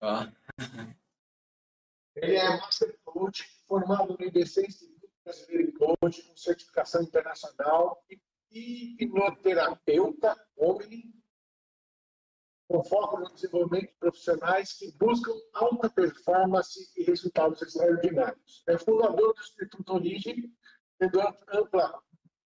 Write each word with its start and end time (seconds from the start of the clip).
Ah. 0.00 0.32
Ele 2.16 2.36
é 2.36 2.48
Master 2.56 2.98
Coach, 3.04 3.46
formado 3.66 4.16
no 4.18 4.24
IBC 4.24 4.66
Instituto 4.66 5.10
Brasileiro 5.24 5.66
de 5.66 5.78
Coach, 5.78 6.22
com 6.22 6.36
certificação 6.36 7.02
internacional 7.02 8.02
e 8.50 8.96
hipnoterapeuta 8.98 10.36
Omni, 10.56 11.14
com 12.66 12.82
foco 12.82 13.18
no 13.18 13.32
desenvolvimento 13.32 13.88
de 13.88 13.98
profissionais 13.98 14.72
que 14.72 14.90
buscam 14.92 15.32
alta 15.52 15.90
performance 15.90 16.92
e 16.96 17.04
resultados 17.04 17.60
extraordinários. 17.60 18.62
É 18.66 18.78
fundador 18.78 19.34
do 19.34 19.40
Instituto 19.40 19.94
Origem, 19.94 20.56
tendo 20.98 21.20
ampla 21.20 22.02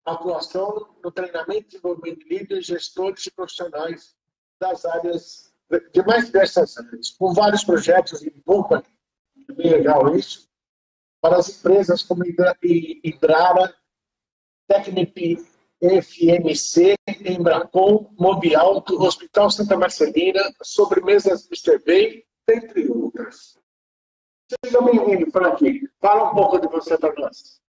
atuação 0.05 0.97
no 1.03 1.11
treinamento 1.11 1.61
e 1.61 1.69
desenvolvimento 1.69 2.19
de 2.19 2.29
líderes, 2.29 2.65
gestores 2.65 3.25
e 3.27 3.31
profissionais 3.31 4.17
das 4.59 4.85
áreas 4.85 5.52
de 5.79 6.03
mais 6.03 6.25
diversas 6.25 6.77
áreas, 6.77 7.11
com 7.11 7.33
vários 7.33 7.63
projetos 7.63 8.21
em 8.23 8.31
Company, 8.41 8.83
é 9.49 9.53
bem 9.53 9.71
legal 9.71 10.15
isso, 10.15 10.47
para 11.21 11.37
as 11.37 11.49
empresas 11.49 12.03
como 12.03 12.23
Ibrara, 12.25 13.75
Technip 14.67 15.37
FMC, 15.83 16.95
Embracon, 17.25 18.13
Mobialto, 18.17 19.01
Hospital 19.01 19.51
Santa 19.51 19.77
Marcelina, 19.77 20.41
Sobremesas 20.61 21.45
Mr. 21.47 21.83
Bay, 21.85 22.23
entre 22.49 22.89
outras. 22.89 23.57
Seja 24.63 24.81
bem-vindo, 24.81 25.29
Frank. 25.31 25.89
Fala 25.99 26.31
um 26.31 26.35
pouco 26.35 26.59
de 26.59 26.67
você 26.67 26.97
para 26.97 27.13
nós. 27.15 27.61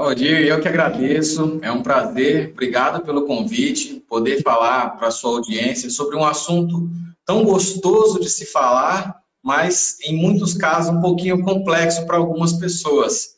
Odir, 0.00 0.46
eu 0.46 0.58
que 0.62 0.66
agradeço, 0.66 1.58
é 1.60 1.70
um 1.70 1.82
prazer, 1.82 2.52
obrigado 2.54 3.04
pelo 3.04 3.26
convite, 3.26 4.02
poder 4.08 4.42
falar 4.42 4.96
para 4.96 5.08
a 5.08 5.10
sua 5.10 5.32
audiência 5.32 5.90
sobre 5.90 6.16
um 6.16 6.24
assunto 6.24 6.88
tão 7.22 7.44
gostoso 7.44 8.18
de 8.18 8.30
se 8.30 8.46
falar, 8.46 9.20
mas 9.42 9.98
em 10.02 10.16
muitos 10.16 10.54
casos 10.54 10.90
um 10.90 11.02
pouquinho 11.02 11.42
complexo 11.42 12.06
para 12.06 12.16
algumas 12.16 12.54
pessoas. 12.54 13.36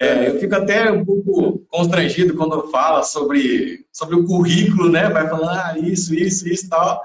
É, 0.00 0.30
eu 0.30 0.40
fico 0.40 0.52
até 0.56 0.90
um 0.90 1.04
pouco 1.04 1.60
constrangido 1.68 2.34
quando 2.34 2.68
fala 2.72 3.04
sobre, 3.04 3.86
sobre 3.92 4.16
o 4.16 4.24
currículo, 4.26 4.88
né? 4.90 5.08
Vai 5.10 5.28
falar 5.28 5.74
ah, 5.74 5.78
isso, 5.78 6.12
isso, 6.12 6.48
isso 6.48 6.66
e 6.66 6.68
tal. 6.68 7.04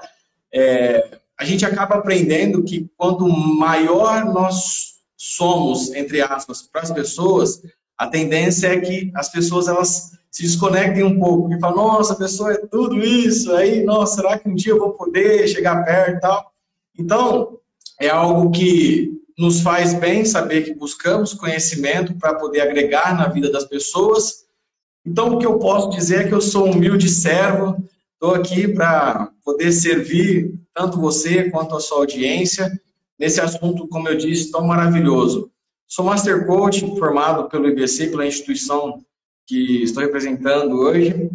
É, 0.52 1.18
a 1.38 1.44
gente 1.44 1.64
acaba 1.64 1.94
aprendendo 1.94 2.64
que 2.64 2.90
quanto 2.96 3.28
maior 3.28 4.24
nós 4.24 4.96
somos, 5.16 5.94
entre 5.94 6.20
aspas, 6.22 6.62
para 6.62 6.82
as 6.82 6.90
pessoas, 6.90 7.62
a 7.96 8.06
tendência 8.06 8.68
é 8.68 8.80
que 8.80 9.10
as 9.14 9.30
pessoas 9.30 9.68
elas 9.68 10.12
se 10.30 10.42
desconectem 10.42 11.02
um 11.02 11.18
pouco 11.18 11.52
e 11.52 11.58
falam, 11.58 11.76
nossa, 11.76 12.12
a 12.12 12.16
pessoa 12.16 12.52
é 12.52 12.66
tudo 12.66 12.98
isso, 12.98 13.52
aí, 13.52 13.82
nossa, 13.84 14.16
será 14.16 14.38
que 14.38 14.48
um 14.48 14.54
dia 14.54 14.72
eu 14.72 14.78
vou 14.78 14.92
poder 14.92 15.48
chegar 15.48 15.82
perto 15.84 16.16
e 16.16 16.20
tal? 16.20 16.52
Então, 16.98 17.58
é 17.98 18.08
algo 18.08 18.50
que 18.50 19.12
nos 19.38 19.60
faz 19.60 19.94
bem 19.94 20.24
saber 20.24 20.62
que 20.62 20.74
buscamos 20.74 21.32
conhecimento 21.32 22.14
para 22.16 22.34
poder 22.34 22.60
agregar 22.60 23.16
na 23.16 23.28
vida 23.28 23.50
das 23.50 23.64
pessoas. 23.64 24.46
Então, 25.04 25.34
o 25.34 25.38
que 25.38 25.46
eu 25.46 25.58
posso 25.58 25.90
dizer 25.90 26.26
é 26.26 26.28
que 26.28 26.34
eu 26.34 26.40
sou 26.40 26.66
um 26.66 26.72
humilde 26.72 27.08
servo, 27.08 27.82
estou 28.12 28.34
aqui 28.34 28.68
para 28.68 29.30
poder 29.44 29.72
servir 29.72 30.58
tanto 30.74 31.00
você 31.00 31.50
quanto 31.50 31.74
a 31.74 31.80
sua 31.80 31.98
audiência 31.98 32.70
nesse 33.18 33.40
assunto, 33.40 33.88
como 33.88 34.08
eu 34.08 34.16
disse, 34.16 34.50
tão 34.50 34.66
maravilhoso. 34.66 35.50
Sou 35.88 36.04
Master 36.04 36.46
Coach, 36.46 36.80
formado 36.98 37.48
pelo 37.48 37.68
IBC, 37.68 38.08
pela 38.08 38.26
instituição 38.26 39.04
que 39.46 39.84
estou 39.84 40.02
representando 40.02 40.72
hoje. 40.80 41.30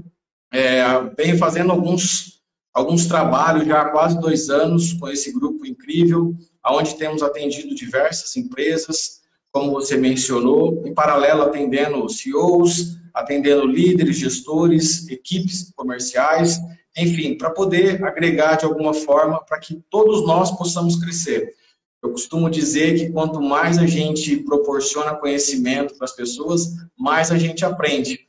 É, 0.54 0.84
venho 1.18 1.38
fazendo 1.38 1.72
alguns, 1.72 2.42
alguns 2.74 3.06
trabalhos 3.06 3.66
já 3.66 3.82
há 3.82 3.90
quase 3.90 4.20
dois 4.20 4.50
anos 4.50 4.92
com 4.92 5.08
esse 5.08 5.32
grupo 5.32 5.66
incrível, 5.66 6.36
onde 6.68 6.98
temos 6.98 7.24
atendido 7.24 7.74
diversas 7.74 8.36
empresas, 8.36 9.22
como 9.54 9.72
você 9.72 9.96
mencionou, 9.96 10.86
em 10.86 10.94
paralelo 10.94 11.44
atendendo 11.44 12.10
CEOs, 12.10 12.98
atendendo 13.14 13.66
líderes, 13.66 14.18
gestores, 14.18 15.08
equipes 15.08 15.72
comerciais, 15.74 16.60
enfim, 16.98 17.38
para 17.38 17.52
poder 17.52 18.04
agregar 18.04 18.56
de 18.56 18.66
alguma 18.66 18.94
forma 18.94 19.42
para 19.46 19.60
que 19.60 19.82
todos 19.90 20.26
nós 20.28 20.52
possamos 20.52 20.98
crescer. 21.02 21.56
Eu 22.02 22.12
costumo 22.12 22.50
dizer 22.50 22.98
que 22.98 23.12
quanto 23.12 23.40
mais 23.40 23.78
a 23.78 23.86
gente 23.86 24.38
proporciona 24.38 25.16
conhecimento 25.16 25.96
para 25.96 26.06
as 26.06 26.16
pessoas, 26.16 26.76
mais 26.98 27.32
a 27.32 27.38
gente 27.38 27.64
aprende. 27.64 28.20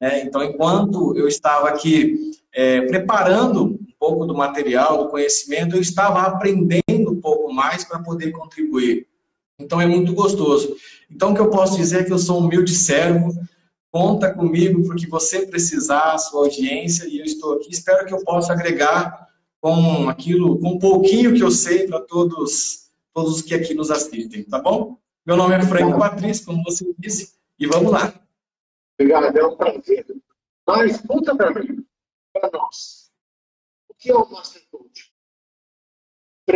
Né? 0.00 0.22
Então, 0.22 0.42
enquanto 0.42 1.16
eu 1.16 1.28
estava 1.28 1.68
aqui 1.68 2.32
é, 2.52 2.80
preparando 2.82 3.64
um 3.66 3.78
pouco 3.98 4.26
do 4.26 4.34
material, 4.34 5.04
do 5.04 5.10
conhecimento, 5.10 5.76
eu 5.76 5.80
estava 5.80 6.22
aprendendo 6.22 7.12
um 7.12 7.20
pouco 7.20 7.52
mais 7.52 7.84
para 7.84 8.00
poder 8.00 8.32
contribuir. 8.32 9.06
Então, 9.60 9.80
é 9.80 9.86
muito 9.86 10.12
gostoso. 10.12 10.74
Então, 11.08 11.30
o 11.30 11.34
que 11.34 11.40
eu 11.40 11.50
posso 11.50 11.76
dizer 11.76 12.00
é 12.00 12.04
que 12.04 12.12
eu 12.12 12.18
sou 12.18 12.40
um 12.40 12.46
humilde 12.46 12.74
servo, 12.74 13.32
conta 13.92 14.32
comigo 14.32 14.82
para 14.84 14.94
o 14.94 14.98
que 14.98 15.06
você 15.06 15.46
precisar, 15.46 16.14
a 16.14 16.18
sua 16.18 16.44
audiência, 16.44 17.06
e 17.06 17.18
eu 17.18 17.24
estou 17.24 17.54
aqui. 17.54 17.70
Espero 17.70 18.06
que 18.06 18.14
eu 18.14 18.24
possa 18.24 18.52
agregar 18.52 19.28
com 19.60 20.08
aquilo, 20.08 20.58
com 20.58 20.70
um 20.70 20.78
pouquinho 20.78 21.34
que 21.34 21.42
eu 21.42 21.50
sei 21.50 21.86
para 21.86 22.00
todos 22.00 22.79
todos 23.14 23.36
os 23.36 23.42
que 23.42 23.54
aqui 23.54 23.74
nos 23.74 23.90
assistem, 23.90 24.44
tá 24.44 24.58
bom? 24.58 24.98
Meu 25.26 25.36
nome 25.36 25.54
é 25.54 25.62
Frank 25.62 25.98
Patrício, 25.98 26.46
como 26.46 26.62
você 26.64 26.94
disse, 26.98 27.34
e 27.58 27.66
vamos 27.66 27.92
lá. 27.92 28.12
Obrigado, 28.98 29.36
é 29.36 29.46
um 29.46 29.56
prazer. 29.56 30.06
Mas 30.66 31.00
conta 31.00 31.36
para 31.36 31.62
mim, 31.62 31.84
para 32.32 32.50
nós, 32.52 33.10
o 33.88 33.94
que 33.94 34.10
é 34.10 34.14
o 34.14 34.30
Master 34.30 34.62
Coach? 34.70 35.10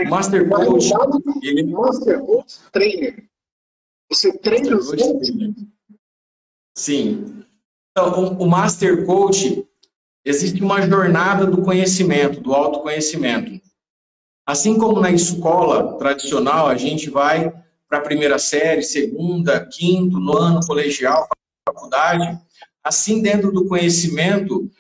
Master 0.09 0.49
Coach, 0.49 0.93
ele... 1.43 1.65
Master 1.65 2.21
Coach 2.21 2.61
Trainer. 2.73 3.29
Você 4.11 4.37
treina 4.39 4.77
os 4.77 4.89
outros? 4.91 5.33
Sim. 6.77 7.45
Então, 7.91 8.37
o 8.39 8.47
Master 8.47 9.07
Coach, 9.07 9.67
existe 10.25 10.63
uma 10.63 10.83
jornada 10.83 11.47
do 11.47 11.63
conhecimento, 11.63 12.41
do 12.41 12.53
autoconhecimento. 12.53 13.64
Assim 14.47 14.77
como 14.77 15.01
na 15.01 15.11
escola 15.11 15.97
tradicional, 15.97 16.69
a 16.69 16.77
gente 16.77 17.09
vai 17.09 17.53
para 17.89 17.99
a 17.99 18.03
primeira 18.03 18.39
série, 18.39 18.83
segunda, 18.83 19.65
quinto, 19.67 20.19
no 20.19 20.37
ano 20.37 20.61
colegial, 20.67 21.27
faculdade, 21.67 22.39
assim 22.83 23.23
dentro 23.23 23.51
do 23.51 23.67
conhecimento, 23.67 24.71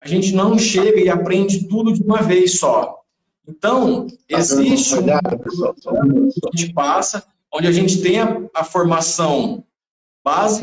a 0.00 0.08
gente 0.08 0.32
não 0.34 0.58
chega 0.58 0.98
e 1.00 1.10
aprende 1.10 1.68
tudo 1.68 1.92
de 1.92 2.02
uma 2.02 2.22
vez 2.22 2.58
só. 2.58 3.00
Então, 3.46 4.06
existe 4.28 4.94
um 4.94 5.04
que 5.04 6.46
a 6.46 6.56
gente 6.56 6.72
passa, 6.72 7.24
onde 7.52 7.66
a 7.66 7.72
gente 7.72 8.00
tem 8.00 8.20
a, 8.20 8.40
a 8.54 8.64
formação 8.64 9.64
base, 10.24 10.62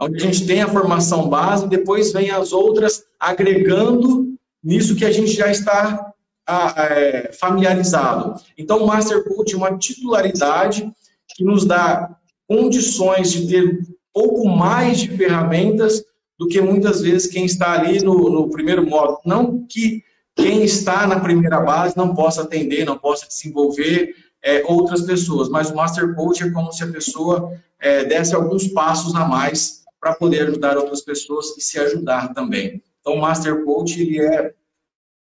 onde 0.00 0.16
a 0.16 0.18
gente 0.18 0.46
tem 0.46 0.62
a 0.62 0.68
formação 0.68 1.28
base, 1.28 1.68
depois 1.68 2.12
vem 2.12 2.30
as 2.30 2.52
outras 2.52 3.04
agregando 3.20 4.34
nisso 4.62 4.96
que 4.96 5.04
a 5.04 5.12
gente 5.12 5.32
já 5.32 5.50
está 5.50 6.13
é, 6.48 7.32
familiarizado. 7.32 8.34
Então, 8.56 8.78
o 8.78 8.86
Master 8.86 9.24
Coach 9.24 9.54
é 9.54 9.56
uma 9.56 9.78
titularidade 9.78 10.90
que 11.34 11.44
nos 11.44 11.64
dá 11.64 12.16
condições 12.48 13.32
de 13.32 13.48
ter 13.48 13.78
pouco 14.12 14.48
mais 14.48 14.98
de 14.98 15.08
ferramentas 15.16 16.04
do 16.38 16.46
que 16.48 16.60
muitas 16.60 17.00
vezes 17.00 17.30
quem 17.30 17.44
está 17.44 17.72
ali 17.72 18.02
no, 18.02 18.30
no 18.30 18.50
primeiro 18.50 18.86
modo. 18.86 19.18
Não 19.24 19.66
que 19.66 20.02
quem 20.36 20.64
está 20.64 21.06
na 21.06 21.20
primeira 21.20 21.60
base 21.60 21.96
não 21.96 22.14
possa 22.14 22.42
atender, 22.42 22.84
não 22.84 22.98
possa 22.98 23.26
desenvolver 23.26 24.14
é, 24.42 24.62
outras 24.66 25.02
pessoas, 25.02 25.48
mas 25.48 25.70
o 25.70 25.76
Master 25.76 26.14
Coach 26.14 26.42
é 26.42 26.50
como 26.50 26.72
se 26.72 26.82
a 26.84 26.92
pessoa 26.92 27.52
é, 27.80 28.04
desse 28.04 28.34
alguns 28.34 28.68
passos 28.68 29.14
a 29.14 29.24
mais 29.24 29.84
para 30.00 30.14
poder 30.14 30.42
ajudar 30.42 30.76
outras 30.76 31.00
pessoas 31.00 31.56
e 31.56 31.62
se 31.62 31.78
ajudar 31.78 32.34
também. 32.34 32.82
Então, 33.00 33.14
o 33.14 33.20
Master 33.20 33.64
Coach 33.64 34.00
ele 34.00 34.20
é 34.20 34.52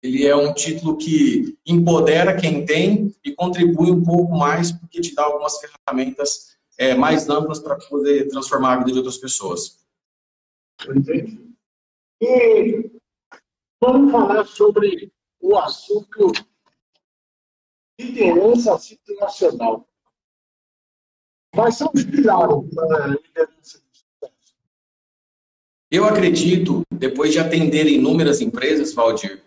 ele 0.02 0.26
é 0.26 0.36
um 0.36 0.54
título 0.54 0.98
que 0.98 1.58
empodera 1.66 2.40
quem 2.40 2.66
tem 2.66 3.16
e 3.24 3.34
contribui 3.34 3.92
um 3.92 4.04
pouco 4.04 4.36
mais 4.36 4.72
porque 4.72 5.00
te 5.00 5.14
dá 5.14 5.24
algumas 5.24 5.60
ferramentas 5.60 6.58
é, 6.78 6.96
mais 6.96 7.30
amplas 7.30 7.60
para 7.60 7.78
poder 7.78 8.28
transformar 8.28 8.74
a 8.74 8.78
vida 8.80 8.92
de 8.92 8.98
outras 8.98 9.18
pessoas. 9.18 9.86
Entendi. 10.90 11.54
E 12.20 12.92
vamos 13.80 14.12
falar 14.12 14.46
sobre 14.46 15.12
o 15.40 15.58
assunto 15.58 16.32
liderança 18.00 18.78
situacional. 18.80 19.88
Quais 21.54 21.76
são 21.76 21.92
os 21.94 22.04
pilares 22.04 22.70
da 22.72 23.08
liderança 23.08 23.82
eu 25.92 26.06
acredito, 26.06 26.84
depois 26.90 27.34
de 27.34 27.40
atender 27.40 27.86
inúmeras 27.86 28.40
empresas, 28.40 28.94
Valdir, 28.94 29.44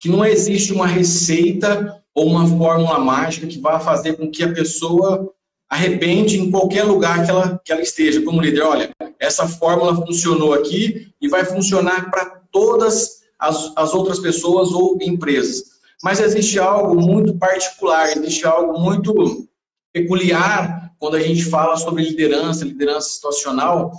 que 0.00 0.08
não 0.08 0.24
existe 0.24 0.72
uma 0.72 0.86
receita 0.86 2.02
ou 2.14 2.26
uma 2.26 2.46
fórmula 2.46 2.98
mágica 2.98 3.46
que 3.46 3.60
vá 3.60 3.78
fazer 3.78 4.14
com 4.14 4.30
que 4.30 4.42
a 4.42 4.52
pessoa 4.52 5.30
arrebente 5.68 6.36
em 6.36 6.50
qualquer 6.50 6.82
lugar 6.82 7.24
que 7.24 7.30
ela, 7.30 7.60
que 7.64 7.70
ela 7.70 7.82
esteja 7.82 8.22
como 8.22 8.40
líder. 8.40 8.62
Olha, 8.62 8.90
essa 9.20 9.46
fórmula 9.46 9.94
funcionou 9.94 10.54
aqui 10.54 11.12
e 11.20 11.28
vai 11.28 11.44
funcionar 11.44 12.10
para 12.10 12.40
todas 12.50 13.20
as, 13.38 13.72
as 13.76 13.94
outras 13.94 14.18
pessoas 14.18 14.72
ou 14.72 14.98
empresas. 15.00 15.62
Mas 16.02 16.18
existe 16.18 16.58
algo 16.58 17.00
muito 17.00 17.36
particular, 17.36 18.08
existe 18.16 18.46
algo 18.46 18.80
muito 18.80 19.46
peculiar 19.92 20.92
quando 20.98 21.16
a 21.16 21.20
gente 21.20 21.44
fala 21.44 21.76
sobre 21.76 22.02
liderança, 22.02 22.64
liderança 22.64 23.10
situacional, 23.10 23.92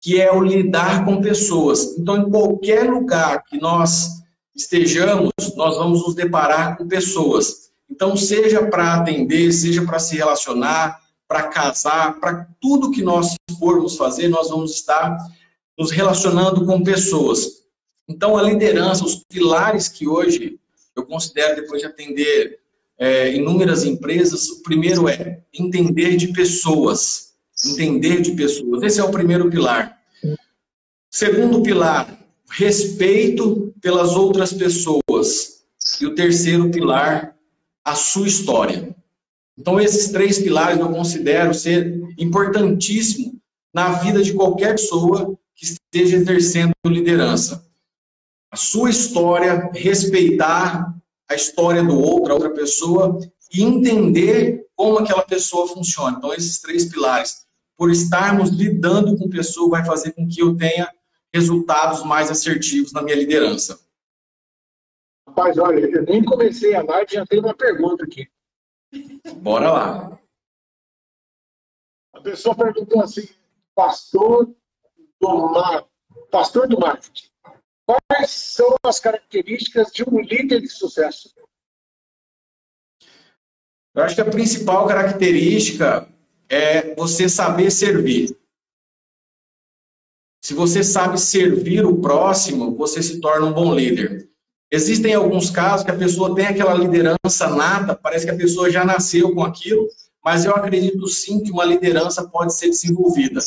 que 0.00 0.20
é 0.20 0.32
o 0.32 0.42
lidar 0.42 1.04
com 1.04 1.20
pessoas. 1.20 1.98
Então, 1.98 2.16
em 2.16 2.30
qualquer 2.30 2.90
lugar 2.90 3.44
que 3.44 3.60
nós 3.60 4.20
estejamos, 4.60 5.30
nós 5.56 5.76
vamos 5.76 6.02
nos 6.02 6.14
deparar 6.14 6.76
com 6.76 6.86
pessoas. 6.86 7.70
Então, 7.90 8.16
seja 8.16 8.66
para 8.66 8.94
atender, 8.94 9.52
seja 9.52 9.84
para 9.84 9.98
se 9.98 10.16
relacionar, 10.16 11.00
para 11.26 11.44
casar, 11.44 12.18
para 12.20 12.46
tudo 12.60 12.90
que 12.90 13.02
nós 13.02 13.34
formos 13.58 13.96
fazer, 13.96 14.28
nós 14.28 14.50
vamos 14.50 14.72
estar 14.72 15.16
nos 15.78 15.90
relacionando 15.90 16.64
com 16.66 16.82
pessoas. 16.82 17.60
Então, 18.08 18.36
a 18.36 18.42
liderança, 18.42 19.04
os 19.04 19.24
pilares 19.28 19.88
que 19.88 20.06
hoje 20.06 20.58
eu 20.94 21.06
considero, 21.06 21.62
depois 21.62 21.80
de 21.80 21.86
atender 21.86 22.58
é, 22.98 23.34
inúmeras 23.34 23.84
empresas, 23.84 24.48
o 24.50 24.62
primeiro 24.62 25.08
é 25.08 25.40
entender 25.52 26.16
de 26.16 26.28
pessoas. 26.28 27.30
Entender 27.64 28.20
de 28.20 28.32
pessoas. 28.32 28.82
Esse 28.82 29.00
é 29.00 29.04
o 29.04 29.10
primeiro 29.10 29.50
pilar. 29.50 29.98
Segundo 31.10 31.62
pilar, 31.62 32.19
respeito 32.50 33.72
pelas 33.80 34.16
outras 34.16 34.52
pessoas. 34.52 35.60
E 36.00 36.06
o 36.06 36.14
terceiro 36.14 36.70
pilar, 36.70 37.36
a 37.84 37.94
sua 37.94 38.26
história. 38.26 38.94
Então, 39.58 39.80
esses 39.80 40.10
três 40.10 40.38
pilares 40.38 40.78
eu 40.78 40.90
considero 40.90 41.54
ser 41.54 42.00
importantíssimo 42.18 43.40
na 43.72 43.92
vida 43.92 44.22
de 44.22 44.32
qualquer 44.32 44.72
pessoa 44.72 45.38
que 45.54 45.64
esteja 45.64 46.16
exercendo 46.16 46.72
liderança. 46.86 47.64
A 48.50 48.56
sua 48.56 48.90
história, 48.90 49.70
respeitar 49.74 50.94
a 51.28 51.34
história 51.34 51.82
do 51.82 51.98
outro, 51.98 52.32
a 52.32 52.34
outra 52.34 52.50
pessoa, 52.50 53.18
e 53.52 53.62
entender 53.62 54.66
como 54.74 54.98
aquela 54.98 55.22
pessoa 55.22 55.68
funciona. 55.68 56.16
Então, 56.18 56.32
esses 56.32 56.60
três 56.60 56.86
pilares, 56.86 57.46
por 57.76 57.90
estarmos 57.90 58.50
lidando 58.50 59.16
com 59.16 59.28
pessoa, 59.28 59.70
vai 59.70 59.84
fazer 59.84 60.12
com 60.12 60.26
que 60.26 60.42
eu 60.42 60.56
tenha 60.56 60.88
resultados 61.32 62.04
mais 62.04 62.30
assertivos 62.30 62.92
na 62.92 63.02
minha 63.02 63.16
liderança. 63.16 63.80
Rapaz, 65.28 65.58
olha, 65.58 65.86
eu 65.86 66.02
nem 66.02 66.24
comecei 66.24 66.74
a 66.74 66.82
live, 66.82 67.14
já 67.14 67.24
tem 67.24 67.38
uma 67.38 67.54
pergunta 67.54 68.04
aqui. 68.04 68.28
Bora 69.36 69.70
lá. 69.70 70.20
A 72.12 72.20
pessoa 72.20 72.56
perguntou 72.56 73.00
assim, 73.00 73.28
pastor 73.74 74.52
do, 75.20 75.88
pastor 76.30 76.66
do 76.66 76.78
marketing, 76.78 77.30
quais 77.86 78.30
são 78.30 78.74
as 78.82 78.98
características 78.98 79.92
de 79.92 80.02
um 80.02 80.20
líder 80.20 80.60
de 80.60 80.68
sucesso? 80.68 81.32
Eu 83.94 84.02
acho 84.02 84.14
que 84.14 84.20
a 84.20 84.30
principal 84.30 84.86
característica 84.86 86.08
é 86.48 86.94
você 86.94 87.28
saber 87.28 87.70
servir. 87.70 88.39
Se 90.42 90.54
você 90.54 90.82
sabe 90.82 91.20
servir 91.20 91.84
o 91.84 91.98
próximo, 91.98 92.74
você 92.74 93.02
se 93.02 93.20
torna 93.20 93.46
um 93.46 93.52
bom 93.52 93.74
líder. 93.74 94.28
Existem 94.72 95.14
alguns 95.14 95.50
casos 95.50 95.84
que 95.84 95.90
a 95.90 95.96
pessoa 95.96 96.34
tem 96.34 96.46
aquela 96.46 96.74
liderança 96.74 97.48
nata, 97.50 97.94
parece 97.94 98.24
que 98.24 98.30
a 98.30 98.36
pessoa 98.36 98.70
já 98.70 98.84
nasceu 98.84 99.34
com 99.34 99.42
aquilo, 99.42 99.86
mas 100.24 100.44
eu 100.44 100.52
acredito 100.52 101.06
sim 101.08 101.42
que 101.42 101.50
uma 101.50 101.64
liderança 101.64 102.22
pode 102.28 102.54
ser 102.54 102.68
desenvolvida. 102.68 103.40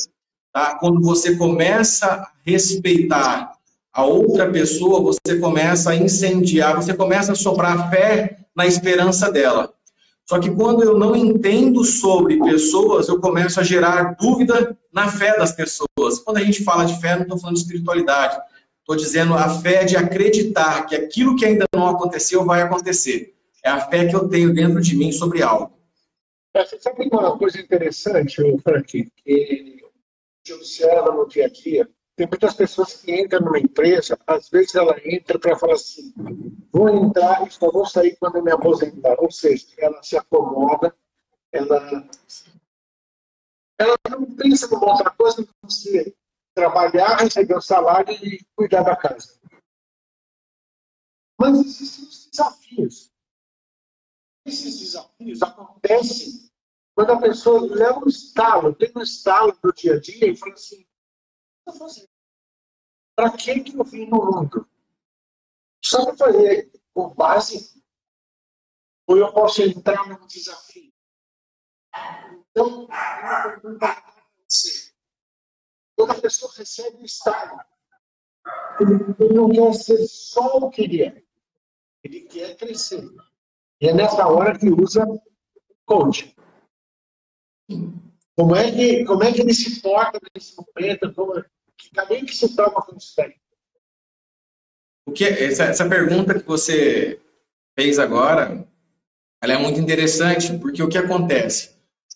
Tá? 0.51 0.78
Quando 0.78 1.01
você 1.01 1.36
começa 1.36 2.06
a 2.06 2.31
respeitar 2.45 3.54
a 3.94 4.04
outra 4.04 4.51
pessoa, 4.51 5.01
você 5.01 5.38
começa 5.40 5.92
a 5.92 5.95
incendiar, 5.95 6.75
você 6.75 6.94
começa 6.94 7.31
a 7.31 7.36
soprar 7.36 7.90
fé 7.90 8.38
na 8.56 8.68
esperança 8.68 9.31
dela. 9.31 9.74
Só 10.27 10.39
que 10.39 10.49
quando 10.49 10.83
eu 10.83 10.97
não 10.97 11.15
entendo 11.15 11.83
sobre 11.83 12.39
pessoas, 12.39 13.07
eu 13.07 13.19
começo 13.19 13.59
a 13.59 13.63
gerar 13.63 14.15
dúvida 14.15 14.77
na 14.91 15.09
fé 15.09 15.37
das 15.37 15.51
pessoas. 15.51 16.19
Quando 16.23 16.37
a 16.37 16.43
gente 16.43 16.63
fala 16.63 16.85
de 16.85 16.99
fé, 16.99 17.15
não 17.15 17.23
estou 17.23 17.39
falando 17.39 17.55
de 17.55 17.61
espiritualidade. 17.61 18.37
Estou 18.79 18.95
dizendo 18.95 19.33
a 19.33 19.49
fé 19.49 19.83
de 19.83 19.97
acreditar 19.97 20.85
que 20.85 20.95
aquilo 20.95 21.35
que 21.35 21.45
ainda 21.45 21.65
não 21.73 21.87
aconteceu 21.87 22.45
vai 22.45 22.61
acontecer. 22.61 23.33
É 23.63 23.69
a 23.69 23.79
fé 23.79 24.07
que 24.07 24.15
eu 24.15 24.27
tenho 24.27 24.53
dentro 24.53 24.81
de 24.81 24.95
mim 24.95 25.11
sobre 25.11 25.41
algo. 25.41 25.71
Você 26.55 26.79
sabe 26.79 27.09
uma 27.11 27.37
coisa 27.37 27.59
interessante, 27.59 28.35
Frank, 28.61 29.11
que 29.23 29.81
eu 30.47 30.55
observo 30.57 31.11
no 31.13 31.27
dia 31.27 31.45
a 31.45 31.49
dia? 31.49 31.89
Tem 32.15 32.27
muitas 32.27 32.54
pessoas 32.54 33.01
que 33.01 33.12
entram 33.12 33.42
numa 33.42 33.57
empresa, 33.57 34.18
às 34.27 34.48
vezes 34.50 34.75
ela 34.75 34.95
entra 35.04 35.39
para 35.39 35.57
falar 35.57 35.74
assim, 35.74 36.13
vou 36.71 36.88
entrar 36.89 37.45
e 37.48 37.51
só 37.51 37.71
vou 37.71 37.86
sair 37.88 38.15
quando 38.18 38.36
eu 38.36 38.44
me 38.44 38.51
aposentar. 38.51 39.15
Ou 39.19 39.31
seja, 39.31 39.68
ela 39.80 40.01
se 40.04 40.15
acomoda, 40.15 40.95
ela, 41.51 42.07
ela 43.80 43.95
não 44.12 44.36
pensa 44.36 44.68
numa 44.68 44.92
outra 44.92 45.10
coisa 45.10 45.48
não 45.63 45.69
se 45.69 46.15
trabalhar, 46.54 47.18
receber 47.18 47.56
o 47.56 47.62
salário 47.62 48.13
e 48.13 48.45
cuidar 48.56 48.83
da 48.83 48.95
casa. 48.95 49.39
Mas 51.39 51.59
existem 51.59 52.06
os 52.06 52.30
desafios. 52.30 53.12
Esses 54.45 54.80
desafios 54.80 55.42
acontecem 55.42 56.51
quando 56.95 57.12
a 57.12 57.19
pessoa 57.19 57.62
leva 57.62 58.00
um 58.00 58.07
estalo, 58.07 58.75
tem 58.75 58.92
um 58.95 59.01
estalo 59.01 59.57
do 59.63 59.74
dia 59.74 59.95
a 59.95 60.00
dia 60.00 60.31
e 60.31 60.36
fala 60.36 60.54
assim: 60.54 60.86
para 63.15 63.31
que, 63.38 63.60
que 63.62 63.75
eu 63.75 63.83
vim 63.83 64.06
no 64.06 64.18
mundo? 64.18 64.68
Só 65.83 66.06
para 66.06 66.18
fazer 66.18 66.71
o 66.94 67.10
básico? 67.10 67.81
Ou 69.07 69.18
eu 69.18 69.33
posso 69.33 69.62
entrar 69.62 70.07
num 70.07 70.25
desafio? 70.25 70.92
Então, 72.50 72.86
uma 72.86 73.44
pergunta 73.44 73.80
para 73.80 74.24
você 74.48 74.94
Toda 75.95 76.19
pessoa 76.19 76.51
recebe 76.56 76.98
um 76.98 77.06
estado. 77.06 77.57
Ele 78.80 79.33
não 79.33 79.50
quer 79.50 79.74
ser 79.74 80.06
só 80.07 80.57
o 80.57 80.69
que 80.69 80.81
ele 80.81 81.04
é. 81.04 81.24
Ele 82.04 82.21
quer 82.21 82.57
crescer. 82.57 83.04
E 83.80 83.88
é 83.88 83.94
nessa 83.94 84.27
hora 84.27 84.57
que 84.57 84.69
usa 84.69 85.06
coach. 85.86 86.36
Como 88.35 88.56
é 88.56 88.71
que, 88.71 89.06
como 89.06 89.24
é 89.24 89.31
que 89.31 89.41
ele 89.41 89.53
se 89.53 89.81
porta 89.81 90.19
nesse 90.35 90.56
momento? 90.57 91.13
Como, 91.13 91.44
que 91.77 91.91
caminho 91.91 92.25
que 92.25 92.35
se 92.35 92.56
toma 92.56 92.81
com 92.81 92.97
isso? 92.97 93.13
O 95.06 95.12
que, 95.12 95.25
essa, 95.25 95.65
essa 95.65 95.88
pergunta 95.88 96.39
que 96.39 96.47
você 96.47 97.19
fez 97.77 98.00
agora, 98.00 98.68
ela 99.41 99.53
é 99.53 99.57
muito 99.57 99.80
interessante, 99.80 100.57
porque 100.57 100.81
o 100.81 100.89
que 100.89 100.97
acontece? 100.97 101.71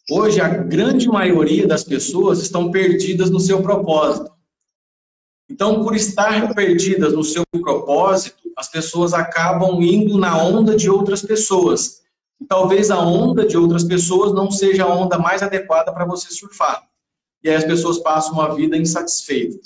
Hoje, 0.09 0.39
a 0.39 0.47
grande 0.47 1.07
maioria 1.07 1.67
das 1.67 1.83
pessoas 1.83 2.39
estão 2.39 2.71
perdidas 2.71 3.29
no 3.29 3.39
seu 3.39 3.61
propósito. 3.61 4.31
Então, 5.49 5.83
por 5.83 5.95
estar 5.95 6.53
perdidas 6.55 7.13
no 7.13 7.23
seu 7.23 7.43
propósito, 7.61 8.49
as 8.57 8.69
pessoas 8.69 9.13
acabam 9.13 9.81
indo 9.81 10.17
na 10.17 10.41
onda 10.41 10.75
de 10.75 10.89
outras 10.89 11.21
pessoas. 11.21 12.01
Talvez 12.47 12.91
a 12.91 12.99
onda 12.99 13.45
de 13.45 13.57
outras 13.57 13.83
pessoas 13.83 14.33
não 14.33 14.51
seja 14.51 14.83
a 14.83 14.93
onda 14.93 15.17
mais 15.17 15.41
adequada 15.41 15.91
para 15.91 16.05
você 16.05 16.31
surfar. 16.31 16.87
E 17.43 17.49
aí 17.49 17.55
as 17.55 17.63
pessoas 17.63 17.99
passam 17.99 18.33
uma 18.33 18.53
vida 18.53 18.77
insatisfeita. 18.77 19.57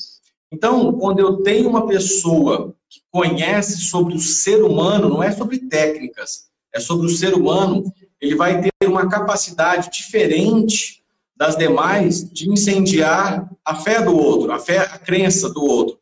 Então, 0.52 0.94
quando 0.94 1.20
eu 1.20 1.42
tenho 1.42 1.70
uma 1.70 1.88
pessoa 1.88 2.76
que 2.90 3.02
conhece 3.10 3.82
sobre 3.82 4.16
o 4.16 4.20
ser 4.20 4.64
humano, 4.64 5.10
não 5.10 5.24
é 5.24 5.32
sobre 5.32 5.60
técnicas, 5.60 6.50
é 6.74 6.80
sobre 6.80 7.08
o 7.08 7.10
ser 7.10 7.34
humano, 7.34 7.84
ele 8.20 8.36
vai 8.36 8.62
ter 8.62 8.72
uma 8.88 9.10
capacidade 9.10 9.90
diferente 9.90 11.02
das 11.36 11.56
demais 11.56 12.30
de 12.32 12.50
incendiar 12.50 13.50
a 13.66 13.76
fé 13.76 14.02
do 14.02 14.16
outro, 14.16 14.52
a 14.52 14.60
fé, 14.60 14.80
a 14.80 15.00
crença 15.00 15.50
do 15.50 15.64
outro. 15.64 15.98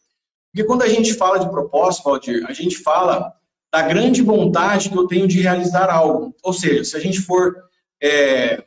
Porque 0.52 0.68
quando 0.68 0.82
a 0.82 0.88
gente 0.88 1.14
fala 1.14 1.40
de 1.40 1.50
propósito, 1.50 2.04
Valdir, 2.04 2.46
a 2.48 2.54
gente 2.54 2.78
fala 2.78 3.34
da 3.72 3.82
grande 3.84 4.22
vontade 4.22 4.90
que 4.90 4.98
eu 4.98 5.08
tenho 5.08 5.28
de 5.28 5.42
realizar 5.42 5.90
algo. 5.90 6.36
Ou 6.44 6.54
seja, 6.54 6.84
se 6.84 6.98
a 6.98 7.00
gente 7.00 7.20
for 7.22 7.56
é, 8.02 8.64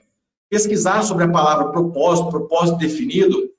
pesquisar 0.49 1.03
sobre 1.03 1.25
a 1.25 1.31
palavra 1.31 1.73
propósito, 1.73 2.31
propósito 2.31 2.79
definido, 2.79 3.51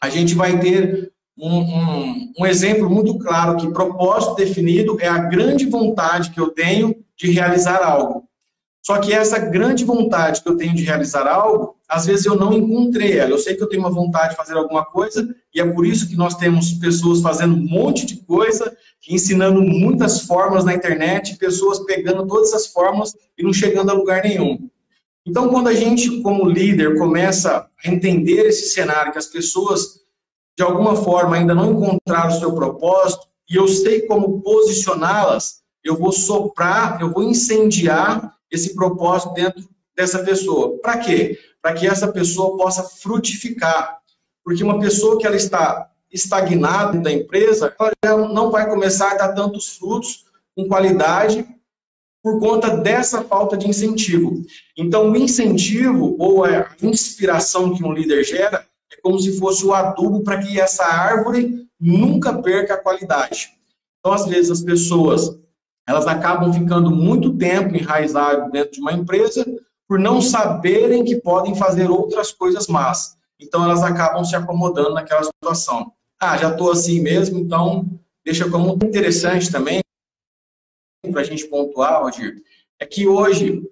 a 0.00 0.08
gente 0.08 0.34
vai 0.34 0.58
ter 0.58 1.12
um, 1.38 1.58
um, 1.58 2.32
um 2.40 2.46
exemplo 2.46 2.90
muito 2.90 3.18
claro 3.18 3.56
que 3.56 3.72
propósito 3.72 4.34
definido 4.34 4.98
é 5.00 5.08
a 5.08 5.18
grande 5.18 5.66
vontade 5.66 6.30
que 6.30 6.40
eu 6.40 6.50
tenho 6.50 6.94
de 7.16 7.30
realizar 7.30 7.82
algo. 7.82 8.28
Só 8.82 8.98
que 8.98 9.12
essa 9.12 9.38
grande 9.38 9.84
vontade 9.84 10.42
que 10.42 10.48
eu 10.48 10.56
tenho 10.56 10.74
de 10.74 10.82
realizar 10.82 11.26
algo, 11.26 11.76
às 11.88 12.06
vezes 12.06 12.24
eu 12.24 12.34
não 12.34 12.52
encontrei 12.52 13.18
ela. 13.18 13.30
Eu 13.30 13.38
sei 13.38 13.54
que 13.54 13.62
eu 13.62 13.68
tenho 13.68 13.82
uma 13.82 13.90
vontade 13.90 14.30
de 14.30 14.36
fazer 14.36 14.54
alguma 14.54 14.84
coisa, 14.84 15.28
e 15.54 15.60
é 15.60 15.66
por 15.66 15.86
isso 15.86 16.08
que 16.08 16.16
nós 16.16 16.34
temos 16.34 16.72
pessoas 16.72 17.20
fazendo 17.20 17.54
um 17.54 17.68
monte 17.68 18.06
de 18.06 18.16
coisa, 18.16 18.74
ensinando 19.08 19.62
muitas 19.62 20.22
formas 20.22 20.64
na 20.64 20.74
internet, 20.74 21.36
pessoas 21.36 21.80
pegando 21.80 22.26
todas 22.26 22.48
essas 22.48 22.66
formas 22.66 23.14
e 23.38 23.42
não 23.42 23.52
chegando 23.52 23.90
a 23.90 23.94
lugar 23.94 24.22
nenhum. 24.22 24.68
Então, 25.26 25.48
quando 25.48 25.68
a 25.68 25.74
gente, 25.74 26.20
como 26.22 26.48
líder, 26.48 26.98
começa 26.98 27.68
a 27.84 27.88
entender 27.88 28.46
esse 28.46 28.70
cenário, 28.70 29.12
que 29.12 29.18
as 29.18 29.26
pessoas, 29.26 30.00
de 30.56 30.62
alguma 30.62 30.96
forma, 30.96 31.36
ainda 31.36 31.54
não 31.54 31.72
encontraram 31.72 32.30
o 32.30 32.38
seu 32.38 32.52
propósito, 32.54 33.26
e 33.48 33.56
eu 33.56 33.66
sei 33.68 34.02
como 34.02 34.40
posicioná-las, 34.40 35.60
eu 35.82 35.96
vou 35.96 36.12
soprar, 36.12 37.00
eu 37.00 37.12
vou 37.12 37.22
incendiar 37.22 38.34
esse 38.50 38.74
propósito 38.74 39.32
dentro 39.34 39.68
dessa 39.96 40.20
pessoa. 40.20 40.78
Para 40.78 40.98
quê? 40.98 41.38
Para 41.62 41.74
que 41.74 41.86
essa 41.86 42.08
pessoa 42.08 42.56
possa 42.56 42.82
frutificar. 42.82 43.98
Porque 44.44 44.62
uma 44.62 44.78
pessoa 44.78 45.18
que 45.18 45.26
ela 45.26 45.36
está 45.36 45.90
estagnada 46.12 46.98
da 46.98 47.12
empresa, 47.12 47.74
ela 48.02 48.28
não 48.28 48.50
vai 48.50 48.68
começar 48.68 49.12
a 49.12 49.16
dar 49.16 49.32
tantos 49.32 49.76
frutos 49.76 50.24
com 50.56 50.66
qualidade 50.66 51.46
por 52.22 52.38
conta 52.38 52.76
dessa 52.76 53.22
falta 53.22 53.56
de 53.56 53.68
incentivo. 53.68 54.42
Então, 54.76 55.10
o 55.10 55.16
incentivo 55.16 56.16
ou 56.18 56.44
a 56.44 56.70
inspiração 56.82 57.74
que 57.74 57.84
um 57.84 57.92
líder 57.92 58.24
gera 58.24 58.66
é 58.92 59.00
como 59.00 59.18
se 59.18 59.38
fosse 59.38 59.64
o 59.64 59.72
adubo 59.72 60.22
para 60.22 60.38
que 60.38 60.60
essa 60.60 60.84
árvore 60.84 61.66
nunca 61.80 62.34
perca 62.42 62.74
a 62.74 62.82
qualidade. 62.82 63.50
Então, 63.98 64.12
às 64.12 64.26
vezes, 64.26 64.50
as 64.50 64.60
pessoas 64.60 65.38
elas 65.88 66.06
acabam 66.06 66.52
ficando 66.52 66.90
muito 66.90 67.36
tempo 67.36 67.74
enraizadas 67.74 68.50
dentro 68.52 68.72
de 68.72 68.80
uma 68.80 68.92
empresa 68.92 69.44
por 69.88 69.98
não 69.98 70.20
saberem 70.20 71.04
que 71.04 71.16
podem 71.16 71.56
fazer 71.56 71.90
outras 71.90 72.30
coisas 72.30 72.68
más. 72.68 73.16
Então, 73.40 73.64
elas 73.64 73.82
acabam 73.82 74.24
se 74.24 74.36
acomodando 74.36 74.94
naquela 74.94 75.24
situação. 75.24 75.92
Ah, 76.20 76.36
já 76.36 76.50
estou 76.50 76.70
assim 76.70 77.00
mesmo, 77.00 77.38
então 77.38 77.88
deixa 78.22 78.48
como 78.50 78.74
interessante 78.84 79.50
também 79.50 79.80
para 81.10 81.22
a 81.22 81.24
gente 81.24 81.46
pontuar, 81.46 82.02
Rodir, 82.02 82.42
é 82.78 82.84
que 82.84 83.06
hoje 83.06 83.62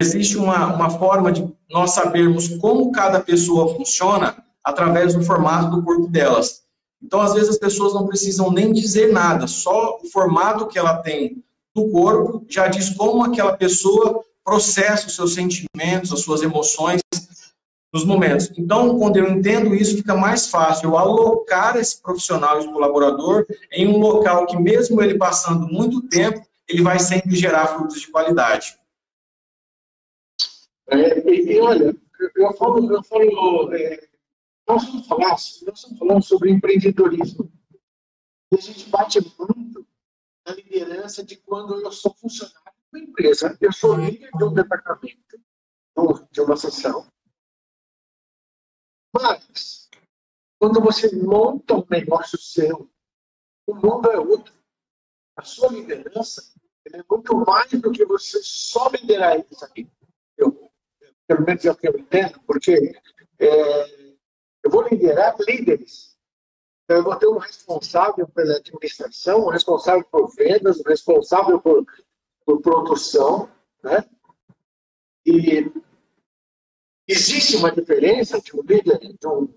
existe 0.00 0.36
uma, 0.36 0.72
uma 0.74 0.90
forma 0.90 1.32
de 1.32 1.46
nós 1.68 1.90
sabermos 1.90 2.48
como 2.58 2.92
cada 2.92 3.20
pessoa 3.20 3.74
funciona 3.74 4.42
através 4.62 5.14
do 5.14 5.22
formato 5.22 5.76
do 5.76 5.84
corpo 5.84 6.06
delas. 6.06 6.62
Então, 7.02 7.20
às 7.20 7.34
vezes, 7.34 7.50
as 7.50 7.58
pessoas 7.58 7.92
não 7.92 8.06
precisam 8.06 8.50
nem 8.50 8.72
dizer 8.72 9.12
nada, 9.12 9.46
só 9.46 9.98
o 10.02 10.08
formato 10.08 10.66
que 10.66 10.78
ela 10.78 11.02
tem 11.02 11.44
do 11.74 11.90
corpo 11.90 12.44
já 12.48 12.68
diz 12.68 12.90
como 12.90 13.24
aquela 13.24 13.56
pessoa 13.56 14.24
processa 14.44 15.08
os 15.08 15.14
seus 15.14 15.34
sentimentos, 15.34 16.12
as 16.12 16.20
suas 16.20 16.42
emoções 16.42 17.00
nos 17.96 18.04
momentos. 18.04 18.52
Então, 18.58 18.98
quando 18.98 19.16
eu 19.16 19.26
entendo 19.30 19.74
isso, 19.74 19.96
fica 19.96 20.14
mais 20.14 20.48
fácil 20.48 20.90
eu 20.90 20.98
alocar 20.98 21.76
esse 21.76 22.00
profissional, 22.02 22.58
esse 22.58 22.70
colaborador, 22.70 23.46
em 23.72 23.88
um 23.88 23.98
local 23.98 24.46
que, 24.46 24.56
mesmo 24.58 25.00
ele 25.02 25.16
passando 25.16 25.66
muito 25.66 26.06
tempo, 26.08 26.46
ele 26.68 26.82
vai 26.82 26.98
sempre 26.98 27.34
gerar 27.34 27.68
frutos 27.68 28.02
de 28.02 28.08
qualidade. 28.08 28.78
É, 30.88 31.30
e, 31.30 31.54
e, 31.54 31.60
olha, 31.60 31.96
eu 32.36 32.52
falo, 32.52 32.94
eu 32.94 33.02
falo 33.02 33.74
é, 33.74 34.06
nós 34.68 34.84
vamos 34.84 35.06
falar, 35.06 35.30
nós 35.30 35.64
estamos 35.66 35.98
falando 35.98 36.22
sobre 36.22 36.50
empreendedorismo. 36.50 37.50
E 38.52 38.56
a 38.56 38.60
gente 38.60 38.90
bate 38.90 39.20
muito 39.38 39.86
na 40.46 40.52
liderança 40.54 41.24
de 41.24 41.36
quando 41.36 41.80
eu 41.80 41.90
sou 41.90 42.14
funcionário 42.14 42.60
de 42.92 42.98
uma 42.98 43.04
empresa, 43.04 43.56
eu 43.60 43.72
sou 43.72 43.94
líder 43.96 44.30
de 44.36 44.44
um 44.44 44.52
departamento, 44.52 45.40
de 46.30 46.40
uma 46.42 46.56
sessão. 46.56 47.06
Mas, 49.20 49.88
quando 50.58 50.80
você 50.80 51.14
monta 51.16 51.74
um 51.74 51.86
negócio 51.88 52.38
seu, 52.38 52.90
o 53.66 53.74
mundo 53.74 54.10
é 54.10 54.18
outro. 54.18 54.54
A 55.36 55.42
sua 55.42 55.68
liderança 55.68 56.52
é 56.92 57.02
muito 57.10 57.34
mais 57.46 57.70
do 57.70 57.90
que 57.90 58.04
você 58.04 58.40
só 58.42 58.88
liderar 58.88 59.38
isso 59.50 59.64
aqui. 59.64 59.88
Eu, 60.36 60.70
pelo 61.26 61.44
menos 61.44 61.64
é 61.64 61.70
o 61.70 61.76
que 61.76 61.88
eu 61.88 61.98
entendo, 61.98 62.40
porque 62.40 62.94
é, 63.38 64.10
eu 64.62 64.70
vou 64.70 64.86
liderar 64.86 65.34
líderes. 65.40 66.16
Então, 66.84 66.98
eu 66.98 67.02
vou 67.02 67.16
ter 67.16 67.26
um 67.26 67.38
responsável 67.38 68.28
pela 68.28 68.56
administração, 68.56 69.46
um 69.46 69.50
responsável 69.50 70.04
por 70.04 70.28
vendas, 70.34 70.78
um 70.78 70.88
responsável 70.88 71.60
por, 71.60 71.84
por 72.44 72.60
produção, 72.60 73.50
né? 73.82 74.08
E 75.24 75.72
existe 77.08 77.56
uma 77.56 77.70
diferença 77.70 78.40
de 78.40 78.54
um 78.56 78.62
líder, 78.62 78.98
de 78.98 79.26
um, 79.26 79.48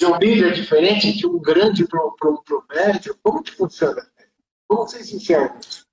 de 0.00 0.06
um 0.06 0.18
líder 0.18 0.54
diferente 0.54 1.12
de 1.12 1.26
um 1.26 1.38
grande 1.38 1.86
para 1.86 2.00
o 2.00 2.64
médio? 2.68 3.18
Como 3.22 3.42
que 3.42 3.52
funciona? 3.52 4.06
Como 4.66 4.82
vocês 4.82 5.12
enxergam 5.12 5.58
isso? 5.60 5.86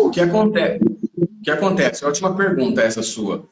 o 0.00 0.10
que 0.10 0.20
acontece? 0.20 0.84
O 0.84 1.42
que 1.42 1.50
acontece? 1.50 2.04
A 2.04 2.08
última 2.08 2.36
pergunta 2.36 2.80
essa 2.82 3.02
sua 3.02 3.48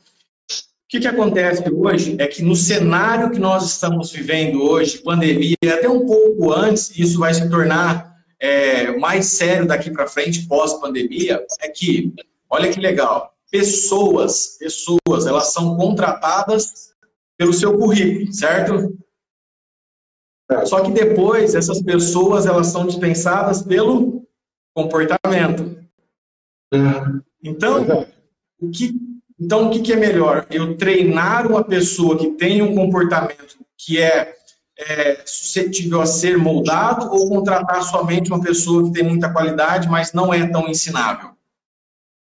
que, 0.93 1.01
que 1.01 1.09
acontece 1.09 1.65
hoje 1.73 2.17
é 2.19 2.27
que 2.27 2.43
no 2.43 2.55
cenário 2.55 3.31
que 3.31 3.39
nós 3.39 3.65
estamos 3.65 4.13
vivendo 4.13 4.63
hoje, 4.63 4.99
pandemia, 4.99 5.57
até 5.65 5.89
um 5.89 6.05
pouco 6.05 6.53
antes, 6.53 6.93
isso 6.99 7.19
vai 7.19 7.33
se 7.33 7.49
tornar 7.49 8.15
é, 8.39 8.95
mais 8.99 9.25
sério 9.25 9.67
daqui 9.67 9.91
para 9.91 10.07
frente, 10.07 10.47
pós-pandemia, 10.47 11.43
é 11.63 11.69
que, 11.71 12.13
olha 12.51 12.71
que 12.71 12.79
legal, 12.79 13.35
pessoas, 13.53 14.57
pessoas, 14.59 15.27
elas 15.27 15.53
são 15.53 15.77
contratadas 15.77 16.95
pelo 17.37 17.53
seu 17.53 17.79
currículo, 17.79 18.33
certo? 18.33 18.99
Só 20.65 20.83
que 20.83 20.91
depois, 20.91 21.55
essas 21.55 21.83
pessoas, 21.83 22.47
elas 22.47 22.69
são 22.69 22.87
dispensadas 22.87 23.63
pelo 23.63 24.27
comportamento. 24.75 25.79
Uhum. 26.73 27.23
Então, 27.43 28.07
o 28.59 28.71
que 28.71 28.95
então, 29.39 29.67
o 29.67 29.71
que, 29.71 29.81
que 29.81 29.93
é 29.93 29.97
melhor? 29.97 30.47
Eu 30.51 30.77
treinar 30.77 31.49
uma 31.49 31.65
pessoa 31.65 32.17
que 32.17 32.31
tem 32.31 32.63
um 32.63 32.77
comportamento 32.77 33.59
que 33.77 34.01
é, 34.01 34.37
é 34.79 35.27
suscetível 35.27 36.01
a 36.01 36.07
ser 36.07 36.39
moldado 36.39 37.11
ou 37.11 37.29
contratar 37.29 37.83
somente 37.83 38.31
uma 38.31 38.41
pessoa 38.41 38.85
que 38.85 38.93
tem 38.93 39.03
muita 39.03 39.33
qualidade, 39.33 39.89
mas 39.89 40.13
não 40.13 40.33
é 40.33 40.47
tão 40.47 40.69
ensinável? 40.69 41.31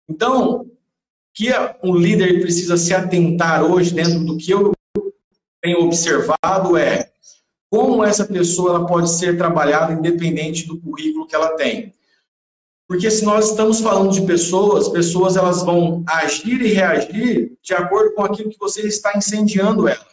Então, 0.09 0.62
que 1.33 1.49
um 1.83 1.95
líder 1.95 2.41
precisa 2.41 2.77
se 2.77 2.93
atentar 2.93 3.63
hoje, 3.63 3.93
dentro 3.93 4.19
do 4.19 4.37
que 4.37 4.51
eu 4.51 4.71
tenho 5.61 5.79
observado, 5.79 6.77
é 6.77 7.09
como 7.71 8.03
essa 8.03 8.25
pessoa 8.25 8.75
ela 8.75 8.85
pode 8.85 9.09
ser 9.09 9.37
trabalhada 9.37 9.93
independente 9.93 10.67
do 10.67 10.79
currículo 10.79 11.25
que 11.25 11.35
ela 11.35 11.55
tem. 11.55 11.91
Porque 12.87 13.09
se 13.09 13.25
nós 13.25 13.49
estamos 13.49 13.79
falando 13.79 14.11
de 14.11 14.21
pessoas, 14.21 14.89
pessoas 14.89 15.35
elas 15.35 15.63
vão 15.63 16.03
agir 16.07 16.61
e 16.61 16.73
reagir 16.73 17.57
de 17.63 17.73
acordo 17.73 18.13
com 18.13 18.23
aquilo 18.23 18.51
que 18.51 18.59
você 18.59 18.85
está 18.85 19.17
incendiando 19.17 19.87
ela. 19.87 20.05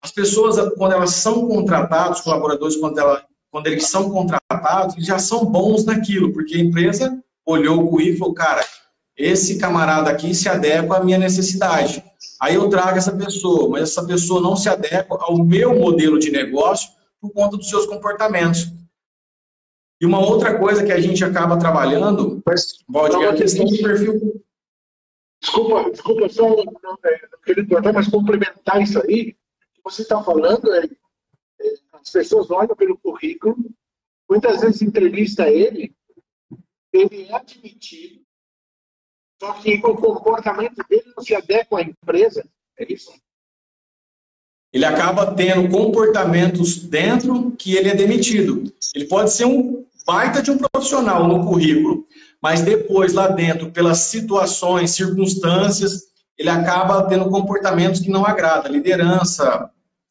As 0.00 0.12
pessoas, 0.12 0.56
quando 0.76 0.92
elas 0.92 1.14
são 1.14 1.48
contratadas, 1.48 2.20
colaboradores, 2.20 2.76
quando, 2.76 2.98
ela, 2.98 3.24
quando 3.50 3.66
eles 3.66 3.88
são 3.88 4.10
contratados, 4.10 4.94
eles 4.94 5.06
já 5.06 5.18
são 5.18 5.46
bons 5.46 5.84
naquilo, 5.84 6.32
porque 6.32 6.54
a 6.54 6.60
empresa 6.60 7.20
olhou 7.44 7.82
o 7.82 7.90
currículo 7.90 8.32
cara, 8.32 8.64
esse 9.18 9.58
camarada 9.58 10.08
aqui 10.08 10.32
se 10.32 10.48
adequa 10.48 10.98
à 10.98 11.04
minha 11.04 11.18
necessidade. 11.18 12.04
Aí 12.40 12.54
eu 12.54 12.68
trago 12.70 12.96
essa 12.96 13.14
pessoa, 13.14 13.68
mas 13.68 13.82
essa 13.82 14.06
pessoa 14.06 14.40
não 14.40 14.54
se 14.54 14.68
adequa 14.68 15.18
ao 15.20 15.44
meu 15.44 15.76
modelo 15.76 16.18
de 16.20 16.30
negócio 16.30 16.90
por 17.20 17.32
conta 17.32 17.56
dos 17.56 17.68
seus 17.68 17.84
comportamentos. 17.84 18.72
E 20.00 20.06
uma 20.06 20.20
outra 20.20 20.56
coisa 20.56 20.84
que 20.84 20.92
a 20.92 21.00
gente 21.00 21.24
acaba 21.24 21.58
trabalhando, 21.58 22.40
Valdir, 22.88 23.22
é 23.22 23.28
a 23.28 23.36
questão 23.36 23.64
do 23.64 23.76
perfil. 23.76 24.44
Desculpa, 25.40 25.90
desculpa, 25.90 26.28
só 26.28 26.48
não, 26.48 26.98
é, 27.04 27.28
não 27.32 27.40
queria 27.44 27.66
cortar, 27.66 27.92
mas 27.92 28.08
complementar 28.08 28.80
isso 28.80 29.00
aí, 29.00 29.32
que 29.32 29.82
você 29.82 30.02
está 30.02 30.22
falando 30.22 30.72
é, 30.72 30.84
é, 30.84 31.74
as 31.92 32.10
pessoas 32.10 32.50
olham 32.50 32.74
pelo 32.76 32.98
currículo, 32.98 33.56
muitas 34.28 34.60
vezes 34.60 34.82
entrevista 34.82 35.48
ele, 35.48 35.94
ele 36.92 37.24
é 37.24 37.34
admitido, 37.34 38.20
só 39.40 39.52
que 39.52 39.80
o 39.84 39.94
comportamento 39.94 40.84
dele 40.88 41.12
não 41.16 41.22
se 41.22 41.34
adequa 41.34 41.78
à 41.78 41.82
empresa, 41.82 42.44
é 42.78 42.92
isso? 42.92 43.12
Ele 44.72 44.84
acaba 44.84 45.34
tendo 45.34 45.68
comportamentos 45.70 46.76
dentro 46.76 47.52
que 47.52 47.74
ele 47.74 47.88
é 47.88 47.94
demitido. 47.94 48.70
Ele 48.94 49.06
pode 49.06 49.32
ser 49.32 49.46
um 49.46 49.84
baita 50.06 50.42
de 50.42 50.50
um 50.50 50.58
profissional 50.58 51.26
no 51.26 51.46
currículo, 51.46 52.06
mas 52.42 52.62
depois 52.62 53.12
lá 53.12 53.28
dentro, 53.28 53.70
pelas 53.70 53.98
situações, 53.98 54.90
circunstâncias, 54.90 56.08
ele 56.36 56.50
acaba 56.50 57.02
tendo 57.08 57.30
comportamentos 57.30 58.00
que 58.00 58.10
não 58.10 58.26
agradam, 58.26 58.70
liderança, 58.70 59.70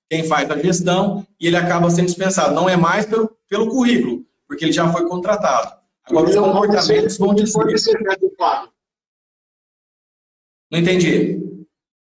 quem 0.10 0.24
faz 0.24 0.50
a 0.50 0.58
gestão, 0.58 1.26
e 1.40 1.48
ele 1.48 1.56
acaba 1.56 1.90
sendo 1.90 2.08
dispensado. 2.08 2.54
Não 2.54 2.70
é 2.70 2.76
mais 2.76 3.06
pelo, 3.06 3.32
pelo 3.50 3.70
currículo, 3.70 4.26
porque 4.48 4.66
ele 4.66 4.72
já 4.72 4.92
foi 4.92 5.08
contratado. 5.08 5.78
Agora, 6.06 6.30
os 6.30 6.36
comportamentos 6.36 7.18
vão 7.18 7.36
dizer. 7.36 7.98
Não 10.72 10.80
entendi. 10.80 11.40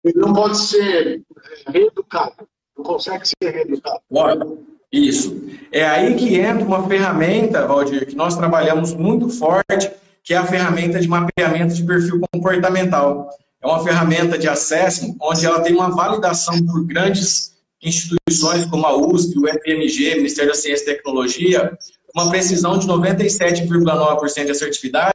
Ele 0.04 0.20
não 0.20 0.34
pode 0.34 0.58
ser 0.58 1.22
reeducado. 1.68 2.48
Não 2.78 2.84
consegue 2.84 3.28
ser 3.28 3.50
reeducado. 3.50 4.00
Olha, 4.12 4.46
isso. 4.92 5.42
É 5.72 5.86
aí 5.86 6.16
que 6.16 6.36
entra 6.36 6.66
uma 6.66 6.88
ferramenta, 6.88 7.66
Valdir, 7.66 8.06
que 8.06 8.16
nós 8.16 8.36
trabalhamos 8.36 8.94
muito 8.94 9.30
forte, 9.30 9.92
que 10.24 10.34
é 10.34 10.38
a 10.38 10.46
ferramenta 10.46 11.00
de 11.00 11.08
mapeamento 11.08 11.74
de 11.74 11.84
perfil 11.84 12.22
comportamental. 12.32 13.30
É 13.62 13.68
uma 13.68 13.84
ferramenta 13.84 14.38
de 14.38 14.48
acesso 14.48 15.16
onde 15.22 15.46
ela 15.46 15.62
tem 15.62 15.74
uma 15.74 15.90
validação 15.90 16.64
por 16.66 16.86
grandes 16.86 17.54
instituições 17.82 18.66
como 18.66 18.86
a 18.86 18.96
USP, 18.96 19.40
o 19.40 19.48
FMG, 19.48 20.16
Ministério 20.16 20.52
da 20.52 20.58
Ciência 20.58 20.84
e 20.84 20.96
Tecnologia, 20.96 21.78
uma 22.14 22.30
precisão 22.30 22.78
de 22.78 22.88
97,9% 22.88 24.46
de 24.46 24.52
assertividade 24.52 25.14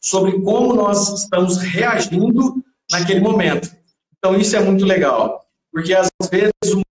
sobre 0.00 0.40
como 0.40 0.74
nós 0.74 1.22
estamos 1.22 1.58
reagindo 1.58 2.62
naquele 2.90 3.20
momento. 3.20 3.70
Então, 4.18 4.36
isso 4.38 4.56
é 4.56 4.60
muito 4.60 4.84
legal, 4.84 5.44
porque 5.72 5.94
às 5.94 6.08
vezes 6.30 6.52
o 6.74 6.82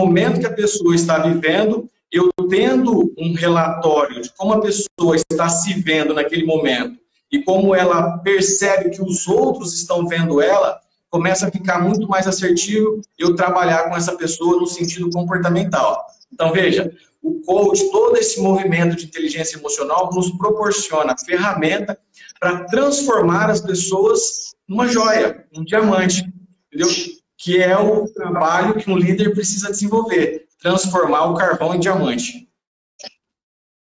momento 0.00 0.40
que 0.40 0.46
a 0.46 0.52
pessoa 0.52 0.94
está 0.94 1.18
vivendo, 1.18 1.88
eu 2.10 2.30
tendo 2.48 3.12
um 3.18 3.32
relatório 3.34 4.20
de 4.20 4.30
como 4.36 4.54
a 4.54 4.60
pessoa 4.60 5.16
está 5.16 5.48
se 5.48 5.74
vendo 5.74 6.14
naquele 6.14 6.44
momento 6.44 6.98
e 7.32 7.42
como 7.42 7.74
ela 7.74 8.18
percebe 8.18 8.90
que 8.90 9.02
os 9.02 9.26
outros 9.26 9.74
estão 9.74 10.06
vendo 10.06 10.40
ela, 10.40 10.80
começa 11.10 11.46
a 11.46 11.50
ficar 11.50 11.80
muito 11.80 12.08
mais 12.08 12.26
assertivo 12.26 13.00
eu 13.18 13.34
trabalhar 13.34 13.88
com 13.88 13.96
essa 13.96 14.16
pessoa 14.16 14.60
no 14.60 14.66
sentido 14.66 15.10
comportamental. 15.10 16.04
Então, 16.32 16.52
veja, 16.52 16.92
o 17.22 17.40
coach, 17.40 17.90
todo 17.90 18.16
esse 18.16 18.40
movimento 18.40 18.96
de 18.96 19.06
inteligência 19.06 19.56
emocional 19.56 20.10
nos 20.12 20.30
proporciona 20.32 21.16
ferramenta 21.16 21.98
para 22.44 22.64
transformar 22.64 23.48
as 23.48 23.62
pessoas 23.62 24.54
numa 24.68 24.86
joia, 24.86 25.48
um 25.56 25.64
diamante, 25.64 26.30
entendeu? 26.66 26.94
Que 27.38 27.62
é 27.62 27.74
o 27.78 28.04
trabalho 28.04 28.74
que 28.74 28.90
um 28.90 28.98
líder 28.98 29.32
precisa 29.32 29.70
desenvolver, 29.70 30.46
transformar 30.60 31.24
o 31.24 31.34
carvão 31.34 31.74
em 31.74 31.80
diamante. 31.80 32.46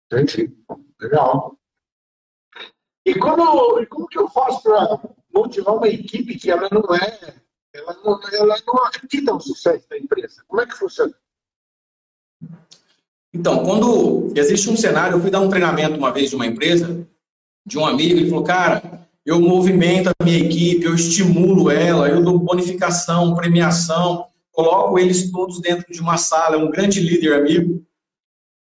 Entendi. 0.05 0.55
Legal. 1.01 1.59
E 3.07 3.15
como, 3.15 3.87
como 3.87 4.07
que 4.07 4.19
eu 4.19 4.29
faço 4.29 4.63
para 4.63 5.01
motivar 5.35 5.77
uma 5.77 5.89
equipe 5.89 6.37
que 6.37 6.51
ela 6.51 6.69
não 6.71 6.95
é, 6.95 7.35
ela 7.73 7.95
não, 8.05 8.21
ela 8.31 8.57
não 8.67 8.85
acredita 8.85 9.33
no 9.33 9.41
sucesso 9.41 9.89
da 9.89 9.97
empresa? 9.97 10.45
Como 10.47 10.61
é 10.61 10.67
que 10.67 10.77
funciona? 10.77 11.15
Então, 13.33 13.65
quando 13.65 14.35
existe 14.37 14.69
um 14.69 14.77
cenário, 14.77 15.17
eu 15.17 15.21
fui 15.21 15.31
dar 15.31 15.41
um 15.41 15.49
treinamento 15.49 15.97
uma 15.97 16.13
vez 16.13 16.29
de 16.29 16.37
uma 16.37 16.47
empresa, 16.47 17.09
de 17.67 17.79
um 17.79 17.85
amigo, 17.85 18.19
ele 18.19 18.29
falou, 18.29 18.45
cara, 18.45 19.09
eu 19.25 19.41
movimento 19.41 20.09
a 20.09 20.25
minha 20.25 20.39
equipe, 20.39 20.85
eu 20.85 20.95
estimulo 20.95 21.71
ela, 21.71 22.09
eu 22.09 22.23
dou 22.23 22.39
bonificação, 22.39 23.35
premiação, 23.35 24.27
coloco 24.51 24.99
eles 24.99 25.31
todos 25.31 25.61
dentro 25.61 25.93
de 25.93 26.01
uma 26.01 26.17
sala, 26.17 26.57
é 26.57 26.59
um 26.59 26.71
grande 26.71 27.01
líder 27.01 27.35
amigo, 27.35 27.85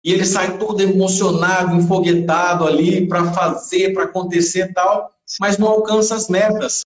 e 0.04 0.12
ele 0.12 0.24
sai 0.24 0.58
todo 0.58 0.80
emocionado, 0.80 1.76
enfoguetado 1.76 2.66
ali 2.66 3.06
para 3.06 3.32
fazer, 3.32 3.92
para 3.92 4.04
acontecer 4.04 4.72
tal, 4.72 5.10
mas 5.40 5.58
não 5.58 5.68
alcança 5.68 6.14
as 6.14 6.28
metas. 6.28 6.82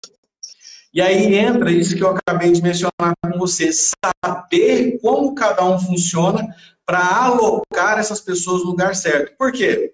E 0.94 1.02
aí 1.02 1.36
entra 1.36 1.72
isso 1.72 1.96
que 1.96 2.04
eu 2.04 2.10
acabei 2.10 2.52
de 2.52 2.62
mencionar 2.62 3.16
com 3.24 3.38
você, 3.38 3.70
saber 3.72 5.00
como 5.02 5.36
cada 5.36 5.64
um 5.64 5.80
funciona 5.80 6.48
para 6.86 7.00
alocar 7.00 8.00
essas 8.00 8.20
pessoas 8.20 8.64
no 8.64 8.72
lugar 8.72 8.96
certo. 8.96 9.38
Por 9.38 9.52
quê? 9.52 9.94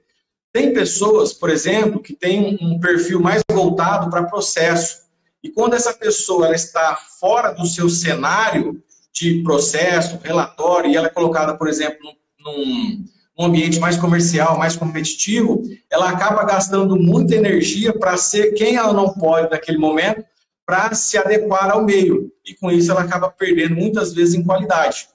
Tem 0.58 0.74
pessoas, 0.74 1.34
por 1.34 1.52
exemplo, 1.52 2.02
que 2.02 2.16
têm 2.16 2.58
um 2.60 2.80
perfil 2.80 3.20
mais 3.20 3.44
voltado 3.48 4.10
para 4.10 4.24
processo. 4.24 5.04
E 5.44 5.50
quando 5.50 5.76
essa 5.76 5.94
pessoa 5.94 6.48
ela 6.48 6.56
está 6.56 6.98
fora 7.20 7.52
do 7.52 7.68
seu 7.68 7.88
cenário 7.88 8.82
de 9.14 9.44
processo, 9.44 10.20
relatório, 10.24 10.90
e 10.90 10.96
ela 10.96 11.06
é 11.06 11.12
colocada, 11.12 11.56
por 11.56 11.68
exemplo, 11.68 12.00
num, 12.44 13.06
num 13.38 13.46
ambiente 13.46 13.80
mais 13.80 13.98
comercial, 13.98 14.58
mais 14.58 14.76
competitivo, 14.76 15.62
ela 15.92 16.10
acaba 16.10 16.44
gastando 16.44 16.96
muita 16.96 17.36
energia 17.36 17.94
para 17.94 18.18
ser 18.18 18.54
quem 18.54 18.78
ela 18.78 18.94
não 18.94 19.14
pode 19.14 19.52
naquele 19.52 19.78
momento, 19.78 20.26
para 20.66 20.92
se 20.96 21.20
adequar 21.20 21.70
ao 21.70 21.86
meio. 21.86 22.32
E 22.44 22.56
com 22.56 22.72
isso 22.72 22.90
ela 22.90 23.02
acaba 23.02 23.30
perdendo 23.30 23.76
muitas 23.76 24.12
vezes 24.12 24.34
em 24.34 24.44
qualidade. 24.44 25.08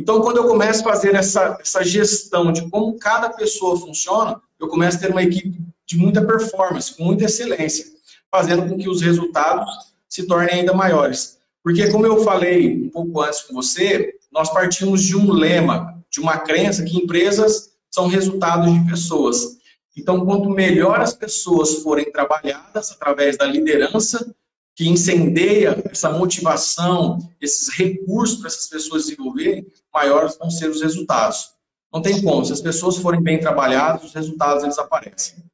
Então, 0.00 0.22
quando 0.22 0.38
eu 0.38 0.48
começo 0.48 0.80
a 0.80 0.92
fazer 0.92 1.14
essa, 1.14 1.58
essa 1.60 1.84
gestão 1.84 2.50
de 2.50 2.66
como 2.70 2.98
cada 2.98 3.28
pessoa 3.28 3.78
funciona, 3.78 4.40
eu 4.58 4.66
começo 4.66 4.96
a 4.96 5.00
ter 5.00 5.10
uma 5.10 5.22
equipe 5.22 5.60
de 5.86 5.98
muita 5.98 6.24
performance, 6.24 6.96
com 6.96 7.04
muita 7.04 7.24
excelência, 7.24 7.84
fazendo 8.30 8.66
com 8.66 8.78
que 8.78 8.88
os 8.88 9.02
resultados 9.02 9.68
se 10.08 10.26
tornem 10.26 10.60
ainda 10.60 10.72
maiores. 10.72 11.36
Porque, 11.62 11.90
como 11.90 12.06
eu 12.06 12.24
falei 12.24 12.82
um 12.82 12.88
pouco 12.88 13.20
antes 13.20 13.42
com 13.42 13.52
você, 13.52 14.14
nós 14.32 14.50
partimos 14.50 15.02
de 15.02 15.14
um 15.14 15.30
lema, 15.30 16.02
de 16.08 16.18
uma 16.18 16.38
crença 16.38 16.82
que 16.82 16.96
empresas 16.96 17.72
são 17.90 18.06
resultados 18.06 18.72
de 18.72 18.88
pessoas. 18.88 19.58
Então, 19.94 20.24
quanto 20.24 20.48
melhor 20.48 20.98
as 20.98 21.12
pessoas 21.12 21.74
forem 21.82 22.10
trabalhadas 22.10 22.90
através 22.90 23.36
da 23.36 23.44
liderança, 23.44 24.34
que 24.80 24.88
incendeia 24.88 25.76
essa 25.90 26.10
motivação, 26.10 27.18
esses 27.38 27.68
recursos 27.68 28.38
para 28.38 28.46
essas 28.46 28.66
pessoas 28.66 29.04
desenvolverem, 29.04 29.70
maiores 29.92 30.38
vão 30.38 30.50
ser 30.50 30.70
os 30.70 30.80
resultados. 30.80 31.54
Não 31.92 32.00
tem 32.00 32.22
como. 32.22 32.42
Se 32.46 32.54
as 32.54 32.62
pessoas 32.62 32.96
forem 32.96 33.22
bem 33.22 33.38
trabalhadas, 33.38 34.04
os 34.04 34.14
resultados 34.14 34.64
eles 34.64 34.78
aparecem. 34.78 35.44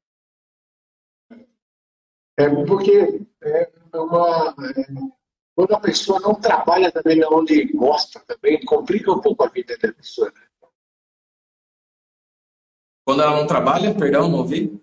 É 2.38 2.48
porque 2.66 3.26
é 3.42 3.98
uma, 3.98 4.54
é, 4.60 4.86
quando 5.56 5.74
a 5.74 5.80
pessoa 5.80 6.20
não 6.20 6.36
trabalha 6.36 6.92
também 6.92 7.20
onde 7.24 7.64
gosta, 7.72 8.20
também 8.28 8.64
complica 8.64 9.10
um 9.10 9.20
pouco 9.20 9.42
a 9.42 9.48
vida 9.48 9.76
da 9.76 9.92
pessoa. 9.92 10.30
Né? 10.30 10.68
Quando 13.04 13.22
ela 13.22 13.40
não 13.40 13.46
trabalha, 13.48 13.92
perdão, 13.92 14.28
não 14.28 14.38
ouvi? 14.38 14.80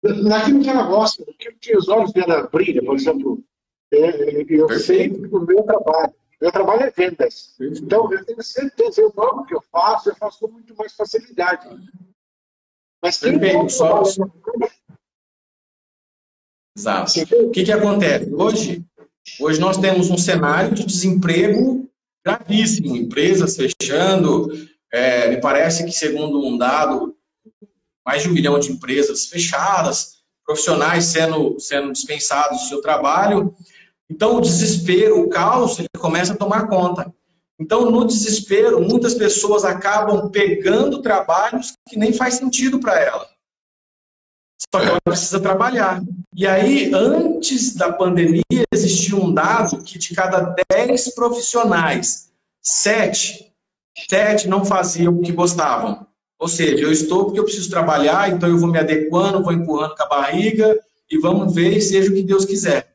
Naquilo 0.00 0.62
que 0.62 0.68
ela 0.68 0.86
gosta, 0.86 1.24
naquilo 1.26 1.58
que 1.58 1.76
os 1.76 1.88
olhos 1.88 2.12
dela 2.12 2.46
brilham, 2.46 2.84
por 2.84 2.94
exemplo, 2.94 3.44
é, 3.92 4.44
eu 4.48 4.68
sei 4.78 5.08
do 5.08 5.46
meu 5.46 5.62
trabalho. 5.62 6.14
Meu 6.40 6.52
trabalho 6.52 6.82
é 6.82 6.90
vendas. 6.90 7.54
Então, 7.60 8.12
eu 8.12 8.24
tenho 8.24 8.42
certeza, 8.42 9.00
eu 9.00 9.12
amo 9.16 9.42
o 9.42 9.46
que 9.46 9.54
eu 9.54 9.62
faço, 9.72 10.10
eu 10.10 10.16
faço 10.16 10.40
com 10.40 10.48
muito 10.48 10.74
mais 10.76 10.92
facilidade. 10.94 11.68
Mas 13.02 13.18
quem 13.18 13.38
Perfeito. 13.38 13.70
Só... 13.70 14.02
Exato. 16.76 17.12
O 17.46 17.50
que, 17.50 17.64
que 17.64 17.72
acontece? 17.72 18.34
Hoje, 18.34 18.84
hoje 19.40 19.60
nós 19.60 19.78
temos 19.78 20.10
um 20.10 20.18
cenário 20.18 20.74
de 20.74 20.84
desemprego 20.84 21.88
gravíssimo, 22.24 22.96
empresas 22.96 23.56
fechando, 23.56 24.50
é, 24.92 25.28
me 25.28 25.40
parece 25.40 25.84
que, 25.84 25.92
segundo 25.92 26.44
um 26.44 26.56
dado, 26.56 27.16
mais 28.04 28.22
de 28.22 28.28
um 28.28 28.32
milhão 28.32 28.58
de 28.58 28.72
empresas 28.72 29.26
fechadas, 29.26 30.22
profissionais 30.44 31.04
sendo, 31.04 31.58
sendo 31.58 31.92
dispensados 31.92 32.62
do 32.62 32.68
seu 32.68 32.80
trabalho, 32.80 33.54
então, 34.14 34.36
o 34.36 34.40
desespero, 34.40 35.20
o 35.20 35.28
caos, 35.28 35.76
ele 35.80 35.88
começa 35.98 36.34
a 36.34 36.36
tomar 36.36 36.68
conta. 36.68 37.12
Então, 37.58 37.90
no 37.90 38.04
desespero, 38.04 38.80
muitas 38.80 39.12
pessoas 39.14 39.64
acabam 39.64 40.30
pegando 40.30 41.02
trabalhos 41.02 41.72
que 41.88 41.98
nem 41.98 42.12
faz 42.12 42.34
sentido 42.34 42.78
para 42.78 42.96
ela. 43.00 43.28
Só 44.72 44.80
que 44.80 44.86
ela 44.86 45.00
precisa 45.02 45.40
trabalhar. 45.40 46.00
E 46.32 46.46
aí, 46.46 46.94
antes 46.94 47.74
da 47.74 47.92
pandemia, 47.92 48.42
existia 48.72 49.16
um 49.16 49.34
dado 49.34 49.82
que 49.82 49.98
de 49.98 50.14
cada 50.14 50.54
10 50.70 51.12
profissionais, 51.16 52.30
7, 52.62 53.52
7 54.08 54.46
não 54.46 54.64
faziam 54.64 55.12
o 55.12 55.22
que 55.22 55.32
gostavam. 55.32 56.06
Ou 56.38 56.46
seja, 56.46 56.84
eu 56.84 56.92
estou 56.92 57.24
porque 57.24 57.40
eu 57.40 57.44
preciso 57.44 57.68
trabalhar, 57.68 58.30
então 58.30 58.48
eu 58.48 58.58
vou 58.58 58.70
me 58.70 58.78
adequando, 58.78 59.42
vou 59.42 59.52
empurrando 59.52 59.96
com 59.96 60.04
a 60.04 60.08
barriga 60.08 60.78
e 61.10 61.18
vamos 61.18 61.52
ver, 61.52 61.80
seja 61.80 62.12
o 62.12 62.14
que 62.14 62.22
Deus 62.22 62.44
quiser. 62.44 62.93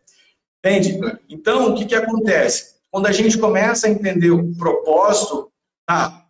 Entende? 0.63 0.99
Então, 1.29 1.71
o 1.71 1.75
que, 1.75 1.85
que 1.85 1.95
acontece? 1.95 2.75
Quando 2.91 3.07
a 3.07 3.11
gente 3.11 3.37
começa 3.37 3.87
a 3.87 3.89
entender 3.89 4.31
o 4.31 4.53
propósito, 4.55 5.51
tá? 5.85 6.25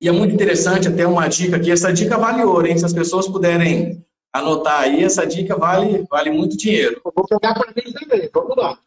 E 0.00 0.08
é 0.08 0.12
muito 0.12 0.34
interessante, 0.34 0.88
até 0.88 1.06
uma 1.06 1.28
dica 1.28 1.56
aqui, 1.56 1.70
essa 1.70 1.92
dica 1.92 2.16
vale 2.18 2.44
ouro, 2.44 2.66
hein? 2.66 2.78
Se 2.78 2.84
as 2.84 2.92
pessoas 2.92 3.26
puderem 3.26 4.04
anotar 4.32 4.82
aí, 4.82 5.04
essa 5.04 5.26
dica 5.26 5.56
vale, 5.56 6.06
vale 6.10 6.30
muito 6.30 6.56
dinheiro. 6.56 7.00
Eu 7.04 7.12
vou 7.14 7.26
pegar 7.26 7.54
para 7.54 7.72
mim 7.74 7.92
também, 7.92 8.30
vamos 8.32 8.56
lá. 8.56 8.78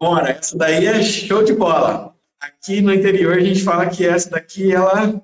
Bora, 0.00 0.30
essa 0.30 0.56
daí 0.56 0.86
é 0.86 1.02
show 1.02 1.42
de 1.42 1.52
bola. 1.52 2.14
Aqui 2.40 2.80
no 2.80 2.92
interior 2.92 3.36
a 3.36 3.40
gente 3.40 3.62
fala 3.62 3.86
que 3.88 4.06
essa 4.06 4.30
daqui, 4.30 4.72
ela, 4.72 5.20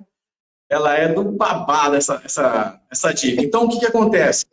ela 0.71 0.95
é 0.95 1.13
do 1.13 1.25
babado, 1.25 1.97
essa, 1.97 2.21
essa, 2.25 2.81
essa 2.91 3.13
dica. 3.13 3.43
Então, 3.43 3.65
o 3.65 3.69
que, 3.71 3.79
que 3.79 3.87
acontece? 3.87 4.45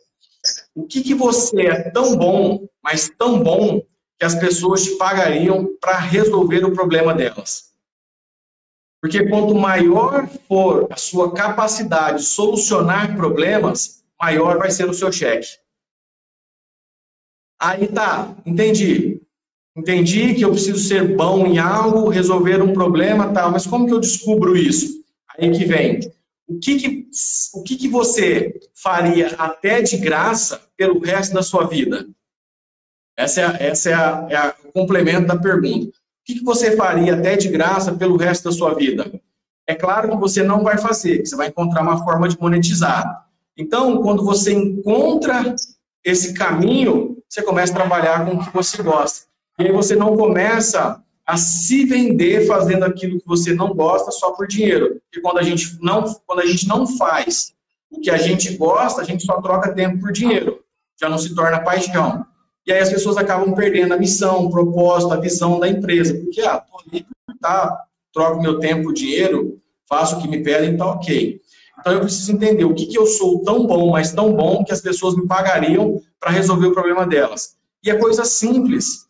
O 0.74 0.86
que, 0.86 1.02
que 1.02 1.14
você 1.14 1.66
é 1.66 1.90
tão 1.90 2.16
bom, 2.16 2.66
mas 2.82 3.10
tão 3.18 3.42
bom, 3.42 3.82
que 4.24 4.26
as 4.26 4.34
pessoas 4.34 4.84
te 4.84 4.96
pagariam 4.96 5.68
para 5.78 5.98
resolver 5.98 6.64
o 6.64 6.72
problema 6.72 7.12
delas. 7.12 7.74
Porque 9.02 9.28
quanto 9.28 9.54
maior 9.54 10.26
for 10.48 10.88
a 10.90 10.96
sua 10.96 11.34
capacidade 11.34 12.20
de 12.20 12.24
solucionar 12.24 13.14
problemas, 13.16 14.02
maior 14.18 14.56
vai 14.56 14.70
ser 14.70 14.88
o 14.88 14.94
seu 14.94 15.12
cheque. 15.12 15.46
Aí 17.60 17.86
tá, 17.86 18.34
entendi. 18.46 19.20
Entendi 19.76 20.34
que 20.34 20.42
eu 20.42 20.52
preciso 20.52 20.78
ser 20.78 21.16
bom 21.16 21.46
em 21.46 21.58
algo, 21.58 22.08
resolver 22.08 22.62
um 22.62 22.72
problema, 22.72 23.30
tal, 23.30 23.50
mas 23.50 23.66
como 23.66 23.86
que 23.86 23.92
eu 23.92 24.00
descubro 24.00 24.56
isso? 24.56 25.04
Aí 25.36 25.50
que 25.50 25.66
vem. 25.66 26.00
O 26.48 26.58
que 26.58 26.76
que, 26.76 27.08
o 27.54 27.62
que, 27.62 27.76
que 27.76 27.88
você 27.88 28.58
faria 28.72 29.34
até 29.36 29.82
de 29.82 29.98
graça 29.98 30.62
pelo 30.76 30.98
resto 30.98 31.34
da 31.34 31.42
sua 31.42 31.66
vida? 31.66 32.06
Essa 33.16 33.40
é, 33.40 33.66
essa 33.68 33.90
é, 33.90 33.94
a, 33.94 34.26
é 34.28 34.36
a, 34.36 34.54
o 34.64 34.72
complemento 34.72 35.26
da 35.26 35.36
pergunta. 35.36 35.88
O 35.88 35.92
que, 36.24 36.34
que 36.36 36.44
você 36.44 36.76
faria 36.76 37.14
até 37.14 37.36
de 37.36 37.48
graça 37.48 37.92
pelo 37.92 38.16
resto 38.16 38.44
da 38.44 38.52
sua 38.52 38.74
vida? 38.74 39.10
É 39.66 39.74
claro 39.74 40.10
que 40.10 40.16
você 40.16 40.42
não 40.42 40.62
vai 40.62 40.78
fazer, 40.78 41.24
você 41.24 41.36
vai 41.36 41.48
encontrar 41.48 41.82
uma 41.82 42.02
forma 42.02 42.28
de 42.28 42.38
monetizar. 42.38 43.26
Então, 43.56 44.02
quando 44.02 44.24
você 44.24 44.52
encontra 44.52 45.54
esse 46.04 46.34
caminho, 46.34 47.16
você 47.28 47.42
começa 47.42 47.72
a 47.72 47.76
trabalhar 47.76 48.24
com 48.24 48.36
o 48.36 48.44
que 48.44 48.52
você 48.52 48.82
gosta. 48.82 49.26
E 49.58 49.64
aí 49.64 49.72
você 49.72 49.94
não 49.94 50.16
começa 50.16 51.02
a 51.26 51.36
se 51.36 51.84
vender 51.86 52.46
fazendo 52.46 52.84
aquilo 52.84 53.18
que 53.18 53.26
você 53.26 53.54
não 53.54 53.72
gosta 53.72 54.10
só 54.10 54.32
por 54.32 54.46
dinheiro. 54.46 55.00
Porque 55.04 55.20
quando 55.20 55.38
a 55.38 55.42
gente 55.42 55.78
não, 55.80 56.04
quando 56.26 56.40
a 56.40 56.46
gente 56.46 56.68
não 56.68 56.86
faz 56.86 57.54
o 57.90 58.00
que 58.00 58.10
a 58.10 58.18
gente 58.18 58.56
gosta, 58.56 59.00
a 59.00 59.04
gente 59.04 59.24
só 59.24 59.40
troca 59.40 59.72
tempo 59.72 60.00
por 60.00 60.12
dinheiro. 60.12 60.60
Já 61.00 61.08
não 61.08 61.16
se 61.16 61.34
torna 61.34 61.60
paixão. 61.60 62.26
E 62.66 62.72
aí 62.72 62.80
as 62.80 62.90
pessoas 62.90 63.16
acabam 63.16 63.54
perdendo 63.54 63.92
a 63.92 63.98
missão, 63.98 64.44
o 64.44 64.50
propósito, 64.50 65.12
a 65.12 65.20
visão 65.20 65.60
da 65.60 65.68
empresa. 65.68 66.14
Porque, 66.14 66.40
ah, 66.40 66.58
tô 66.58 66.78
ali, 66.78 67.06
tá, 67.40 67.84
troco 68.12 68.40
meu 68.40 68.58
tempo 68.58 68.92
dinheiro, 68.92 69.60
faço 69.88 70.16
o 70.16 70.22
que 70.22 70.28
me 70.28 70.42
pedem, 70.42 70.76
tá 70.76 70.86
ok. 70.86 71.40
Então 71.78 71.92
eu 71.92 72.00
preciso 72.00 72.32
entender 72.32 72.64
o 72.64 72.74
que, 72.74 72.86
que 72.86 72.96
eu 72.96 73.06
sou 73.06 73.42
tão 73.42 73.66
bom, 73.66 73.90
mas 73.90 74.12
tão 74.12 74.34
bom, 74.34 74.64
que 74.64 74.72
as 74.72 74.80
pessoas 74.80 75.14
me 75.14 75.26
pagariam 75.26 76.00
para 76.18 76.30
resolver 76.30 76.68
o 76.68 76.72
problema 76.72 77.06
delas. 77.06 77.56
E 77.82 77.90
é 77.90 77.98
coisa 77.98 78.24
simples. 78.24 79.06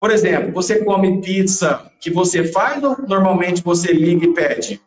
Por 0.00 0.10
exemplo, 0.10 0.52
você 0.52 0.84
come 0.84 1.20
pizza 1.20 1.90
que 2.00 2.10
você 2.10 2.44
faz 2.44 2.82
ou 2.84 2.96
normalmente 3.08 3.62
você 3.62 3.92
liga 3.92 4.26
e 4.26 4.34
pede? 4.34 4.80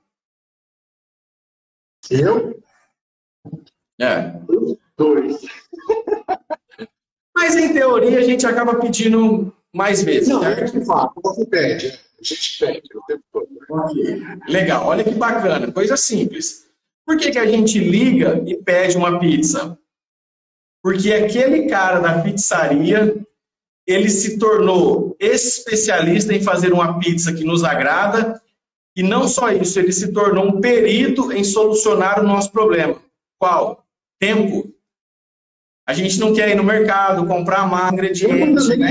Eu? 2.09 2.61
É. 3.99 4.39
Dois. 4.95 5.41
Mas 7.37 7.55
em 7.55 7.71
teoria 7.71 8.17
a 8.17 8.23
gente 8.23 8.47
acaba 8.47 8.79
pedindo 8.79 9.53
mais 9.71 10.01
vezes. 10.01 10.27
Não, 10.27 10.41
certo? 10.41 10.63
é 10.63 10.79
que 10.79 10.85
fala, 10.85 11.13
você 11.23 11.45
pede. 11.45 11.87
A 11.87 12.23
gente 12.23 12.57
pede 12.57 12.89
o 12.95 13.01
tempo 13.05 13.23
todo. 13.31 13.47
Legal, 14.49 14.87
olha 14.87 15.03
que 15.03 15.11
bacana, 15.11 15.71
coisa 15.71 15.95
simples. 15.95 16.65
Por 17.05 17.15
que, 17.15 17.29
que 17.29 17.37
a 17.37 17.45
gente 17.45 17.77
liga 17.77 18.43
e 18.47 18.55
pede 18.55 18.97
uma 18.97 19.19
pizza? 19.19 19.77
Porque 20.81 21.13
aquele 21.13 21.67
cara 21.67 21.99
da 21.99 22.23
pizzaria 22.23 23.15
ele 23.85 24.09
se 24.09 24.39
tornou 24.39 25.15
especialista 25.19 26.33
em 26.33 26.41
fazer 26.41 26.73
uma 26.73 26.97
pizza 26.97 27.31
que 27.31 27.43
nos 27.43 27.63
agrada, 27.63 28.41
e 28.95 29.03
não 29.03 29.27
só 29.27 29.51
isso, 29.51 29.79
ele 29.79 29.91
se 29.91 30.11
tornou 30.11 30.47
um 30.47 30.59
perito 30.59 31.31
em 31.31 31.43
solucionar 31.43 32.19
o 32.19 32.27
nosso 32.27 32.51
problema. 32.51 32.99
Qual? 33.39 33.85
Tempo. 34.19 34.73
A 35.87 35.93
gente 35.93 36.19
não 36.19 36.33
quer 36.33 36.49
ir 36.49 36.55
no 36.55 36.63
mercado, 36.63 37.25
comprar 37.25 37.65
mais 37.65 37.93
ingredientes, 37.93 38.67
né? 38.77 38.89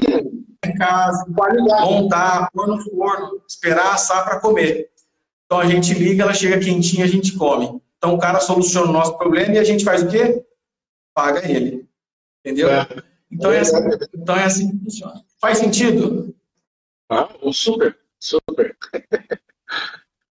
em 0.64 0.74
casa, 0.74 1.26
montar, 1.28 2.50
pôr 2.52 2.66
no 2.66 2.82
forno, 2.82 3.42
esperar 3.46 3.94
assar 3.94 4.24
para 4.24 4.40
comer. 4.40 4.90
Então 5.44 5.60
a 5.60 5.66
gente 5.66 5.94
liga, 5.94 6.22
ela 6.22 6.34
chega 6.34 6.58
quentinha, 6.58 7.04
a 7.04 7.08
gente 7.08 7.36
come. 7.36 7.80
Então 7.98 8.14
o 8.14 8.18
cara 8.18 8.40
soluciona 8.40 8.88
o 8.88 8.92
nosso 8.92 9.16
problema 9.16 9.54
e 9.54 9.58
a 9.58 9.64
gente 9.64 9.84
faz 9.84 10.02
o 10.02 10.08
quê? 10.08 10.44
Paga 11.14 11.48
ele. 11.50 11.86
Entendeu? 12.40 12.70
É. 12.70 12.86
Então 13.30 13.52
é, 13.52 13.60
assim, 13.60 13.76
então 14.14 14.36
é 14.36 14.44
assim 14.44 14.70
que 14.70 14.84
funciona. 14.84 15.24
Faz 15.40 15.58
sentido? 15.58 16.34
Ah, 17.10 17.28
super, 17.52 17.96
super. 18.18 18.76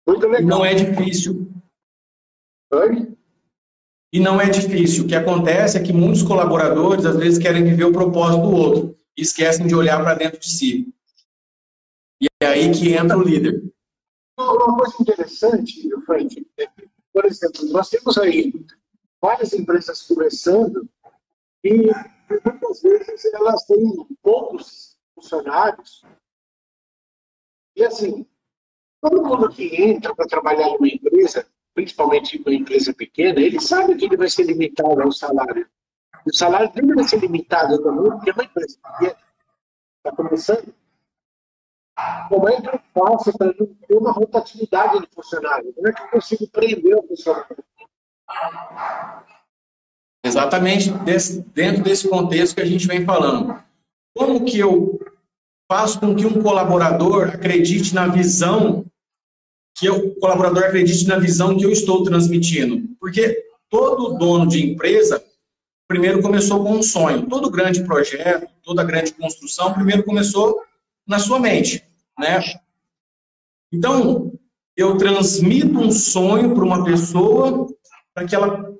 Muito 0.07 0.27
legal. 0.27 0.59
Não 0.59 0.65
é 0.65 0.73
difícil. 0.73 1.51
Oi? 2.71 3.15
E 4.13 4.19
não 4.19 4.39
é 4.39 4.47
difícil. 4.47 5.03
O 5.03 5.07
que 5.07 5.15
acontece 5.15 5.75
é 5.75 5.81
que 5.81 5.91
muitos 5.91 6.21
colaboradores, 6.21 7.03
às 7.03 7.17
vezes, 7.17 7.39
querem 7.39 7.63
viver 7.63 7.85
o 7.85 7.91
propósito 7.91 8.43
do 8.43 8.55
outro 8.55 8.97
e 9.17 9.23
esquecem 9.23 9.65
de 9.65 9.73
olhar 9.73 10.03
para 10.03 10.13
dentro 10.13 10.39
de 10.39 10.47
si. 10.47 10.93
E 12.21 12.27
é 12.39 12.45
aí 12.45 12.71
que 12.71 12.93
entra 12.93 13.17
o 13.17 13.23
líder. 13.23 13.63
Uma 14.37 14.77
coisa 14.77 14.95
interessante, 15.01 15.89
Frank, 16.05 16.47
é 16.59 16.67
por 17.11 17.25
exemplo, 17.25 17.65
nós 17.69 17.89
temos 17.89 18.17
aí 18.17 18.53
várias 19.21 19.53
empresas 19.53 20.01
começando 20.03 20.89
e 21.63 21.91
muitas 22.43 22.81
vezes 22.81 23.25
elas 23.33 23.63
têm 23.65 24.07
poucos 24.21 24.97
funcionários. 25.13 26.03
E 27.75 27.83
assim, 27.83 28.27
todo 29.01 29.23
mundo 29.23 29.49
que 29.49 29.81
entra 29.81 30.15
para 30.15 30.27
trabalhar 30.27 30.69
numa 30.69 30.87
empresa, 30.87 31.47
principalmente 31.73 32.37
uma 32.37 32.53
empresa 32.53 32.93
pequena, 32.93 33.39
ele 33.39 33.59
sabe 33.59 33.95
que 33.95 34.05
ele 34.05 34.17
vai 34.17 34.29
ser 34.29 34.43
limitado 34.43 35.01
ao 35.01 35.11
salário. 35.11 35.67
O 36.25 36.33
salário 36.33 36.71
dele 36.71 36.93
vai 36.93 37.03
ser 37.03 37.19
limitado 37.19 37.81
também, 37.81 38.11
porque 38.11 38.29
é 38.29 38.33
uma 38.33 38.43
empresa 38.43 38.77
pequena. 38.81 39.17
Está 39.97 40.15
começando. 40.15 40.73
Como 42.29 42.49
é 42.49 42.61
que 42.61 42.67
eu 42.67 42.79
faço 42.93 43.37
para 43.37 43.53
ter 43.53 43.95
uma 43.95 44.11
rotatividade 44.11 45.01
de 45.01 45.07
funcionário? 45.13 45.73
Como 45.73 45.87
é 45.87 45.93
que 45.93 46.01
eu 46.01 46.07
consigo 46.09 46.47
prender 46.47 46.95
o 46.95 47.07
funcionário? 47.07 47.57
Exatamente 50.25 50.89
desse, 50.89 51.41
dentro 51.41 51.83
desse 51.83 52.09
contexto 52.09 52.55
que 52.55 52.61
a 52.61 52.65
gente 52.65 52.87
vem 52.87 53.05
falando. 53.05 53.61
Como 54.15 54.45
que 54.45 54.57
eu 54.57 54.99
faço 55.71 55.99
com 55.99 56.15
que 56.15 56.25
um 56.25 56.41
colaborador 56.41 57.29
acredite 57.29 57.93
na 57.93 58.07
visão 58.07 58.85
que 59.75 59.89
o 59.89 60.15
colaborador 60.15 60.63
acredite 60.63 61.07
na 61.07 61.17
visão 61.17 61.57
que 61.57 61.65
eu 61.65 61.71
estou 61.71 62.03
transmitindo? 62.03 62.87
Porque 62.99 63.45
todo 63.69 64.17
dono 64.17 64.47
de 64.47 64.63
empresa 64.63 65.23
primeiro 65.87 66.21
começou 66.21 66.63
com 66.63 66.73
um 66.73 66.83
sonho. 66.83 67.27
Todo 67.27 67.49
grande 67.49 67.83
projeto, 67.83 68.47
toda 68.63 68.83
grande 68.83 69.13
construção, 69.13 69.73
primeiro 69.73 70.03
começou 70.03 70.61
na 71.05 71.19
sua 71.19 71.39
mente, 71.39 71.83
né? 72.17 72.39
Então, 73.71 74.31
eu 74.75 74.97
transmito 74.97 75.79
um 75.79 75.91
sonho 75.91 76.53
para 76.53 76.63
uma 76.63 76.83
pessoa 76.83 77.67
para 78.13 78.25
que 78.25 78.35
ela 78.35 78.71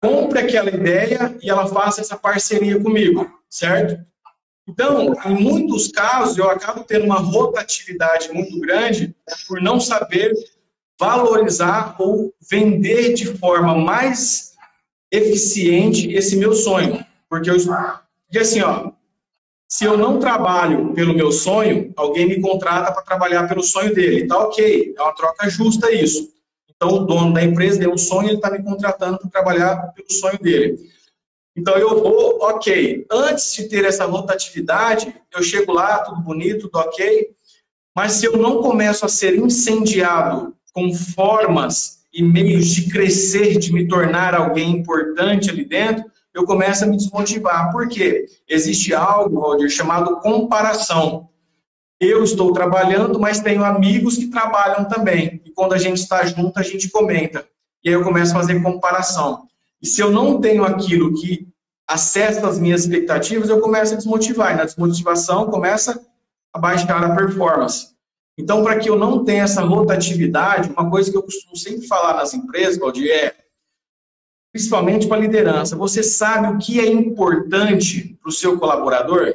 compre 0.00 0.40
aquela 0.40 0.68
ideia 0.68 1.36
e 1.40 1.48
ela 1.48 1.66
faça 1.66 2.00
essa 2.00 2.16
parceria 2.16 2.80
comigo, 2.80 3.28
certo? 3.48 4.04
Então, 4.68 5.12
em 5.26 5.34
muitos 5.34 5.88
casos, 5.88 6.38
eu 6.38 6.48
acabo 6.48 6.84
tendo 6.84 7.04
uma 7.04 7.18
rotatividade 7.18 8.32
muito 8.32 8.58
grande 8.60 9.14
por 9.48 9.60
não 9.60 9.80
saber 9.80 10.32
valorizar 10.98 11.96
ou 11.98 12.32
vender 12.48 13.14
de 13.14 13.26
forma 13.26 13.76
mais 13.76 14.52
eficiente 15.10 16.12
esse 16.12 16.36
meu 16.36 16.54
sonho. 16.54 17.04
Porque, 17.28 17.50
eu, 17.50 17.56
porque 17.56 18.38
assim, 18.38 18.60
ó, 18.62 18.92
se 19.68 19.84
eu 19.84 19.96
não 19.96 20.20
trabalho 20.20 20.92
pelo 20.92 21.14
meu 21.14 21.32
sonho, 21.32 21.92
alguém 21.96 22.28
me 22.28 22.40
contrata 22.40 22.92
para 22.92 23.02
trabalhar 23.02 23.48
pelo 23.48 23.62
sonho 23.62 23.92
dele. 23.94 24.26
Tá 24.26 24.38
ok, 24.38 24.94
é 24.96 25.02
uma 25.02 25.14
troca 25.14 25.48
justa 25.50 25.90
isso. 25.90 26.30
Então, 26.68 26.90
o 26.90 27.06
dono 27.06 27.32
da 27.32 27.42
empresa 27.42 27.78
deu 27.78 27.92
um 27.92 27.98
sonho, 27.98 28.28
ele 28.28 28.36
está 28.36 28.50
me 28.50 28.62
contratando 28.62 29.18
para 29.18 29.30
trabalhar 29.30 29.92
pelo 29.94 30.12
sonho 30.12 30.38
dele. 30.38 30.78
Então, 31.56 31.76
eu 31.76 32.02
vou, 32.02 32.38
ok. 32.42 33.06
Antes 33.10 33.52
de 33.54 33.68
ter 33.68 33.84
essa 33.84 34.06
rotatividade, 34.06 35.14
eu 35.34 35.42
chego 35.42 35.72
lá, 35.72 35.98
tudo 35.98 36.20
bonito, 36.20 36.68
tudo 36.68 36.78
ok. 36.78 37.28
Mas 37.94 38.12
se 38.12 38.26
eu 38.26 38.36
não 38.38 38.62
começo 38.62 39.04
a 39.04 39.08
ser 39.08 39.36
incendiado 39.36 40.54
com 40.72 40.92
formas 40.94 42.02
e 42.12 42.22
meios 42.22 42.68
de 42.68 42.90
crescer, 42.90 43.58
de 43.58 43.72
me 43.72 43.86
tornar 43.86 44.34
alguém 44.34 44.70
importante 44.70 45.50
ali 45.50 45.64
dentro, 45.64 46.04
eu 46.34 46.44
começo 46.44 46.84
a 46.84 46.86
me 46.86 46.96
desmotivar. 46.96 47.70
Por 47.70 47.88
quê? 47.88 48.26
Existe 48.48 48.94
algo, 48.94 49.40
Waldir, 49.40 49.68
chamado 49.68 50.20
comparação. 50.20 51.28
Eu 52.00 52.24
estou 52.24 52.52
trabalhando, 52.52 53.20
mas 53.20 53.40
tenho 53.40 53.62
amigos 53.62 54.16
que 54.16 54.28
trabalham 54.28 54.86
também. 54.86 55.42
E 55.44 55.50
quando 55.50 55.74
a 55.74 55.78
gente 55.78 55.98
está 55.98 56.24
junto, 56.24 56.58
a 56.58 56.62
gente 56.62 56.88
comenta. 56.88 57.46
E 57.84 57.90
aí 57.90 57.94
eu 57.94 58.02
começo 58.02 58.32
a 58.32 58.40
fazer 58.40 58.60
comparação. 58.62 59.46
E 59.82 59.86
se 59.86 60.00
eu 60.00 60.10
não 60.12 60.40
tenho 60.40 60.64
aquilo 60.64 61.12
que 61.12 61.48
acessa 61.88 62.46
as 62.46 62.58
minhas 62.58 62.82
expectativas, 62.82 63.48
eu 63.48 63.60
começo 63.60 63.94
a 63.94 63.96
desmotivar. 63.96 64.52
E 64.52 64.56
na 64.56 64.64
desmotivação 64.64 65.50
começa 65.50 66.00
a 66.52 66.58
baixar 66.58 67.02
a 67.02 67.16
performance. 67.16 67.92
Então, 68.38 68.62
para 68.62 68.78
que 68.78 68.88
eu 68.88 68.98
não 68.98 69.24
tenha 69.24 69.42
essa 69.42 69.62
rotatividade, 69.62 70.70
uma 70.70 70.88
coisa 70.88 71.10
que 71.10 71.16
eu 71.16 71.22
costumo 71.22 71.56
sempre 71.56 71.86
falar 71.86 72.14
nas 72.14 72.32
empresas, 72.32 72.78
Valdir, 72.78 73.10
é, 73.10 73.34
principalmente 74.52 75.06
para 75.06 75.16
a 75.16 75.20
liderança, 75.20 75.76
você 75.76 76.02
sabe 76.02 76.46
o 76.48 76.58
que 76.58 76.80
é 76.80 76.86
importante 76.86 78.16
para 78.22 78.28
o 78.28 78.32
seu 78.32 78.58
colaborador? 78.58 79.34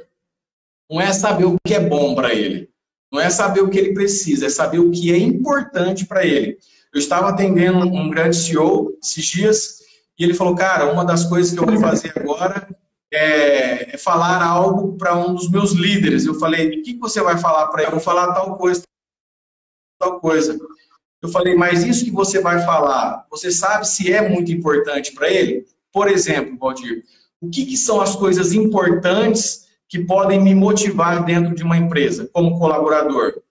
Não 0.90 1.02
é 1.02 1.12
saber 1.12 1.46
o 1.46 1.58
que 1.66 1.74
é 1.74 1.80
bom 1.80 2.16
para 2.16 2.34
ele. 2.34 2.70
Não 3.12 3.20
é 3.20 3.30
saber 3.30 3.62
o 3.62 3.70
que 3.70 3.78
ele 3.78 3.94
precisa, 3.94 4.48
é 4.48 4.50
saber 4.50 4.80
o 4.80 4.92
que 4.92 5.12
é 5.12 5.18
importante 5.18 6.06
para 6.06 6.26
ele. 6.26 6.58
Eu 6.94 7.00
estava 7.00 7.30
atendendo 7.30 7.80
um 7.80 8.10
grande 8.10 8.36
CEO 8.36 8.98
esses 9.02 9.26
dias 9.26 9.80
e 10.18 10.24
ele 10.24 10.34
falou: 10.34 10.56
Cara, 10.56 10.92
uma 10.92 11.06
das 11.06 11.26
coisas 11.26 11.54
que 11.54 11.60
eu 11.60 11.66
vou 11.66 11.80
fazer 11.80 12.14
agora 12.16 12.68
é, 13.12 13.96
é 13.96 13.98
falar 13.98 14.44
algo 14.44 14.98
para 14.98 15.16
um 15.16 15.34
dos 15.34 15.50
meus 15.50 15.72
líderes. 15.72 16.26
Eu 16.26 16.36
falei: 16.36 16.80
O 16.80 16.84
que 16.84 16.98
você 16.98 17.22
vai 17.22 17.38
falar 17.38 17.68
para 17.68 17.82
ele? 17.82 17.88
Eu 17.90 17.96
vou 17.96 18.02
falar 18.02 18.34
tal 18.34 18.58
coisa, 18.58 18.84
tal 20.00 20.20
coisa. 20.20 20.58
Eu 21.22 21.30
falei: 21.30 21.56
Mas 21.56 21.84
isso 21.84 22.06
que 22.06 22.12
você 22.12 22.40
vai 22.40 22.64
falar, 22.64 23.26
você 23.30 23.52
sabe 23.52 23.88
se 23.88 24.12
é 24.12 24.28
muito 24.28 24.52
importante 24.52 25.14
para 25.14 25.30
ele? 25.30 25.66
Por 25.92 26.08
exemplo, 26.08 26.58
Valdir, 26.58 27.04
o 27.42 27.50
que, 27.50 27.66
que 27.66 27.78
são 27.78 28.02
as 28.02 28.16
coisas 28.16 28.54
importantes? 28.54 29.68
que 29.90 30.04
podem 30.04 30.42
me 30.42 30.54
motivar 30.54 31.24
dentro 31.24 31.56
de 31.56 31.64
uma 31.64 31.78
empresa, 31.78 32.30
como 32.34 32.60
colaborador. 32.60 33.42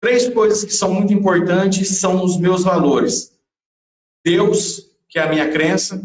Três 0.00 0.28
coisas 0.28 0.64
que 0.64 0.72
são 0.72 0.92
muito 0.92 1.12
importantes 1.12 1.98
são 1.98 2.24
os 2.24 2.38
meus 2.38 2.64
valores. 2.64 3.36
Deus, 4.24 4.90
que 5.16 5.20
é 5.20 5.22
a 5.22 5.30
minha 5.30 5.50
crença, 5.50 5.98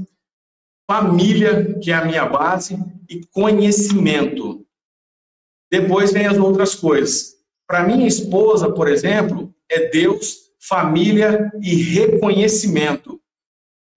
família, 0.89 1.77
que 1.81 1.91
é 1.91 1.95
a 1.95 2.05
minha 2.05 2.25
base, 2.25 2.77
e 3.09 3.19
conhecimento. 3.25 4.65
Depois 5.69 6.13
vem 6.13 6.27
as 6.27 6.37
outras 6.37 6.75
coisas. 6.75 7.33
Para 7.67 7.83
minha 7.83 8.07
esposa, 8.07 8.71
por 8.71 8.87
exemplo, 8.87 9.53
é 9.69 9.89
Deus, 9.89 10.37
família 10.61 11.51
e 11.61 11.75
reconhecimento. 11.75 13.19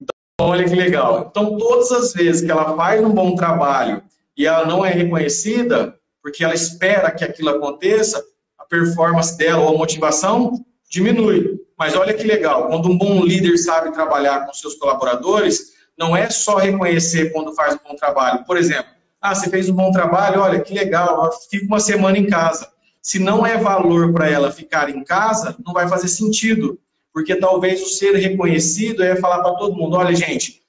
Então, 0.02 0.16
olha 0.48 0.64
que 0.64 0.74
legal. 0.74 1.28
Então, 1.30 1.56
todas 1.58 1.92
as 1.92 2.12
vezes 2.12 2.44
que 2.44 2.50
ela 2.50 2.74
faz 2.74 3.00
um 3.00 3.14
bom 3.14 3.36
trabalho 3.36 4.02
e 4.36 4.48
ela 4.48 4.66
não 4.66 4.84
é 4.84 4.90
reconhecida, 4.90 5.96
porque 6.20 6.42
ela 6.42 6.54
espera 6.54 7.12
que 7.12 7.22
aquilo 7.22 7.50
aconteça, 7.50 8.20
a 8.58 8.64
performance 8.64 9.38
dela 9.38 9.62
ou 9.62 9.76
a 9.76 9.78
motivação 9.78 10.54
diminui. 10.90 11.63
Mas 11.78 11.96
olha 11.96 12.14
que 12.14 12.22
legal, 12.22 12.68
quando 12.68 12.88
um 12.88 12.96
bom 12.96 13.24
líder 13.24 13.56
sabe 13.58 13.92
trabalhar 13.92 14.46
com 14.46 14.52
seus 14.52 14.74
colaboradores, 14.74 15.74
não 15.98 16.16
é 16.16 16.30
só 16.30 16.56
reconhecer 16.56 17.32
quando 17.32 17.54
faz 17.54 17.74
um 17.74 17.88
bom 17.88 17.96
trabalho. 17.96 18.44
Por 18.44 18.56
exemplo, 18.56 18.92
ah, 19.20 19.34
você 19.34 19.48
fez 19.48 19.68
um 19.68 19.74
bom 19.74 19.90
trabalho, 19.90 20.40
olha 20.40 20.60
que 20.60 20.74
legal, 20.74 21.30
fica 21.50 21.66
uma 21.66 21.80
semana 21.80 22.18
em 22.18 22.26
casa. 22.26 22.68
Se 23.00 23.18
não 23.18 23.44
é 23.44 23.56
valor 23.56 24.12
para 24.12 24.28
ela 24.28 24.50
ficar 24.50 24.88
em 24.88 25.02
casa, 25.04 25.56
não 25.64 25.72
vai 25.72 25.88
fazer 25.88 26.08
sentido, 26.08 26.78
porque 27.12 27.36
talvez 27.36 27.82
o 27.82 27.88
ser 27.88 28.14
reconhecido 28.16 29.02
é 29.02 29.16
falar 29.16 29.42
para 29.42 29.54
todo 29.54 29.76
mundo: 29.76 29.96
olha, 29.96 30.14
gente, 30.14 30.62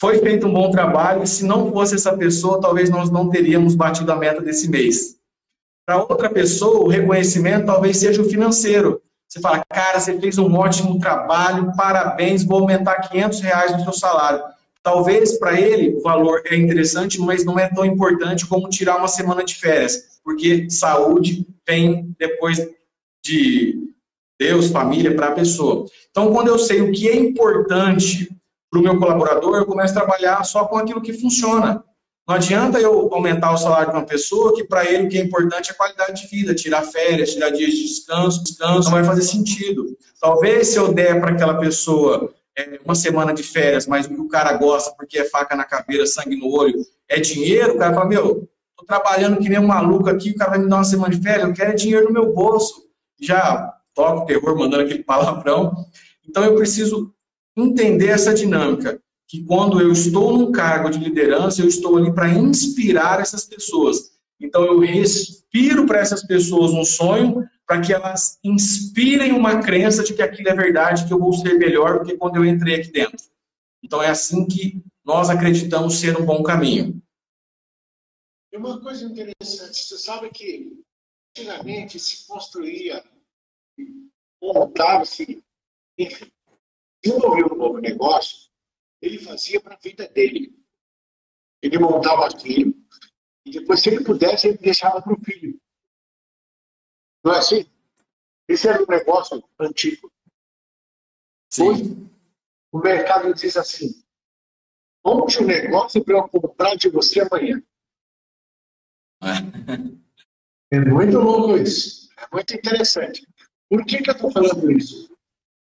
foi 0.00 0.18
feito 0.18 0.48
um 0.48 0.52
bom 0.52 0.70
trabalho, 0.70 1.26
se 1.26 1.44
não 1.44 1.70
fosse 1.70 1.94
essa 1.94 2.16
pessoa, 2.16 2.60
talvez 2.60 2.90
nós 2.90 3.08
não 3.08 3.30
teríamos 3.30 3.74
batido 3.74 4.10
a 4.10 4.16
meta 4.16 4.40
desse 4.40 4.68
mês. 4.68 5.16
Para 5.86 6.02
outra 6.02 6.28
pessoa, 6.28 6.84
o 6.84 6.88
reconhecimento 6.88 7.66
talvez 7.66 7.98
seja 7.98 8.20
o 8.20 8.28
financeiro. 8.28 9.00
Você 9.32 9.40
fala, 9.40 9.64
cara, 9.66 9.98
você 9.98 10.20
fez 10.20 10.36
um 10.36 10.54
ótimo 10.54 10.98
trabalho, 10.98 11.72
parabéns, 11.74 12.44
vou 12.44 12.60
aumentar 12.60 13.08
500 13.08 13.40
reais 13.40 13.72
no 13.72 13.82
seu 13.82 13.92
salário. 13.94 14.44
Talvez 14.82 15.38
para 15.38 15.58
ele 15.58 15.96
o 15.96 16.02
valor 16.02 16.42
é 16.44 16.54
interessante, 16.54 17.18
mas 17.18 17.42
não 17.42 17.58
é 17.58 17.66
tão 17.66 17.82
importante 17.82 18.46
como 18.46 18.68
tirar 18.68 18.98
uma 18.98 19.08
semana 19.08 19.42
de 19.42 19.54
férias, 19.54 20.20
porque 20.22 20.68
saúde 20.68 21.46
vem 21.66 22.14
depois 22.18 22.58
de 23.24 23.88
Deus, 24.38 24.68
família, 24.68 25.16
para 25.16 25.28
a 25.28 25.32
pessoa. 25.32 25.86
Então, 26.10 26.30
quando 26.30 26.48
eu 26.48 26.58
sei 26.58 26.82
o 26.82 26.92
que 26.92 27.08
é 27.08 27.16
importante 27.16 28.28
para 28.70 28.80
o 28.80 28.82
meu 28.82 28.98
colaborador, 28.98 29.56
eu 29.56 29.64
começo 29.64 29.96
a 29.96 30.02
trabalhar 30.02 30.44
só 30.44 30.66
com 30.66 30.76
aquilo 30.76 31.00
que 31.00 31.14
funciona. 31.14 31.82
Não 32.26 32.36
adianta 32.36 32.78
eu 32.78 33.12
aumentar 33.12 33.52
o 33.52 33.56
salário 33.56 33.90
de 33.90 33.98
uma 33.98 34.06
pessoa 34.06 34.54
que 34.54 34.62
para 34.62 34.84
ele 34.88 35.06
o 35.06 35.08
que 35.08 35.18
é 35.18 35.22
importante 35.22 35.70
é 35.70 35.74
qualidade 35.74 36.22
de 36.22 36.28
vida, 36.28 36.54
tirar 36.54 36.82
férias, 36.82 37.32
tirar 37.32 37.50
dias 37.50 37.72
de 37.72 37.82
descanso, 37.82 38.44
descanso 38.44 38.84
não 38.84 38.96
vai 38.96 39.04
fazer 39.04 39.22
sentido. 39.22 39.86
Talvez 40.20 40.68
se 40.68 40.78
eu 40.78 40.92
der 40.92 41.20
para 41.20 41.32
aquela 41.32 41.58
pessoa 41.58 42.32
é, 42.56 42.78
uma 42.84 42.94
semana 42.94 43.34
de 43.34 43.42
férias, 43.42 43.88
mas 43.88 44.06
o 44.06 44.10
que 44.10 44.20
o 44.20 44.28
cara 44.28 44.52
gosta 44.52 44.94
porque 44.96 45.18
é 45.18 45.24
faca 45.24 45.56
na 45.56 45.64
caveira, 45.64 46.06
sangue 46.06 46.36
no 46.36 46.48
olho, 46.48 46.78
é 47.08 47.18
dinheiro, 47.18 47.74
o 47.74 47.78
cara 47.78 47.92
fala, 47.92 48.06
meu, 48.06 48.48
tô 48.76 48.84
trabalhando 48.86 49.38
que 49.38 49.48
nem 49.48 49.58
um 49.58 49.66
maluco 49.66 50.08
aqui, 50.08 50.30
o 50.30 50.36
cara 50.36 50.50
vai 50.50 50.60
me 50.60 50.68
dar 50.68 50.76
uma 50.76 50.84
semana 50.84 51.12
de 51.12 51.20
férias, 51.20 51.48
eu 51.48 51.54
quero 51.54 51.74
dinheiro 51.74 52.06
no 52.06 52.12
meu 52.12 52.32
bolso. 52.32 52.82
Já 53.20 53.72
toca 53.94 54.22
o 54.22 54.26
terror 54.26 54.56
mandando 54.56 54.84
aquele 54.84 55.02
palavrão. 55.04 55.74
Então 56.28 56.44
eu 56.44 56.54
preciso 56.54 57.12
entender 57.56 58.08
essa 58.08 58.32
dinâmica 58.32 59.00
que 59.32 59.42
quando 59.44 59.80
eu 59.80 59.90
estou 59.90 60.36
num 60.36 60.52
cargo 60.52 60.90
de 60.90 60.98
liderança, 60.98 61.62
eu 61.62 61.66
estou 61.66 61.96
ali 61.96 62.14
para 62.14 62.28
inspirar 62.28 63.18
essas 63.18 63.46
pessoas. 63.46 64.12
Então 64.38 64.62
eu 64.62 64.78
respiro 64.80 65.86
para 65.86 66.00
essas 66.00 66.22
pessoas 66.22 66.70
um 66.72 66.84
sonho, 66.84 67.48
para 67.66 67.80
que 67.80 67.94
elas 67.94 68.38
inspirem 68.44 69.32
uma 69.32 69.62
crença 69.62 70.04
de 70.04 70.12
que 70.12 70.20
aquilo 70.20 70.50
é 70.50 70.54
verdade, 70.54 71.06
que 71.06 71.14
eu 71.14 71.18
vou 71.18 71.32
ser 71.32 71.54
melhor 71.54 72.00
do 72.00 72.04
que 72.04 72.18
quando 72.18 72.36
eu 72.36 72.44
entrei 72.44 72.74
aqui 72.74 72.92
dentro. 72.92 73.26
Então 73.82 74.02
é 74.02 74.10
assim 74.10 74.46
que 74.46 74.84
nós 75.02 75.30
acreditamos 75.30 75.94
ser 75.94 76.14
um 76.20 76.26
bom 76.26 76.42
caminho. 76.42 77.02
E 78.52 78.58
uma 78.58 78.82
coisa 78.82 79.02
interessante, 79.02 79.82
você 79.82 79.96
sabe 79.96 80.28
que 80.28 80.78
antigamente 81.30 81.98
se 81.98 82.26
construía, 82.26 83.02
montava-se, 84.42 85.42
enfim, 85.98 86.30
desenvolveu 87.02 87.46
um 87.50 87.56
novo 87.56 87.78
negócio, 87.78 88.51
ele 89.02 89.18
fazia 89.18 89.60
para 89.60 89.74
a 89.74 89.78
vida 89.78 90.08
dele. 90.08 90.56
Ele 91.60 91.78
montava 91.78 92.26
aquilo 92.26 92.72
e 93.44 93.50
depois, 93.50 93.80
se 93.80 93.90
ele 93.90 94.04
pudesse, 94.04 94.48
ele 94.48 94.58
deixava 94.58 95.02
para 95.02 95.12
o 95.12 95.20
filho. 95.20 95.60
Não 97.24 97.34
é 97.34 97.38
assim? 97.38 97.68
Esse 98.48 98.68
era 98.68 98.82
um 98.82 98.86
negócio 98.86 99.42
antigo. 99.58 100.10
Sim. 101.50 101.68
Hoje, 101.68 102.10
o 102.72 102.78
mercado 102.78 103.34
diz 103.34 103.56
assim: 103.56 104.02
monte 105.04 105.42
um 105.42 105.46
negócio 105.46 106.04
para 106.04 106.16
eu 106.16 106.28
comprar 106.28 106.76
de 106.76 106.88
você 106.88 107.20
amanhã. 107.20 107.62
é 110.70 110.80
muito 110.80 111.18
louco 111.18 111.58
isso. 111.58 112.10
É 112.16 112.28
muito 112.32 112.54
interessante. 112.54 113.26
Por 113.68 113.84
que, 113.84 114.02
que 114.02 114.10
eu 114.10 114.14
estou 114.14 114.30
falando 114.30 114.70
isso? 114.70 115.16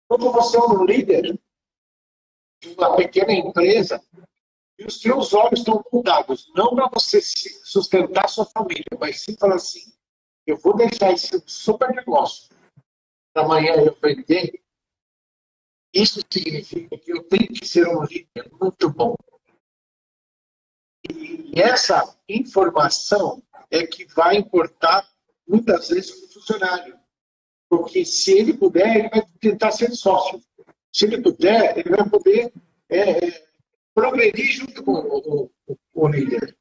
Quando 0.08 0.32
você 0.32 0.56
é 0.56 0.60
um 0.60 0.84
líder, 0.84 1.38
de 2.60 2.68
uma 2.74 2.96
pequena 2.96 3.32
empresa 3.32 4.02
e 4.78 4.84
os 4.84 5.00
seus 5.00 5.34
olhos 5.34 5.60
estão 5.60 5.84
mudados, 5.92 6.50
não 6.54 6.74
para 6.74 6.88
você 6.88 7.20
sustentar 7.20 8.28
sua 8.28 8.44
família, 8.46 8.84
mas 8.98 9.20
sim 9.20 9.36
falar 9.36 9.56
assim, 9.56 9.92
eu 10.46 10.56
vou 10.56 10.76
deixar 10.76 11.12
esse 11.12 11.42
super 11.46 11.90
negócio 11.94 12.48
para 13.32 13.44
amanhã 13.44 13.74
eu 13.74 13.96
vender, 14.00 14.60
isso 15.92 16.20
significa 16.30 16.98
que 16.98 17.10
eu 17.10 17.24
tenho 17.24 17.48
que 17.48 17.66
ser 17.66 17.88
um 17.88 18.04
líder 18.04 18.50
muito 18.60 18.90
bom. 18.90 19.14
E 21.10 21.60
essa 21.60 22.16
informação 22.28 23.42
é 23.70 23.86
que 23.86 24.04
vai 24.06 24.36
importar 24.36 25.08
muitas 25.46 25.88
vezes 25.88 26.10
para 26.10 26.26
o 26.26 26.32
funcionário. 26.32 27.00
Porque 27.68 28.04
se 28.04 28.32
ele 28.32 28.54
puder, 28.54 28.96
ele 28.96 29.08
vai 29.08 29.26
tentar 29.40 29.70
ser 29.72 29.90
sócio 29.94 30.40
se 30.98 31.04
ele 31.04 31.22
puder, 31.22 31.78
ele 31.78 31.90
vai 31.90 32.10
poder 32.10 32.52
é, 32.88 33.24
é, 33.24 33.48
progredir 33.94 34.50
junto 34.50 34.82
com 34.82 34.94
o, 34.94 35.50
o, 35.68 35.78
o, 35.94 36.08
líder. 36.08 36.58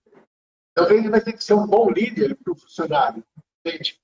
Talvez 0.76 1.00
ele 1.00 1.10
vai 1.10 1.22
ter 1.22 1.34
que 1.34 1.44
ser 1.44 1.56
um 1.56 1.66
bom 1.66 1.90
líder 1.90 2.36
para 2.36 2.54
o 2.54 2.56
funcionário. 2.56 3.24
Entende? 3.66 4.00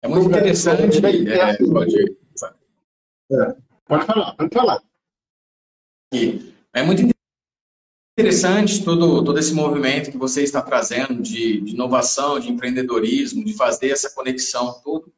É 0.00 0.08
muito 0.08 0.30
interessante. 0.30 1.04
É, 1.04 1.58
pode... 1.70 2.16
É, 3.30 3.56
pode 3.84 4.06
falar, 4.06 4.34
pode 4.36 4.54
falar. 4.54 4.82
É 6.72 6.82
muito 6.82 7.02
interessante 8.18 8.82
todo, 8.82 9.22
todo 9.22 9.38
esse 9.38 9.52
movimento 9.52 10.10
que 10.10 10.16
você 10.16 10.42
está 10.42 10.62
trazendo 10.62 11.20
de, 11.20 11.60
de 11.60 11.74
inovação, 11.74 12.40
de 12.40 12.50
empreendedorismo, 12.50 13.44
de 13.44 13.52
fazer 13.52 13.90
essa 13.90 14.10
conexão, 14.14 14.80
tudo. 14.82 15.12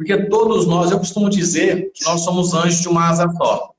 Porque 0.00 0.16
todos 0.28 0.66
nós, 0.66 0.90
eu 0.90 0.98
costumo 0.98 1.28
dizer 1.28 1.92
que 1.92 2.02
nós 2.06 2.22
somos 2.22 2.54
anjos 2.54 2.80
de 2.80 2.88
uma 2.88 3.10
asa 3.10 3.30
só. 3.36 3.74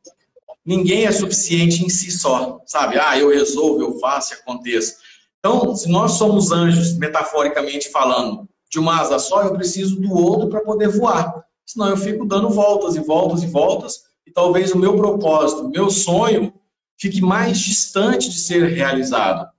Ninguém 0.63 1.07
é 1.07 1.12
suficiente 1.12 1.84
em 1.84 1.89
si 1.89 2.12
só, 2.12 2.62
sabe? 2.67 2.99
Ah, 2.99 3.17
eu 3.17 3.31
resolvo, 3.31 3.81
eu 3.81 3.97
faço, 3.97 4.36
aconteça. 4.36 4.97
Então, 5.39 5.75
se 5.75 5.89
nós 5.89 6.12
somos 6.12 6.51
anjos, 6.51 6.95
metaforicamente 6.95 7.89
falando, 7.89 8.47
de 8.69 8.77
uma 8.77 9.01
asa 9.01 9.17
só, 9.17 9.41
eu 9.41 9.55
preciso 9.55 9.99
do 9.99 10.13
outro 10.13 10.47
para 10.47 10.62
poder 10.62 10.89
voar. 10.89 11.43
Senão 11.65 11.89
eu 11.89 11.97
fico 11.97 12.23
dando 12.23 12.49
voltas 12.49 12.95
e 12.95 12.99
voltas 12.99 13.41
e 13.41 13.47
voltas, 13.47 14.03
e 14.23 14.29
talvez 14.29 14.71
o 14.71 14.77
meu 14.77 14.95
propósito, 14.95 15.63
o 15.63 15.71
meu 15.71 15.89
sonho, 15.89 16.53
fique 16.99 17.19
mais 17.19 17.60
distante 17.60 18.29
de 18.29 18.39
ser 18.39 18.65
realizado. 18.65 19.49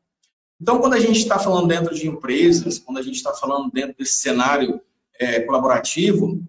Então, 0.61 0.79
quando 0.79 0.95
a 0.95 1.01
gente 1.01 1.19
está 1.19 1.41
falando 1.41 1.67
dentro 1.67 1.93
de 1.93 2.07
empresas, 2.07 2.79
quando 2.79 2.99
a 2.99 3.03
gente 3.03 3.17
está 3.17 3.35
falando 3.35 3.69
dentro 3.73 3.97
desse 3.99 4.21
cenário 4.21 4.81
é, 5.19 5.41
colaborativo, 5.41 6.41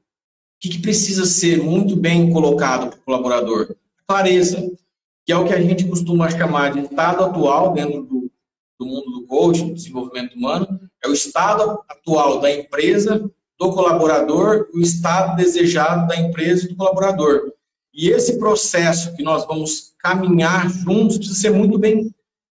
que, 0.63 0.69
que 0.69 0.79
precisa 0.79 1.25
ser 1.25 1.61
muito 1.61 1.93
bem 1.93 2.31
colocado 2.31 2.89
para 2.89 2.97
o 2.97 3.03
colaborador? 3.03 3.75
Clareza, 4.07 4.71
que 5.25 5.33
é 5.33 5.35
o 5.35 5.45
que 5.45 5.53
a 5.53 5.61
gente 5.61 5.83
costuma 5.85 6.29
chamar 6.29 6.71
de 6.71 6.79
estado 6.79 7.25
atual 7.25 7.73
dentro 7.73 8.03
do, 8.03 8.31
do 8.79 8.85
mundo 8.85 9.11
do 9.11 9.27
coaching, 9.27 9.67
do 9.67 9.73
desenvolvimento 9.73 10.35
humano, 10.35 10.79
é 11.03 11.09
o 11.09 11.13
estado 11.13 11.83
atual 11.89 12.39
da 12.39 12.49
empresa, 12.49 13.29
do 13.59 13.73
colaborador, 13.73 14.69
o 14.73 14.79
estado 14.79 15.35
desejado 15.35 16.07
da 16.07 16.15
empresa 16.15 16.65
e 16.65 16.69
do 16.69 16.77
colaborador. 16.77 17.51
E 17.93 18.09
esse 18.09 18.39
processo 18.39 19.13
que 19.17 19.21
nós 19.21 19.45
vamos 19.45 19.93
caminhar 19.99 20.69
juntos 20.69 21.17
precisa 21.17 21.39
ser 21.41 21.51
muito 21.51 21.77
bem 21.77 22.09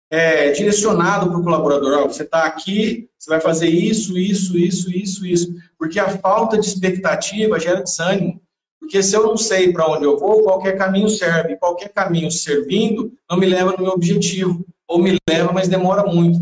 é, 0.09 0.51
direcionado 0.51 1.29
para 1.29 1.39
o 1.39 1.43
colaborador. 1.43 1.99
Ó, 1.99 2.07
você 2.07 2.23
está 2.23 2.45
aqui, 2.45 3.09
você 3.17 3.29
vai 3.29 3.41
fazer 3.41 3.67
isso, 3.69 4.17
isso, 4.17 4.57
isso, 4.57 4.91
isso, 4.91 5.25
isso. 5.25 5.55
Porque 5.77 5.99
a 5.99 6.17
falta 6.17 6.57
de 6.57 6.67
expectativa 6.67 7.59
gera 7.59 7.83
desânimo. 7.83 8.41
Porque 8.79 9.01
se 9.01 9.15
eu 9.15 9.23
não 9.23 9.35
sei 9.35 9.73
para 9.73 9.89
onde 9.89 10.05
eu 10.05 10.17
vou, 10.17 10.43
qualquer 10.43 10.77
caminho 10.77 11.09
serve. 11.09 11.57
Qualquer 11.57 11.89
caminho 11.89 12.29
servindo 12.29 13.11
não 13.29 13.37
me 13.37 13.45
leva 13.45 13.71
no 13.71 13.83
meu 13.83 13.91
objetivo. 13.93 14.65
Ou 14.87 15.01
me 15.01 15.17
leva, 15.27 15.51
mas 15.51 15.67
demora 15.67 16.05
muito. 16.05 16.39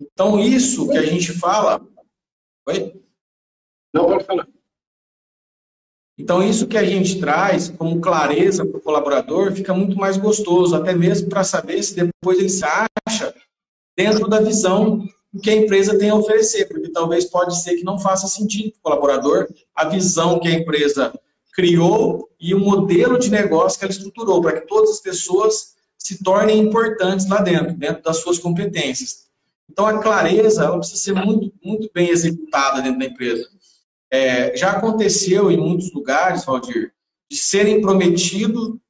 Então, 0.00 0.40
isso 0.40 0.88
que 0.88 0.98
a 0.98 1.06
gente 1.06 1.32
fala. 1.32 1.80
Oi? 2.66 3.00
Não, 3.94 4.06
pode 4.06 4.24
falar. 4.24 4.48
Então, 6.16 6.42
isso 6.42 6.68
que 6.68 6.78
a 6.78 6.84
gente 6.84 7.18
traz 7.18 7.68
como 7.68 8.00
clareza 8.00 8.64
para 8.64 8.78
o 8.78 8.80
colaborador 8.80 9.52
fica 9.52 9.74
muito 9.74 9.96
mais 9.96 10.16
gostoso, 10.16 10.76
até 10.76 10.94
mesmo 10.94 11.28
para 11.28 11.42
saber 11.42 11.82
se 11.82 11.94
depois 11.94 12.38
ele 12.38 12.48
se 12.48 12.64
acha 12.64 13.34
dentro 13.96 14.28
da 14.28 14.40
visão 14.40 15.04
que 15.42 15.50
a 15.50 15.54
empresa 15.54 15.98
tem 15.98 16.10
a 16.10 16.14
oferecer, 16.14 16.66
porque 16.66 16.88
talvez 16.90 17.24
pode 17.24 17.60
ser 17.60 17.76
que 17.76 17.84
não 17.84 17.98
faça 17.98 18.28
sentido 18.28 18.70
para 18.70 18.78
o 18.78 18.82
colaborador 18.82 19.48
a 19.74 19.88
visão 19.88 20.38
que 20.38 20.46
a 20.46 20.52
empresa 20.52 21.12
criou 21.52 22.28
e 22.40 22.54
o 22.54 22.60
modelo 22.60 23.18
de 23.18 23.30
negócio 23.30 23.78
que 23.78 23.84
ela 23.84 23.92
estruturou, 23.92 24.40
para 24.40 24.60
que 24.60 24.66
todas 24.66 24.90
as 24.90 25.00
pessoas 25.00 25.74
se 25.98 26.22
tornem 26.22 26.60
importantes 26.60 27.28
lá 27.28 27.40
dentro, 27.40 27.72
dentro 27.72 28.02
das 28.02 28.18
suas 28.18 28.38
competências. 28.38 29.24
Então, 29.70 29.86
a 29.86 29.98
clareza 29.98 30.64
ela 30.64 30.78
precisa 30.78 31.00
ser 31.00 31.14
muito, 31.14 31.52
muito 31.64 31.90
bem 31.92 32.10
executada 32.10 32.82
dentro 32.82 32.98
da 32.98 33.06
empresa. 33.06 33.48
É, 34.14 34.56
já 34.56 34.70
aconteceu 34.70 35.50
em 35.50 35.56
muitos 35.56 35.92
lugares, 35.92 36.44
Valdir, 36.44 36.92
de 37.28 37.36
serem 37.36 37.80
prometido 37.80 38.80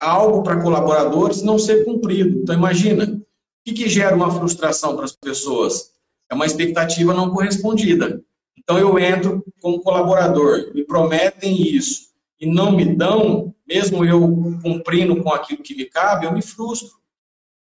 algo 0.00 0.42
para 0.42 0.62
colaboradores 0.62 1.42
não 1.42 1.58
ser 1.58 1.84
cumprido. 1.84 2.38
Então, 2.38 2.54
imagina, 2.54 3.04
o 3.04 3.20
que, 3.62 3.74
que 3.74 3.90
gera 3.90 4.16
uma 4.16 4.30
frustração 4.30 4.96
para 4.96 5.04
as 5.04 5.12
pessoas? 5.12 5.90
É 6.30 6.34
uma 6.34 6.46
expectativa 6.46 7.12
não 7.12 7.28
correspondida. 7.28 8.24
Então, 8.56 8.78
eu 8.78 8.98
entro 8.98 9.44
como 9.60 9.82
colaborador, 9.82 10.72
me 10.72 10.82
prometem 10.82 11.60
isso 11.60 12.14
e 12.40 12.46
não 12.46 12.72
me 12.72 12.86
dão, 12.86 13.54
mesmo 13.68 14.02
eu 14.02 14.22
cumprindo 14.62 15.22
com 15.22 15.30
aquilo 15.30 15.62
que 15.62 15.76
me 15.76 15.84
cabe, 15.84 16.24
eu 16.24 16.32
me 16.32 16.40
frustro. 16.40 16.98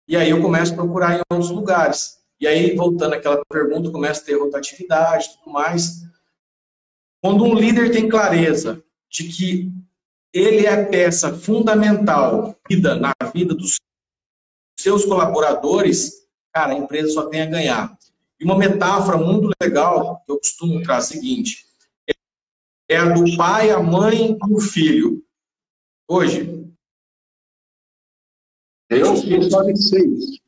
E 0.06 0.16
aí 0.16 0.30
eu 0.30 0.40
começo 0.40 0.74
a 0.74 0.76
procurar 0.76 1.16
em 1.16 1.22
outros 1.28 1.50
lugares. 1.50 2.20
E 2.40 2.46
aí, 2.46 2.76
voltando 2.76 3.14
àquela 3.14 3.42
pergunta, 3.50 3.90
começa 3.90 4.22
a 4.22 4.24
ter 4.24 4.38
rotatividade 4.38 5.30
tudo 5.40 5.52
mais. 5.52 6.08
Quando 7.22 7.44
um 7.44 7.54
líder 7.54 7.92
tem 7.92 8.08
clareza 8.08 8.82
de 9.10 9.28
que 9.28 9.72
ele 10.32 10.66
é 10.66 10.72
a 10.72 10.86
peça 10.86 11.36
fundamental 11.36 12.56
na 13.00 13.12
vida 13.32 13.54
dos 13.54 13.76
seus 14.78 15.04
colaboradores, 15.04 16.26
cara, 16.52 16.72
a 16.72 16.78
empresa 16.78 17.12
só 17.12 17.28
tem 17.28 17.42
a 17.42 17.46
ganhar. 17.46 17.98
E 18.38 18.44
uma 18.44 18.56
metáfora 18.56 19.18
muito 19.18 19.50
legal 19.60 20.22
que 20.24 20.32
eu 20.32 20.38
costumo 20.38 20.82
trazer 20.82 21.14
é 21.14 21.18
a 21.18 21.20
seguinte: 21.20 21.66
é 22.88 22.96
a 22.96 23.12
do 23.12 23.36
pai, 23.36 23.70
a 23.70 23.80
mãe 23.80 24.32
e 24.32 24.54
o 24.54 24.60
filho. 24.60 25.22
Hoje. 26.08 26.58
Eu 28.88 29.14
fiz 29.16 29.50
só 29.50 29.62
seis. 29.76 30.40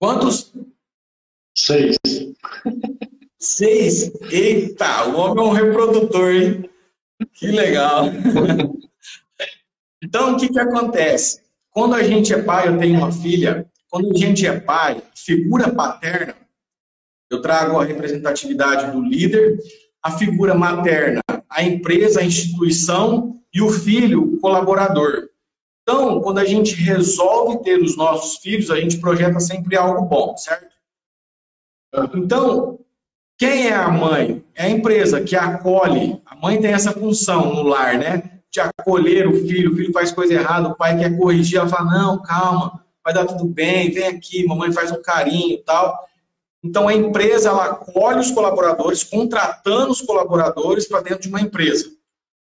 Quantos? 0.00 0.52
Seis. 1.56 1.96
Seis? 3.38 4.10
Eita, 4.30 5.08
o 5.08 5.16
homem 5.16 5.44
é 5.44 5.48
um 5.48 5.52
reprodutor, 5.52 6.32
hein? 6.32 6.70
Que 7.34 7.48
legal. 7.48 8.06
Então, 10.02 10.34
o 10.34 10.36
que, 10.36 10.48
que 10.48 10.58
acontece? 10.58 11.42
Quando 11.70 11.94
a 11.94 12.02
gente 12.02 12.32
é 12.32 12.42
pai, 12.42 12.68
eu 12.68 12.78
tenho 12.78 12.98
uma 12.98 13.10
filha, 13.10 13.68
quando 13.90 14.10
a 14.10 14.16
gente 14.16 14.46
é 14.46 14.60
pai, 14.60 15.02
figura 15.14 15.72
paterna, 15.72 16.36
eu 17.30 17.40
trago 17.40 17.78
a 17.78 17.84
representatividade 17.84 18.92
do 18.92 19.02
líder, 19.02 19.58
a 20.02 20.12
figura 20.12 20.54
materna, 20.54 21.20
a 21.50 21.62
empresa, 21.62 22.20
a 22.20 22.24
instituição 22.24 23.42
e 23.52 23.60
o 23.60 23.70
filho, 23.70 24.34
o 24.34 24.40
colaborador. 24.40 25.28
Então, 25.82 26.20
quando 26.20 26.38
a 26.38 26.44
gente 26.44 26.74
resolve 26.74 27.62
ter 27.62 27.80
os 27.80 27.96
nossos 27.96 28.38
filhos, 28.38 28.70
a 28.70 28.80
gente 28.80 28.98
projeta 28.98 29.40
sempre 29.40 29.76
algo 29.76 30.02
bom, 30.06 30.36
certo? 30.36 30.74
Então, 32.14 32.78
quem 33.38 33.68
é 33.68 33.74
a 33.74 33.88
mãe? 33.88 34.42
É 34.54 34.64
a 34.64 34.70
empresa 34.70 35.20
que 35.20 35.36
acolhe. 35.36 36.20
A 36.24 36.34
mãe 36.34 36.60
tem 36.60 36.72
essa 36.72 36.92
função 36.92 37.54
no 37.54 37.62
lar, 37.62 37.98
né? 37.98 38.40
De 38.50 38.60
acolher 38.60 39.28
o 39.28 39.46
filho. 39.46 39.72
O 39.72 39.76
filho 39.76 39.92
faz 39.92 40.10
coisa 40.10 40.32
errada, 40.32 40.68
o 40.68 40.74
pai 40.74 40.98
quer 40.98 41.16
corrigir. 41.16 41.58
Ela 41.58 41.68
fala: 41.68 41.90
não, 41.90 42.22
calma, 42.22 42.82
vai 43.04 43.12
dar 43.12 43.26
tudo 43.26 43.44
bem, 43.44 43.90
vem 43.90 44.06
aqui, 44.06 44.46
mamãe 44.46 44.72
faz 44.72 44.90
um 44.90 45.02
carinho 45.02 45.62
tal. 45.64 45.98
Então, 46.64 46.88
a 46.88 46.94
empresa 46.94 47.50
ela 47.50 47.66
acolhe 47.66 48.18
os 48.18 48.30
colaboradores, 48.30 49.04
contratando 49.04 49.92
os 49.92 50.00
colaboradores 50.00 50.88
para 50.88 51.02
dentro 51.02 51.20
de 51.20 51.28
uma 51.28 51.40
empresa, 51.40 51.90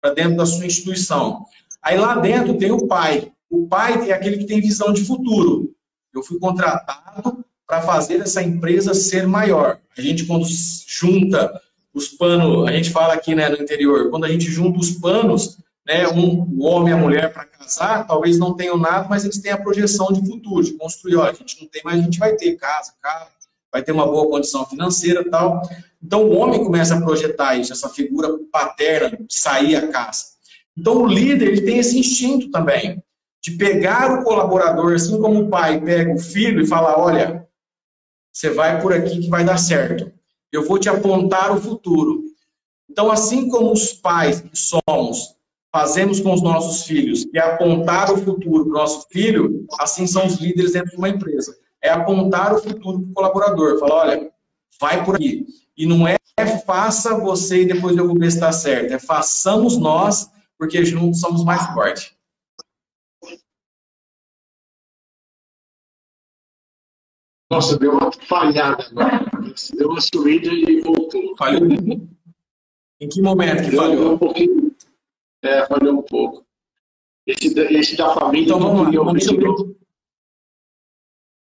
para 0.01 0.13
dentro 0.13 0.35
da 0.35 0.45
sua 0.45 0.65
instituição. 0.65 1.45
Aí 1.81 1.97
lá 1.97 2.15
dentro 2.15 2.57
tem 2.57 2.71
o 2.71 2.87
pai. 2.87 3.31
O 3.49 3.67
pai 3.67 4.09
é 4.09 4.13
aquele 4.13 4.37
que 4.37 4.45
tem 4.45 4.59
visão 4.59 4.91
de 4.91 5.05
futuro. 5.05 5.73
Eu 6.13 6.23
fui 6.23 6.39
contratado 6.39 7.45
para 7.69 7.83
fazer 7.83 8.19
essa 8.19 8.41
empresa 8.41 8.95
ser 8.95 9.27
maior. 9.27 9.77
A 9.95 10.01
gente, 10.01 10.25
quando 10.25 10.43
junta 10.87 11.61
os 11.93 12.07
panos, 12.07 12.67
a 12.67 12.71
gente 12.71 12.89
fala 12.89 13.13
aqui 13.13 13.35
né, 13.35 13.47
no 13.47 13.61
interior, 13.61 14.09
quando 14.09 14.25
a 14.25 14.27
gente 14.27 14.45
junta 14.45 14.79
os 14.79 14.89
panos, 14.89 15.59
né, 15.85 16.07
um, 16.07 16.47
o 16.57 16.65
homem 16.65 16.89
e 16.89 16.97
a 16.97 16.99
mulher 16.99 17.31
para 17.31 17.45
casar, 17.45 18.07
talvez 18.07 18.39
não 18.39 18.55
tenham 18.55 18.75
nada, 18.75 19.07
mas 19.07 19.23
eles 19.23 19.37
têm 19.37 19.51
a 19.51 19.57
projeção 19.57 20.07
de 20.07 20.27
futuro, 20.27 20.63
de 20.63 20.73
construir. 20.73 21.17
Olha, 21.17 21.29
a 21.29 21.33
gente 21.35 21.61
não 21.61 21.69
tem, 21.69 21.83
mas 21.85 21.99
a 21.99 22.01
gente 22.01 22.17
vai 22.17 22.35
ter 22.35 22.55
casa, 22.55 22.91
carro, 22.99 23.27
vai 23.71 23.83
ter 23.83 23.91
uma 23.91 24.07
boa 24.07 24.27
condição 24.27 24.65
financeira 24.65 25.23
tal. 25.29 25.61
Então, 26.01 26.23
o 26.23 26.35
homem 26.35 26.63
começa 26.63 26.95
a 26.95 27.01
projetar 27.01 27.53
isso, 27.55 27.71
essa 27.71 27.89
figura 27.89 28.29
paterna 28.51 29.15
de 29.15 29.35
sair 29.35 29.75
a 29.75 29.89
casa. 29.89 30.25
Então, 30.75 31.03
o 31.03 31.07
líder 31.07 31.49
ele 31.49 31.61
tem 31.61 31.77
esse 31.77 31.99
instinto 31.99 32.49
também, 32.49 32.99
de 33.43 33.51
pegar 33.51 34.11
o 34.11 34.23
colaborador, 34.23 34.93
assim 34.93 35.21
como 35.21 35.41
o 35.41 35.49
pai 35.49 35.79
pega 35.79 36.11
o 36.11 36.17
filho 36.17 36.63
e 36.63 36.67
fala: 36.67 36.99
olha, 36.99 37.47
você 38.31 38.49
vai 38.49 38.81
por 38.81 38.93
aqui 38.93 39.19
que 39.19 39.29
vai 39.29 39.43
dar 39.43 39.57
certo. 39.57 40.11
Eu 40.51 40.65
vou 40.65 40.79
te 40.79 40.89
apontar 40.89 41.51
o 41.51 41.61
futuro. 41.61 42.23
Então, 42.89 43.11
assim 43.11 43.49
como 43.49 43.71
os 43.71 43.93
pais 43.93 44.41
que 44.41 44.57
somos, 44.57 45.35
fazemos 45.71 46.19
com 46.19 46.33
os 46.33 46.41
nossos 46.41 46.83
filhos, 46.85 47.25
e 47.31 47.39
apontar 47.39 48.11
o 48.11 48.17
futuro 48.17 48.65
para 48.65 48.71
o 48.71 48.73
nosso 48.73 49.07
filho, 49.09 49.65
assim 49.79 50.07
são 50.07 50.25
os 50.25 50.35
líderes 50.35 50.73
dentro 50.73 50.91
de 50.91 50.97
uma 50.97 51.09
empresa. 51.09 51.55
É 51.81 51.89
apontar 51.89 52.53
o 52.53 52.61
futuro 52.61 52.99
para 52.99 53.09
o 53.09 53.13
colaborador. 53.13 53.79
Falar, 53.79 53.95
olha, 53.95 54.31
vai 54.81 55.05
por 55.05 55.15
aqui. 55.15 55.45
E 55.77 55.85
não 55.85 56.07
é 56.07 56.17
faça 56.65 57.17
você 57.17 57.63
e 57.63 57.67
depois 57.67 57.97
eu 57.97 58.07
vou 58.07 58.17
ver 58.17 58.31
se 58.31 58.37
está 58.37 58.51
certo. 58.51 58.93
É 58.93 58.99
façamos 58.99 59.77
nós, 59.77 60.29
porque 60.57 60.83
juntos 60.85 61.19
somos 61.19 61.43
mais 61.43 61.65
fortes. 61.73 62.11
Nossa, 67.49 67.77
deu 67.79 67.93
uma 67.93 68.11
falhada 68.11 68.85
agora. 68.91 69.25
Deu 69.75 69.89
uma 69.89 70.01
subida 70.01 70.47
e 70.47 70.81
voltou. 70.81 71.35
Falhou? 71.35 71.67
Em 73.01 73.09
que 73.09 73.21
momento 73.21 73.63
que 73.63 73.75
falhou? 73.75 73.95
Deu 73.95 74.13
um 74.13 74.17
pouquinho. 74.17 74.75
É, 75.41 75.65
falhou 75.65 75.99
um 75.99 76.01
pouco. 76.03 76.45
Esse, 77.25 77.59
esse 77.59 77.97
da 77.97 78.13
família. 78.13 78.45
Então 78.45 78.59
vamos 78.59 78.83
lá. 78.83 78.89
Então 78.89 79.41
eu... 79.41 79.77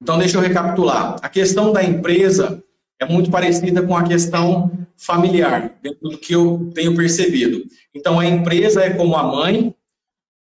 então 0.00 0.18
deixa 0.18 0.36
eu 0.36 0.42
recapitular. 0.42 1.16
A 1.22 1.28
questão 1.28 1.72
da 1.72 1.82
empresa 1.82 2.62
é 3.00 3.06
muito 3.06 3.30
parecida 3.30 3.84
com 3.84 3.96
a 3.96 4.04
questão 4.06 4.70
familiar, 4.96 5.78
dentro 5.82 6.08
do 6.08 6.18
que 6.18 6.34
eu 6.34 6.70
tenho 6.74 6.96
percebido. 6.96 7.64
Então 7.94 8.18
a 8.18 8.24
empresa 8.24 8.82
é 8.82 8.94
como 8.94 9.16
a 9.16 9.22
mãe, 9.22 9.74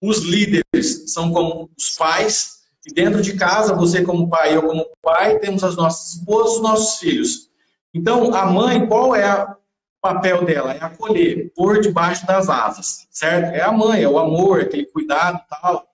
os 0.02 0.20
líderes 0.20 1.12
são 1.12 1.32
como 1.32 1.70
os 1.78 1.92
pais 1.92 2.57
e 2.88 2.94
dentro 2.94 3.22
de 3.22 3.34
casa, 3.34 3.76
você 3.76 4.02
como 4.02 4.30
pai, 4.30 4.56
eu 4.56 4.64
como 4.64 4.88
pai, 5.02 5.40
temos 5.40 5.64
as 5.64 5.76
nossas 5.76 6.14
esposas, 6.14 6.56
os 6.56 6.62
nossos 6.62 7.00
filhos. 7.00 7.50
Então, 7.94 8.34
a 8.34 8.46
mãe, 8.46 8.88
qual 8.88 9.14
é 9.14 9.44
o 9.44 9.56
papel 10.02 10.46
dela? 10.46 10.74
É 10.74 10.82
acolher, 10.82 11.52
pôr 11.54 11.82
debaixo 11.82 12.26
das 12.26 12.48
asas, 12.48 13.06
certo? 13.12 13.54
É 13.54 13.62
a 13.62 13.74
mãe, 13.74 14.04
é 14.04 14.08
o 14.08 14.18
amor, 14.18 14.62
aquele 14.62 14.86
cuidado 14.86 15.42
tal, 15.50 15.86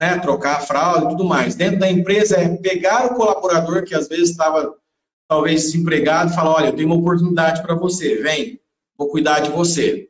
né? 0.00 0.18
Trocar 0.18 0.56
a 0.56 0.60
fralda 0.60 1.06
e 1.06 1.08
tudo 1.10 1.24
mais. 1.24 1.54
Dentro 1.54 1.78
da 1.78 1.88
empresa 1.88 2.36
é 2.36 2.48
pegar 2.56 3.06
o 3.06 3.14
colaborador 3.14 3.84
que 3.84 3.94
às 3.94 4.08
vezes 4.08 4.30
estava 4.30 4.74
talvez 5.28 5.62
desempregado 5.62 6.32
e 6.32 6.34
falar, 6.34 6.54
olha, 6.56 6.66
eu 6.66 6.76
tenho 6.76 6.88
uma 6.88 6.96
oportunidade 6.96 7.62
para 7.62 7.76
você, 7.76 8.16
vem, 8.16 8.60
vou 8.98 9.08
cuidar 9.08 9.40
de 9.40 9.50
você. 9.50 10.08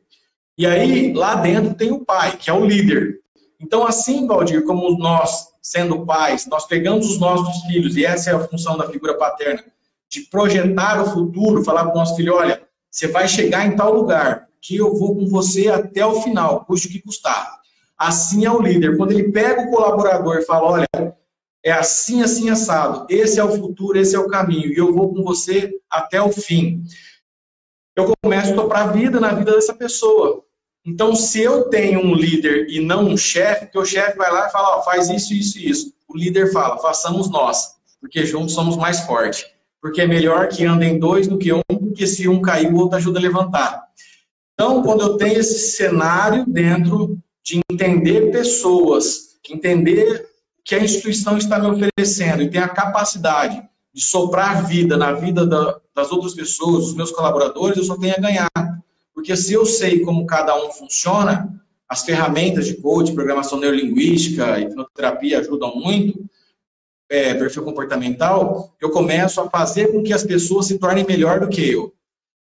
E 0.57 0.65
aí, 0.65 1.13
lá 1.13 1.35
dentro 1.35 1.75
tem 1.75 1.91
o 1.91 2.03
pai, 2.03 2.35
que 2.37 2.49
é 2.49 2.53
o 2.53 2.65
líder. 2.65 3.19
Então, 3.59 3.85
assim, 3.85 4.27
Valdir, 4.27 4.63
como 4.65 4.97
nós 4.97 5.52
sendo 5.63 6.05
pais, 6.05 6.45
nós 6.45 6.67
pegamos 6.67 7.09
os 7.09 7.17
nossos 7.17 7.63
filhos, 7.63 7.95
e 7.95 8.05
essa 8.05 8.31
é 8.31 8.33
a 8.35 8.47
função 8.47 8.77
da 8.77 8.89
figura 8.89 9.17
paterna, 9.17 9.63
de 10.09 10.21
projetar 10.29 11.01
o 11.01 11.09
futuro, 11.09 11.63
falar 11.63 11.85
para 11.85 11.93
o 11.93 11.97
nosso 11.97 12.17
filho, 12.17 12.35
olha, 12.35 12.61
você 12.91 13.07
vai 13.07 13.27
chegar 13.27 13.65
em 13.65 13.75
tal 13.75 13.93
lugar, 13.93 14.47
que 14.61 14.75
eu 14.75 14.93
vou 14.95 15.15
com 15.15 15.25
você 15.25 15.69
até 15.69 16.05
o 16.05 16.21
final, 16.21 16.65
custe 16.65 16.87
o 16.87 16.91
que 16.91 17.01
custar. 17.01 17.59
Assim 17.97 18.45
é 18.45 18.51
o 18.51 18.61
líder. 18.61 18.97
Quando 18.97 19.13
ele 19.13 19.31
pega 19.31 19.61
o 19.61 19.71
colaborador 19.71 20.37
e 20.37 20.45
fala, 20.45 20.69
olha, 20.69 21.17
é 21.63 21.71
assim, 21.71 22.21
assim, 22.21 22.49
assado, 22.49 23.07
esse 23.09 23.39
é 23.39 23.43
o 23.43 23.51
futuro, 23.51 23.97
esse 23.97 24.15
é 24.15 24.19
o 24.19 24.27
caminho, 24.27 24.71
e 24.71 24.77
eu 24.77 24.93
vou 24.93 25.13
com 25.13 25.23
você 25.23 25.71
até 25.89 26.21
o 26.21 26.31
fim. 26.31 26.83
Eu 27.95 28.13
começo 28.21 28.51
a 28.51 28.55
topar 28.55 28.89
a 28.89 28.91
vida 28.91 29.19
na 29.19 29.33
vida 29.33 29.53
dessa 29.53 29.73
pessoa. 29.73 30.43
Então, 30.85 31.15
se 31.15 31.41
eu 31.41 31.69
tenho 31.69 31.99
um 31.99 32.13
líder 32.13 32.67
e 32.69 32.79
não 32.79 33.05
um 33.05 33.17
chefe, 33.17 33.67
que 33.67 33.77
o 33.77 33.85
chefe 33.85 34.17
vai 34.17 34.31
lá 34.31 34.47
e 34.47 34.51
fala, 34.51 34.77
ó, 34.77 34.81
faz 34.83 35.09
isso, 35.09 35.33
isso 35.33 35.57
e 35.57 35.69
isso. 35.69 35.93
O 36.07 36.17
líder 36.17 36.51
fala, 36.51 36.77
façamos 36.77 37.29
nós, 37.29 37.75
porque 38.01 38.25
juntos 38.25 38.53
somos 38.53 38.75
mais 38.75 39.01
fortes. 39.01 39.45
Porque 39.81 40.01
é 40.01 40.07
melhor 40.07 40.47
que 40.49 40.65
andem 40.65 40.99
dois 40.99 41.27
do 41.27 41.37
que 41.37 41.53
um, 41.53 41.61
porque 41.69 42.05
se 42.05 42.27
um 42.27 42.41
cair, 42.41 42.71
o 42.71 42.77
outro 42.77 42.97
ajuda 42.97 43.19
a 43.19 43.21
levantar. 43.21 43.83
Então, 44.53 44.83
quando 44.83 45.01
eu 45.01 45.17
tenho 45.17 45.39
esse 45.39 45.71
cenário 45.75 46.45
dentro 46.45 47.17
de 47.43 47.59
entender 47.69 48.31
pessoas, 48.31 49.33
entender 49.49 50.27
que 50.63 50.75
a 50.75 50.79
instituição 50.79 51.37
está 51.37 51.59
me 51.59 51.67
oferecendo 51.67 52.41
e 52.43 52.49
tem 52.49 52.61
a 52.61 52.69
capacidade 52.69 53.61
de 53.93 54.01
soprar 54.01 54.65
vida 54.65 54.97
na 54.97 55.11
vida 55.11 55.45
da, 55.45 55.79
das 55.93 56.11
outras 56.11 56.33
pessoas, 56.33 56.85
dos 56.85 56.95
meus 56.95 57.11
colaboradores, 57.11 57.77
eu 57.77 57.83
só 57.83 57.97
tenho 57.97 58.15
a 58.15 58.21
ganhar. 58.21 58.49
Porque 59.23 59.37
se 59.37 59.53
eu 59.53 59.65
sei 59.65 60.01
como 60.01 60.25
cada 60.25 60.53
um 60.53 60.69
funciona, 60.69 61.57
as 61.87 62.03
ferramentas 62.03 62.67
de 62.67 62.75
coaching, 62.75 63.15
programação 63.15 63.57
neurolinguística, 63.57 64.59
hipnoterapia 64.59 65.39
ajudam 65.39 65.73
muito, 65.77 66.29
é, 67.09 67.33
perfil 67.33 67.63
comportamental, 67.63 68.75
eu 68.81 68.91
começo 68.91 69.39
a 69.39 69.49
fazer 69.49 69.93
com 69.93 70.03
que 70.03 70.11
as 70.11 70.25
pessoas 70.25 70.65
se 70.65 70.77
tornem 70.77 71.05
melhor 71.05 71.39
do 71.39 71.47
que 71.47 71.65
eu. 71.65 71.95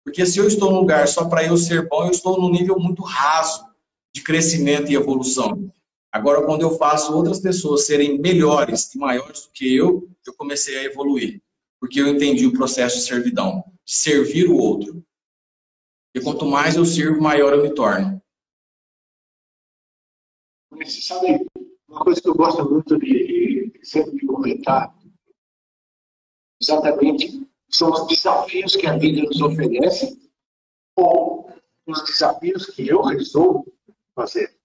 Porque 0.05 0.23
se 0.27 0.37
eu 0.37 0.45
estou 0.45 0.69
num 0.69 0.81
lugar 0.81 1.07
só 1.07 1.25
para 1.25 1.43
eu 1.43 1.57
ser 1.57 1.89
bom, 1.89 2.05
eu 2.05 2.11
estou 2.11 2.39
num 2.39 2.51
nível 2.51 2.77
muito 2.77 3.01
raso 3.01 3.65
de 4.13 4.21
crescimento 4.21 4.91
e 4.91 4.95
evolução. 4.95 5.73
Agora, 6.11 6.43
quando 6.43 6.61
eu 6.61 6.77
faço 6.77 7.15
outras 7.15 7.39
pessoas 7.39 7.87
serem 7.87 8.19
melhores 8.19 8.93
e 8.93 8.99
maiores 8.99 9.41
do 9.41 9.51
que 9.51 9.75
eu, 9.75 10.07
eu 10.23 10.33
comecei 10.35 10.77
a 10.77 10.83
evoluir. 10.83 11.41
Porque 11.79 11.99
eu 11.99 12.07
entendi 12.07 12.45
o 12.45 12.53
processo 12.53 12.97
de 12.97 13.05
servidão, 13.05 13.63
de 13.83 13.95
servir 13.95 14.47
o 14.47 14.55
outro. 14.55 15.03
E 16.13 16.21
quanto 16.21 16.45
mais 16.45 16.75
eu 16.75 16.85
sirvo, 16.85 17.21
maior 17.21 17.53
eu 17.53 17.63
me 17.63 17.73
torno. 17.73 18.21
Você 20.71 21.01
sabe, 21.01 21.45
uma 21.87 22.03
coisa 22.03 22.21
que 22.21 22.29
eu 22.29 22.35
gosto 22.35 22.69
muito 22.69 22.97
de, 22.97 23.79
sempre 23.83 24.17
de 24.17 24.25
comentar, 24.25 24.95
exatamente, 26.61 27.47
são 27.69 27.91
os 27.91 28.07
desafios 28.07 28.75
que 28.75 28.87
a 28.87 28.97
vida 28.97 29.21
nos 29.23 29.41
oferece 29.41 30.17
ou 30.95 31.51
os 31.85 32.03
desafios 32.05 32.67
que 32.67 32.87
eu 32.87 33.01
resolvo 33.01 33.71
fazer 34.15 34.59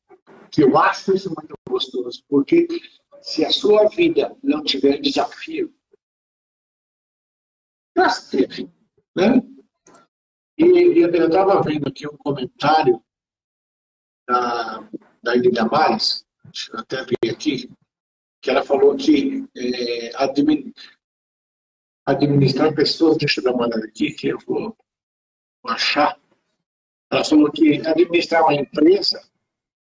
que 0.54 0.62
eu 0.62 0.78
acho 0.78 1.12
isso 1.12 1.34
muito 1.36 1.52
gostoso, 1.68 2.22
porque 2.28 2.68
se 3.20 3.44
a 3.44 3.50
sua 3.50 3.88
vida 3.88 4.36
não 4.40 4.62
tiver 4.62 5.00
desafio, 5.00 5.74
teve, 8.30 8.70
né? 9.16 9.42
E, 10.56 11.00
eu 11.00 11.08
estava 11.08 11.62
vendo 11.62 11.88
aqui 11.88 12.06
um 12.06 12.16
comentário 12.16 13.02
da, 14.26 14.88
da 15.22 15.34
Elida 15.34 15.64
Mares, 15.64 16.24
eu 16.72 16.78
até 16.78 17.04
ver 17.04 17.30
aqui, 17.30 17.70
que 18.40 18.50
ela 18.50 18.64
falou 18.64 18.96
que 18.96 19.48
é, 19.56 20.14
admin, 20.16 20.72
administrar 22.06 22.74
pessoas, 22.74 23.16
deixa 23.16 23.40
eu 23.40 23.44
dar 23.44 23.52
uma 23.52 23.66
olhada 23.66 23.84
aqui, 23.84 24.12
que 24.12 24.28
eu 24.28 24.38
vou, 24.46 24.76
vou 25.62 25.72
achar. 25.72 26.18
Ela 27.10 27.24
falou 27.24 27.50
que 27.50 27.80
administrar 27.86 28.42
uma 28.42 28.54
empresa 28.54 29.22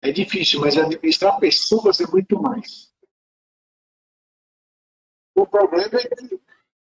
é 0.02 0.12
difícil, 0.12 0.60
mas 0.60 0.76
administrar 0.76 1.38
pessoas 1.40 2.00
é 2.00 2.06
muito 2.06 2.40
mais. 2.40 2.92
O 5.34 5.46
problema 5.46 5.98
é 5.98 6.08
que 6.08 6.40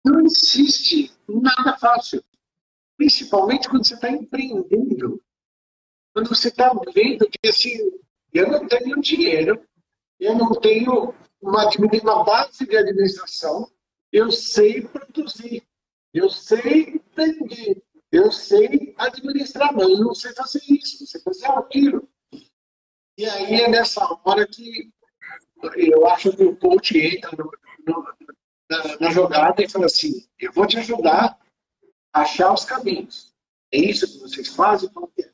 não 0.06 0.22
existe 0.22 1.12
nada 1.28 1.78
fácil. 1.78 2.24
Principalmente 3.00 3.70
quando 3.70 3.88
você 3.88 3.94
está 3.94 4.12
empreendendo. 4.12 5.24
Quando 6.14 6.28
você 6.28 6.50
está 6.50 6.70
vendo 6.94 7.30
que 7.30 7.48
assim, 7.48 7.78
eu 8.34 8.52
não 8.52 8.68
tenho 8.68 9.00
dinheiro, 9.00 9.66
eu 10.20 10.36
não 10.36 10.54
tenho 10.54 11.16
uma, 11.42 11.70
uma 12.04 12.24
base 12.26 12.68
de 12.68 12.76
administração, 12.76 13.72
eu 14.12 14.30
sei 14.34 14.82
produzir, 14.82 15.64
eu 16.14 16.30
sei 16.30 17.02
vender, 17.16 17.82
eu 18.12 18.30
sei 18.34 18.94
administrar, 18.98 19.74
mas 19.74 19.88
eu 19.88 20.00
não 20.00 20.14
sei 20.14 20.34
fazer 20.34 20.62
isso, 20.68 20.98
não 21.00 21.08
sei 21.08 21.22
fazer 21.22 21.46
aquilo. 21.46 22.06
E 23.18 23.26
aí 23.26 23.62
é 23.62 23.70
nessa 23.70 24.06
hora 24.26 24.46
que 24.46 24.92
eu 25.78 26.06
acho 26.06 26.36
que 26.36 26.44
o 26.44 26.58
coach 26.58 26.98
entra 26.98 27.32
no, 27.38 27.50
no, 27.88 28.14
na, 28.70 28.98
na, 29.00 29.12
jogada 29.12 29.64
e 29.64 29.70
fala 29.70 29.86
assim: 29.86 30.28
eu 30.38 30.52
vou 30.52 30.68
te 30.68 30.78
ajudar 30.80 31.40
achar 32.14 32.54
os 32.54 32.66
caminhos. 32.66 33.34
É 33.72 33.78
isso 33.78 34.08
que 34.08 34.20
vocês 34.20 34.48
fazem? 34.50 34.90
É? 35.20 35.30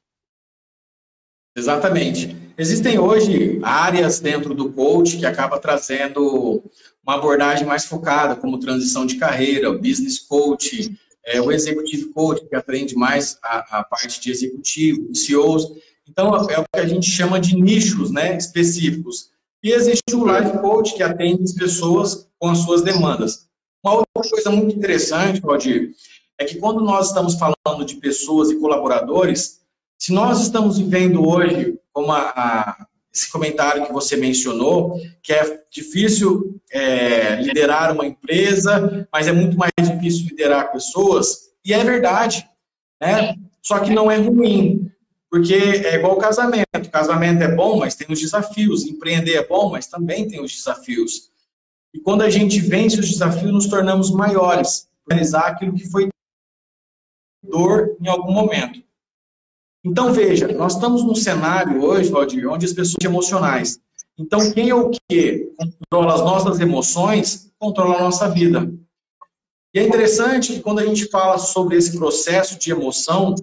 Exatamente. 1.57 2.35
Existem 2.57 2.99
hoje 2.99 3.59
áreas 3.63 4.19
dentro 4.19 4.53
do 4.53 4.71
coach 4.71 5.17
que 5.17 5.25
acaba 5.25 5.59
trazendo 5.59 6.63
uma 7.05 7.15
abordagem 7.15 7.65
mais 7.65 7.85
focada, 7.85 8.35
como 8.35 8.59
transição 8.59 9.05
de 9.05 9.17
carreira, 9.17 9.71
business 9.71 10.19
coach, 10.19 10.97
é, 11.25 11.41
o 11.41 11.51
executive 11.51 12.09
coach, 12.13 12.45
que 12.45 12.55
aprende 12.55 12.95
mais 12.95 13.37
a, 13.43 13.79
a 13.79 13.83
parte 13.83 14.19
de 14.19 14.31
executivo, 14.31 15.13
CEOs. 15.13 15.71
Então, 16.07 16.35
é 16.49 16.59
o 16.59 16.63
que 16.63 16.79
a 16.79 16.87
gente 16.87 17.09
chama 17.09 17.39
de 17.39 17.55
nichos 17.55 18.11
né, 18.11 18.37
específicos. 18.37 19.29
E 19.63 19.71
existe 19.71 20.15
o 20.15 20.25
Life 20.25 20.59
Coach, 20.59 20.93
que 20.93 21.01
atende 21.01 21.43
as 21.43 21.53
pessoas 21.53 22.27
com 22.37 22.49
as 22.49 22.59
suas 22.59 22.83
demandas. 22.83 23.47
Uma 23.83 23.95
outra 23.95 24.29
coisa 24.29 24.51
muito 24.51 24.75
interessante, 24.75 25.41
Claudir, 25.41 25.91
é 26.37 26.45
que 26.45 26.57
quando 26.57 26.81
nós 26.81 27.07
estamos 27.07 27.35
falando 27.35 27.85
de 27.85 27.95
pessoas 27.95 28.51
e 28.51 28.59
colaboradores, 28.59 29.61
se 29.97 30.11
nós 30.11 30.41
estamos 30.41 30.77
vivendo 30.77 31.27
hoje, 31.27 31.79
como 31.93 32.11
a, 32.11 32.29
a, 32.35 32.85
esse 33.13 33.31
comentário 33.31 33.85
que 33.85 33.93
você 33.93 34.17
mencionou, 34.17 34.99
que 35.23 35.31
é 35.31 35.61
difícil 35.71 36.59
é, 36.71 37.35
liderar 37.41 37.93
uma 37.93 38.05
empresa, 38.05 39.07
mas 39.11 39.27
é 39.27 39.31
muito 39.31 39.57
mais 39.57 39.71
difícil 39.81 40.25
liderar 40.27 40.71
pessoas, 40.71 41.51
e 41.63 41.73
é 41.73 41.83
verdade, 41.83 42.47
né? 43.01 43.35
Só 43.61 43.79
que 43.79 43.91
não 43.91 44.11
é 44.11 44.17
ruim. 44.17 44.91
Porque 45.29 45.53
é 45.53 45.95
igual 45.95 46.17
casamento. 46.17 46.65
Casamento 46.91 47.43
é 47.43 47.55
bom, 47.55 47.79
mas 47.79 47.95
tem 47.95 48.07
os 48.09 48.21
desafios. 48.21 48.85
Empreender 48.85 49.33
é 49.33 49.45
bom, 49.45 49.71
mas 49.71 49.87
também 49.87 50.27
tem 50.27 50.39
os 50.39 50.53
desafios. 50.53 51.31
E 51.93 51.99
quando 51.99 52.21
a 52.21 52.29
gente 52.29 52.59
vence 52.59 52.99
os 52.99 53.09
desafios, 53.09 53.51
nos 53.51 53.67
tornamos 53.67 54.11
maiores. 54.11 54.87
Realizar 55.09 55.47
aquilo 55.47 55.73
que 55.73 55.89
foi 55.89 56.09
dor 57.49 57.95
em 58.01 58.07
algum 58.07 58.31
momento. 58.31 58.83
Então, 59.83 60.11
veja, 60.11 60.47
nós 60.47 60.73
estamos 60.73 61.03
num 61.03 61.15
cenário 61.15 61.83
hoje, 61.83 62.09
Valdir, 62.09 62.49
onde 62.49 62.65
as 62.65 62.73
pessoas 62.73 62.95
são 63.01 63.11
emocionais. 63.11 63.79
Então, 64.17 64.51
quem 64.51 64.69
é 64.69 64.75
o 64.75 64.89
que 64.89 65.51
controla 65.57 66.15
as 66.15 66.21
nossas 66.21 66.59
emoções, 66.59 67.51
controla 67.59 67.97
a 67.97 68.01
nossa 68.01 68.27
vida. 68.29 68.73
E 69.73 69.79
é 69.79 69.83
interessante 69.83 70.53
que 70.53 70.61
quando 70.61 70.79
a 70.79 70.85
gente 70.85 71.05
fala 71.09 71.37
sobre 71.37 71.75
esse 71.75 71.97
processo 71.97 72.57
de 72.57 72.71
emoção, 72.71 73.35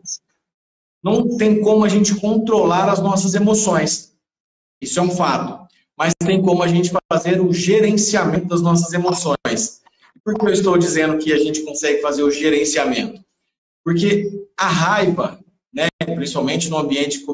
não 1.02 1.36
tem 1.36 1.60
como 1.60 1.84
a 1.84 1.88
gente 1.88 2.14
controlar 2.14 2.88
as 2.88 3.00
nossas 3.00 3.34
emoções. 3.34 4.16
Isso 4.80 4.98
é 4.98 5.02
um 5.02 5.10
fato. 5.10 5.68
Mas 5.96 6.14
tem 6.18 6.40
como 6.40 6.62
a 6.62 6.68
gente 6.68 6.90
fazer 7.12 7.40
o 7.40 7.52
gerenciamento 7.52 8.46
das 8.46 8.62
nossas 8.62 8.92
emoções. 8.92 9.82
Por 10.24 10.34
que 10.38 10.46
eu 10.46 10.52
estou 10.52 10.78
dizendo 10.78 11.18
que 11.18 11.32
a 11.32 11.38
gente 11.38 11.62
consegue 11.62 12.00
fazer 12.00 12.22
o 12.22 12.30
gerenciamento? 12.30 13.21
Porque 13.84 14.46
a 14.56 14.68
raiva, 14.68 15.40
né, 15.72 15.88
principalmente 16.14 16.68
no 16.68 16.78
ambiente 16.78 17.24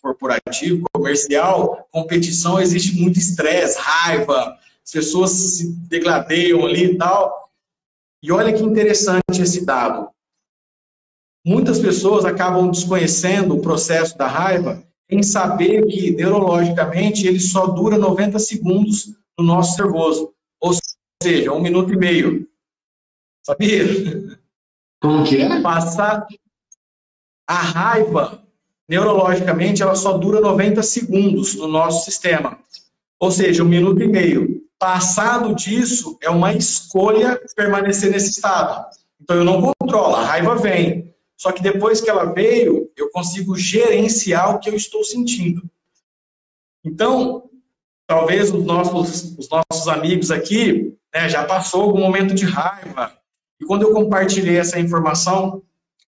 corporativo, 0.00 0.84
comercial, 0.92 1.86
competição, 1.90 2.60
existe 2.60 2.98
muito 3.00 3.18
estresse, 3.18 3.78
raiva, 3.78 4.56
as 4.84 4.92
pessoas 4.92 5.30
se 5.30 5.72
degladeiam 5.88 6.64
ali 6.64 6.92
e 6.92 6.96
tal. 6.96 7.50
E 8.22 8.32
olha 8.32 8.52
que 8.52 8.62
interessante 8.62 9.40
esse 9.40 9.64
dado. 9.64 10.08
Muitas 11.46 11.78
pessoas 11.78 12.24
acabam 12.24 12.70
desconhecendo 12.70 13.54
o 13.54 13.60
processo 13.60 14.16
da 14.16 14.26
raiva 14.26 14.84
em 15.10 15.22
saber 15.22 15.86
que, 15.86 16.10
neurologicamente, 16.10 17.26
ele 17.26 17.40
só 17.40 17.66
dura 17.66 17.96
90 17.96 18.38
segundos 18.38 19.14
no 19.38 19.44
nosso 19.44 19.80
nervoso. 19.82 20.34
Ou 20.60 20.72
seja, 21.22 21.52
um 21.52 21.60
minuto 21.60 21.92
e 21.92 21.96
meio. 21.96 22.48
Sabia? 23.44 23.84
Como 25.00 25.24
que 25.24 25.40
é? 25.40 25.60
Passar 25.60 26.26
a 27.46 27.54
raiva, 27.54 28.42
neurologicamente, 28.88 29.82
ela 29.82 29.94
só 29.94 30.18
dura 30.18 30.40
90 30.40 30.82
segundos 30.82 31.54
no 31.54 31.68
nosso 31.68 32.04
sistema. 32.04 32.58
Ou 33.18 33.30
seja, 33.30 33.62
um 33.62 33.68
minuto 33.68 34.02
e 34.02 34.08
meio. 34.08 34.62
Passado 34.78 35.54
disso, 35.54 36.16
é 36.22 36.30
uma 36.30 36.52
escolha 36.52 37.40
permanecer 37.56 38.10
nesse 38.10 38.30
estado. 38.30 38.86
Então, 39.20 39.36
eu 39.36 39.44
não 39.44 39.72
controlo, 39.80 40.14
a 40.14 40.24
raiva 40.24 40.54
vem. 40.56 41.14
Só 41.36 41.52
que 41.52 41.62
depois 41.62 42.00
que 42.00 42.10
ela 42.10 42.32
veio, 42.32 42.90
eu 42.96 43.10
consigo 43.10 43.56
gerenciar 43.56 44.54
o 44.54 44.58
que 44.58 44.68
eu 44.68 44.74
estou 44.74 45.04
sentindo. 45.04 45.62
Então, 46.84 47.48
talvez 48.06 48.52
os 48.52 48.64
nossos, 48.64 49.36
os 49.38 49.48
nossos 49.48 49.88
amigos 49.88 50.30
aqui 50.30 50.96
né, 51.14 51.28
já 51.28 51.44
passou 51.44 51.82
algum 51.82 52.00
momento 52.00 52.34
de 52.34 52.44
raiva. 52.44 53.17
E 53.60 53.64
quando 53.64 53.82
eu 53.82 53.92
compartilhei 53.92 54.58
essa 54.58 54.78
informação 54.78 55.62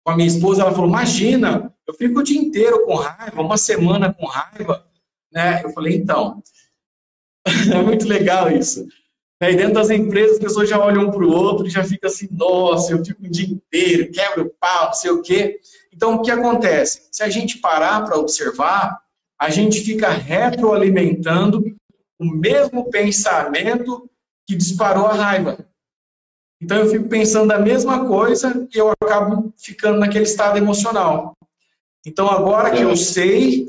com 0.04 0.12
a 0.12 0.16
minha 0.16 0.28
esposa, 0.28 0.62
ela 0.62 0.72
falou: 0.72 0.90
Imagina, 0.90 1.74
eu 1.88 1.94
fico 1.94 2.20
o 2.20 2.24
dia 2.24 2.40
inteiro 2.40 2.86
com 2.86 2.96
raiva, 2.96 3.42
uma 3.42 3.58
semana 3.58 4.14
com 4.14 4.26
raiva. 4.26 4.86
Né? 5.32 5.64
Eu 5.64 5.70
falei: 5.72 5.96
Então, 5.96 6.42
é 7.74 7.82
muito 7.82 8.08
legal 8.08 8.52
isso. 8.52 8.88
Aí 9.40 9.56
dentro 9.56 9.76
das 9.76 9.92
empresas, 9.92 10.38
as 10.38 10.40
pessoas 10.40 10.68
já 10.68 10.80
olham 10.80 11.06
um 11.06 11.12
para 11.12 11.24
o 11.24 11.32
outro 11.32 11.68
e 11.68 11.70
já 11.70 11.84
fica 11.84 12.08
assim, 12.08 12.28
nossa, 12.32 12.92
eu 12.92 13.06
fico 13.06 13.24
o 13.24 13.30
dia 13.30 13.46
inteiro, 13.46 14.12
quebro 14.12 14.46
o 14.46 14.50
pau, 14.60 14.88
não 14.88 14.94
sei 14.94 15.12
o 15.12 15.22
quê. 15.22 15.60
Então, 15.94 16.16
o 16.16 16.22
que 16.22 16.32
acontece? 16.32 17.08
Se 17.12 17.22
a 17.22 17.30
gente 17.30 17.60
parar 17.60 18.04
para 18.04 18.18
observar, 18.18 19.00
a 19.40 19.50
gente 19.52 19.82
fica 19.82 20.10
retroalimentando 20.10 21.64
o 22.20 22.26
mesmo 22.26 22.90
pensamento 22.90 24.10
que 24.48 24.56
disparou 24.56 25.06
a 25.06 25.14
raiva. 25.14 25.67
Então, 26.62 26.78
eu 26.78 26.90
fico 26.90 27.08
pensando 27.08 27.52
a 27.52 27.60
mesma 27.60 28.08
coisa 28.08 28.68
e 28.74 28.78
eu 28.78 28.92
acabo 28.92 29.54
ficando 29.58 30.00
naquele 30.00 30.24
estado 30.24 30.58
emocional. 30.58 31.38
Então, 32.06 32.28
agora 32.30 32.72
que 32.72 32.82
eu 32.82 32.96
sei, 32.98 33.68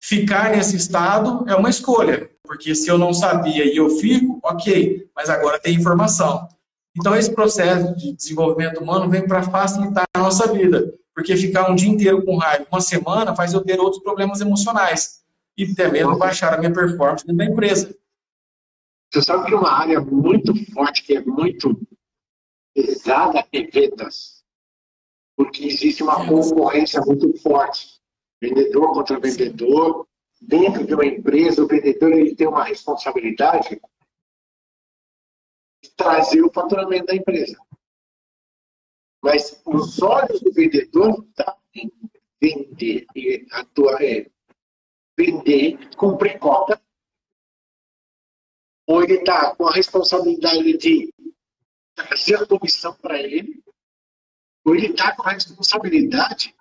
ficar 0.00 0.50
nesse 0.50 0.76
estado 0.76 1.44
é 1.48 1.54
uma 1.54 1.68
escolha, 1.68 2.30
porque 2.42 2.74
se 2.74 2.88
eu 2.88 2.96
não 2.96 3.12
sabia 3.12 3.64
e 3.64 3.76
eu 3.76 3.90
fico, 3.90 4.40
ok, 4.42 5.08
mas 5.14 5.28
agora 5.28 5.60
tem 5.60 5.74
informação. 5.74 6.48
Então, 6.96 7.14
esse 7.16 7.34
processo 7.34 7.94
de 7.96 8.12
desenvolvimento 8.12 8.82
humano 8.82 9.10
vem 9.10 9.26
para 9.26 9.42
facilitar 9.42 10.04
a 10.14 10.20
nossa 10.20 10.52
vida, 10.52 10.92
porque 11.14 11.36
ficar 11.36 11.70
um 11.70 11.74
dia 11.74 11.88
inteiro 11.88 12.24
com 12.24 12.36
raiva, 12.36 12.66
uma 12.70 12.80
semana, 12.80 13.34
faz 13.34 13.52
eu 13.52 13.62
ter 13.62 13.78
outros 13.78 14.02
problemas 14.02 14.40
emocionais 14.40 15.22
e 15.56 15.64
até 15.64 15.90
mesmo 15.90 16.16
baixar 16.16 16.54
a 16.54 16.58
minha 16.58 16.72
performance 16.72 17.26
dentro 17.26 17.38
da 17.38 17.44
empresa. 17.44 17.94
Você 19.12 19.22
sabe 19.22 19.46
que 19.46 19.54
uma 19.54 19.70
área 19.70 20.00
muito 20.00 20.54
forte, 20.72 21.02
que 21.02 21.16
é 21.16 21.20
muito 21.20 21.78
pesada, 22.74 23.46
é 23.52 23.62
vendas. 23.62 24.44
Porque 25.36 25.66
existe 25.66 26.02
uma 26.02 26.26
concorrência 26.26 27.00
muito 27.00 27.36
forte. 27.38 28.00
Vendedor 28.40 28.92
contra 28.92 29.20
vendedor. 29.20 30.06
Dentro 30.40 30.84
de 30.84 30.94
uma 30.94 31.06
empresa, 31.06 31.62
o 31.62 31.68
vendedor 31.68 32.12
ele 32.12 32.34
tem 32.34 32.48
uma 32.48 32.64
responsabilidade 32.64 33.80
trazer 35.96 36.42
o 36.42 36.52
faturamento 36.52 37.06
da 37.06 37.14
empresa. 37.14 37.56
Mas 39.22 39.62
os 39.64 40.02
olhos 40.02 40.40
do 40.40 40.52
vendedor 40.52 41.24
estão 41.28 41.56
em 41.74 41.92
vender, 42.40 43.06
e 43.14 43.46
atuar, 43.52 44.02
é, 44.02 44.28
vender, 45.16 45.78
cumprir 45.96 46.38
cota, 46.38 46.80
ou 48.86 49.02
ele 49.02 49.14
está 49.14 49.54
com 49.54 49.66
a 49.66 49.72
responsabilidade 49.72 50.76
de 50.76 51.14
trazer 51.94 52.36
a 52.36 52.46
comissão 52.46 52.94
para 52.94 53.20
ele, 53.20 53.62
ou 54.64 54.74
ele 54.74 54.88
está 54.88 55.14
com 55.14 55.28
a 55.28 55.32
responsabilidade 55.32 56.54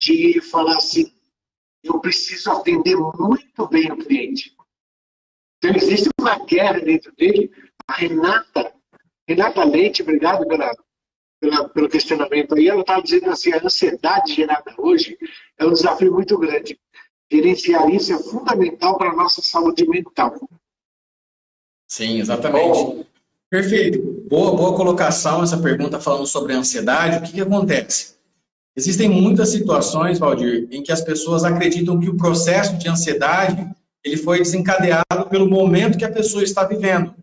de 0.00 0.40
falar 0.40 0.76
assim, 0.76 1.12
eu 1.82 2.00
preciso 2.00 2.50
atender 2.50 2.96
muito 2.96 3.68
bem 3.68 3.90
o 3.92 3.96
cliente. 3.96 4.56
Então 5.58 5.74
existe 5.74 6.08
uma 6.20 6.44
guerra 6.44 6.80
dentro 6.80 7.12
dele 7.16 7.50
a 7.88 7.94
Renata, 7.94 8.74
Renata 9.26 9.64
Leite, 9.64 10.02
obrigado 10.02 10.46
pela, 10.46 10.70
pela, 11.40 11.68
pelo 11.70 11.88
questionamento 11.88 12.54
aí. 12.54 12.68
Ela 12.68 12.82
estava 12.82 13.02
dizendo 13.02 13.30
assim: 13.30 13.52
a 13.52 13.64
ansiedade 13.64 14.34
gerada 14.34 14.74
hoje 14.76 15.16
é 15.58 15.64
um 15.64 15.72
desafio 15.72 16.12
muito 16.12 16.38
grande. 16.38 16.78
Gerenciar 17.32 17.88
isso 17.90 18.12
é 18.12 18.18
fundamental 18.18 18.96
para 18.98 19.10
a 19.10 19.16
nossa 19.16 19.40
saúde 19.40 19.88
mental. 19.88 20.34
Sim, 21.86 22.18
exatamente. 22.20 22.78
Bom, 22.78 23.04
Perfeito. 23.50 24.26
Boa, 24.28 24.54
boa 24.54 24.76
colocação 24.76 25.42
essa 25.42 25.56
pergunta 25.56 25.98
falando 25.98 26.26
sobre 26.26 26.52
a 26.52 26.58
ansiedade. 26.58 27.18
O 27.18 27.22
que, 27.22 27.32
que 27.32 27.40
acontece? 27.40 28.16
Existem 28.76 29.08
muitas 29.08 29.48
situações, 29.48 30.18
Valdir, 30.18 30.68
em 30.70 30.82
que 30.82 30.92
as 30.92 31.00
pessoas 31.00 31.44
acreditam 31.44 31.98
que 31.98 32.10
o 32.10 32.16
processo 32.16 32.76
de 32.76 32.88
ansiedade 32.88 33.66
ele 34.04 34.16
foi 34.16 34.38
desencadeado 34.38 35.26
pelo 35.28 35.48
momento 35.48 35.98
que 35.98 36.04
a 36.04 36.12
pessoa 36.12 36.42
está 36.42 36.64
vivendo. 36.64 37.14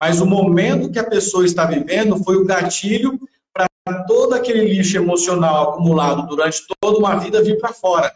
Mas 0.00 0.20
o 0.20 0.26
momento 0.26 0.90
que 0.90 0.98
a 0.98 1.08
pessoa 1.08 1.44
está 1.44 1.64
vivendo 1.64 2.22
foi 2.24 2.36
o 2.36 2.44
gatilho 2.44 3.20
para 3.52 3.68
todo 4.04 4.34
aquele 4.34 4.64
lixo 4.64 4.96
emocional 4.96 5.70
acumulado 5.70 6.26
durante 6.26 6.62
toda 6.80 6.98
uma 6.98 7.16
vida 7.16 7.42
vir 7.42 7.58
para 7.58 7.72
fora. 7.72 8.12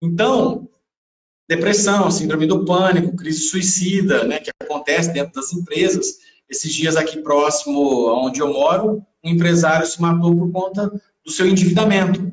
Então, 0.00 0.68
depressão, 1.48 2.10
síndrome 2.10 2.46
do 2.46 2.64
pânico, 2.64 3.16
crise 3.16 3.40
suicida, 3.40 4.24
né, 4.24 4.38
que 4.38 4.50
acontece 4.62 5.12
dentro 5.12 5.34
das 5.34 5.52
empresas. 5.52 6.16
Esses 6.52 6.70
dias 6.70 6.96
aqui 6.96 7.16
próximo 7.22 8.12
onde 8.26 8.40
eu 8.40 8.52
moro, 8.52 9.02
um 9.24 9.30
empresário 9.30 9.86
se 9.86 9.98
matou 10.02 10.36
por 10.36 10.52
conta 10.52 10.92
do 11.24 11.32
seu 11.32 11.48
endividamento. 11.48 12.30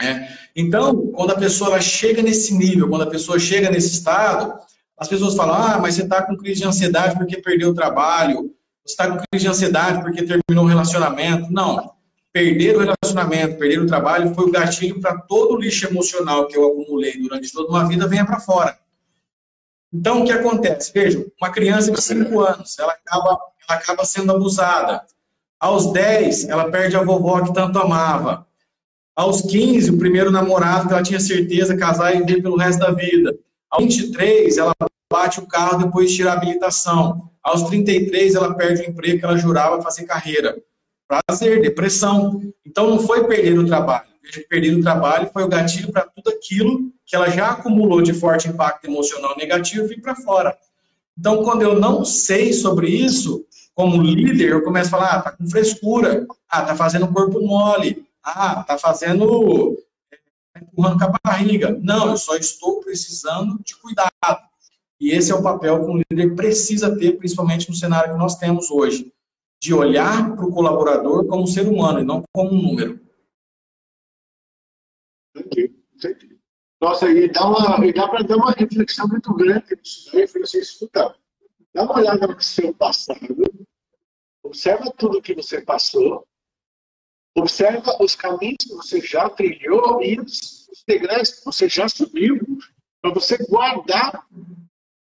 Né? 0.00 0.32
Então, 0.54 1.08
quando 1.08 1.32
a 1.32 1.36
pessoa 1.36 1.80
chega 1.80 2.22
nesse 2.22 2.54
nível, 2.54 2.88
quando 2.88 3.02
a 3.02 3.10
pessoa 3.10 3.40
chega 3.40 3.68
nesse 3.68 3.88
estado, 3.94 4.54
as 4.96 5.08
pessoas 5.08 5.34
falam, 5.34 5.56
ah, 5.56 5.78
mas 5.80 5.96
você 5.96 6.04
está 6.04 6.22
com 6.22 6.36
crise 6.36 6.60
de 6.60 6.66
ansiedade 6.68 7.18
porque 7.18 7.42
perdeu 7.42 7.70
o 7.70 7.74
trabalho, 7.74 8.54
você 8.86 8.92
está 8.92 9.10
com 9.10 9.16
crise 9.16 9.46
de 9.46 9.50
ansiedade 9.50 10.00
porque 10.00 10.22
terminou 10.22 10.64
o 10.64 10.68
relacionamento. 10.68 11.52
Não. 11.52 11.90
Perder 12.32 12.76
o 12.76 12.80
relacionamento, 12.80 13.58
perder 13.58 13.80
o 13.80 13.86
trabalho 13.86 14.32
foi 14.32 14.44
o 14.44 14.52
gatilho 14.52 15.00
para 15.00 15.18
todo 15.22 15.54
o 15.54 15.60
lixo 15.60 15.88
emocional 15.88 16.46
que 16.46 16.56
eu 16.56 16.68
acumulei 16.68 17.18
durante 17.18 17.52
toda 17.52 17.68
uma 17.68 17.88
vida 17.88 18.06
venha 18.06 18.24
para 18.24 18.38
fora. 18.38 18.78
Então, 19.92 20.22
o 20.22 20.24
que 20.24 20.32
acontece? 20.32 20.92
Vejam, 20.92 21.24
uma 21.40 21.50
criança 21.50 21.90
de 21.90 22.00
5 22.00 22.40
anos, 22.40 22.78
ela 22.78 22.92
acaba, 22.92 23.28
ela 23.68 23.78
acaba 23.78 24.04
sendo 24.04 24.32
abusada. 24.32 25.02
Aos 25.58 25.92
10, 25.92 26.48
ela 26.48 26.70
perde 26.70 26.96
a 26.96 27.02
vovó 27.02 27.42
que 27.42 27.52
tanto 27.52 27.78
amava. 27.78 28.46
Aos 29.16 29.42
15, 29.42 29.90
o 29.90 29.98
primeiro 29.98 30.30
namorado 30.30 30.86
que 30.86 30.94
ela 30.94 31.02
tinha 31.02 31.20
certeza 31.20 31.76
casar 31.76 32.14
e 32.14 32.20
viver 32.20 32.40
pelo 32.40 32.56
resto 32.56 32.78
da 32.78 32.92
vida. 32.92 33.36
Aos 33.68 33.84
23, 33.84 34.56
ela 34.56 34.72
bate 35.12 35.40
o 35.40 35.46
carro 35.46 35.84
depois 35.84 36.10
de 36.10 36.16
tirar 36.16 36.32
a 36.32 36.36
habilitação. 36.36 37.28
Aos 37.42 37.64
33, 37.64 38.34
ela 38.34 38.54
perde 38.54 38.82
o 38.82 38.88
emprego 38.88 39.18
que 39.18 39.24
ela 39.24 39.36
jurava 39.36 39.82
fazer 39.82 40.04
carreira. 40.04 40.56
Prazer, 41.08 41.60
depressão. 41.60 42.40
Então, 42.64 42.88
não 42.88 43.00
foi 43.00 43.26
perder 43.26 43.58
o 43.58 43.66
trabalho. 43.66 44.09
Perder 44.48 44.76
o 44.76 44.82
trabalho 44.82 45.30
foi 45.32 45.42
o 45.42 45.48
gatilho 45.48 45.90
para 45.90 46.02
tudo 46.02 46.30
aquilo 46.30 46.92
que 47.04 47.16
ela 47.16 47.28
já 47.28 47.50
acumulou 47.50 48.00
de 48.00 48.12
forte 48.12 48.48
impacto 48.48 48.84
emocional 48.86 49.36
negativo 49.36 49.88
vir 49.88 50.00
para 50.00 50.14
fora. 50.14 50.56
Então, 51.18 51.42
quando 51.42 51.62
eu 51.62 51.78
não 51.78 52.04
sei 52.04 52.52
sobre 52.52 52.88
isso, 52.88 53.44
como 53.74 54.02
líder, 54.02 54.50
eu 54.50 54.62
começo 54.62 54.88
a 54.88 54.90
falar, 54.90 55.10
ah, 55.10 55.22
tá 55.22 55.32
com 55.32 55.48
frescura, 55.48 56.26
ah, 56.48 56.62
tá 56.62 56.76
fazendo 56.76 57.12
corpo 57.12 57.40
mole, 57.40 58.06
ah, 58.22 58.62
tá 58.62 58.78
fazendo 58.78 59.76
empurrando 60.60 60.98
com 60.98 61.04
a 61.04 61.18
barriga. 61.24 61.78
Não, 61.82 62.10
eu 62.10 62.16
só 62.16 62.36
estou 62.36 62.80
precisando 62.80 63.58
de 63.64 63.76
cuidado. 63.76 64.10
E 65.00 65.10
esse 65.10 65.32
é 65.32 65.34
o 65.34 65.42
papel 65.42 65.82
que 65.84 65.90
um 65.90 66.02
líder 66.10 66.34
precisa 66.34 66.94
ter, 66.96 67.16
principalmente 67.16 67.68
no 67.68 67.74
cenário 67.74 68.12
que 68.12 68.18
nós 68.18 68.36
temos 68.36 68.70
hoje, 68.70 69.12
de 69.60 69.72
olhar 69.72 70.34
para 70.34 70.44
o 70.44 70.52
colaborador 70.52 71.26
como 71.26 71.46
ser 71.46 71.66
humano 71.66 72.00
e 72.00 72.04
não 72.04 72.22
como 72.32 72.50
um 72.50 72.62
número. 72.62 73.00
Nossa, 76.80 77.10
e 77.10 77.28
dá, 77.30 77.46
uma, 77.46 77.92
dá 77.92 78.08
para 78.08 78.22
dar 78.22 78.36
uma 78.36 78.52
reflexão 78.52 79.06
muito 79.06 79.34
grande 79.34 79.76
nisso 79.76 80.10
daí. 80.12 80.26
Falei 80.26 80.44
assim, 80.44 80.58
escuta, 80.58 81.14
dá 81.74 81.82
uma 81.82 81.98
olhada 81.98 82.26
no 82.26 82.40
seu 82.40 82.72
passado, 82.74 83.18
observa 84.42 84.90
tudo 84.96 85.20
que 85.20 85.34
você 85.34 85.60
passou, 85.60 86.26
Observa 87.36 87.96
os 88.02 88.14
caminhos 88.14 88.56
que 88.60 88.74
você 88.74 89.00
já 89.00 89.28
trilhou 89.30 90.02
e 90.02 90.18
os 90.20 90.68
degraus 90.86 91.30
que 91.30 91.44
você 91.44 91.68
já 91.68 91.88
subiu, 91.88 92.38
para 93.00 93.14
você 93.14 93.38
guardar 93.46 94.26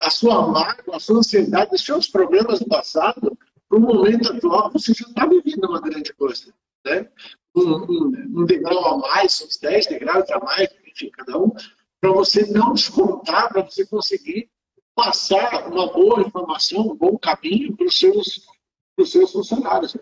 a 0.02 0.10
sua 0.10 0.48
mágoa, 0.48 0.96
a 0.96 1.00
sua 1.00 1.20
ansiedade, 1.20 1.76
os 1.76 1.84
seus 1.84 2.08
problemas 2.08 2.60
do 2.60 2.68
passado, 2.68 3.38
para 3.68 3.78
o 3.78 3.82
momento 3.82 4.32
atual, 4.32 4.72
você 4.72 4.94
já 4.94 5.06
está 5.06 5.26
vivendo 5.26 5.66
uma 5.66 5.82
grande 5.82 6.14
coisa. 6.14 6.54
Né? 6.86 7.10
Um, 7.56 8.42
um, 8.42 8.46
degrau 8.46 8.86
a 8.86 8.98
mais, 8.98 9.42
uns 9.42 9.58
10 9.58 9.88
degraus 9.88 10.30
a 10.32 10.40
mais, 10.40 10.70
enfim, 10.88 11.12
cada 11.12 11.38
um, 11.38 11.52
para 12.02 12.12
você 12.12 12.46
não 12.48 12.74
descontar, 12.74 13.50
para 13.50 13.62
você 13.62 13.86
conseguir 13.86 14.50
passar 14.96 15.68
uma 15.68 15.92
boa 15.92 16.22
informação, 16.22 16.82
um 16.82 16.96
bom 16.96 17.18
caminho 17.18 17.76
para 17.76 17.86
os 17.86 17.98
seus, 17.98 18.48
seus 19.06 19.32
funcionários. 19.32 19.96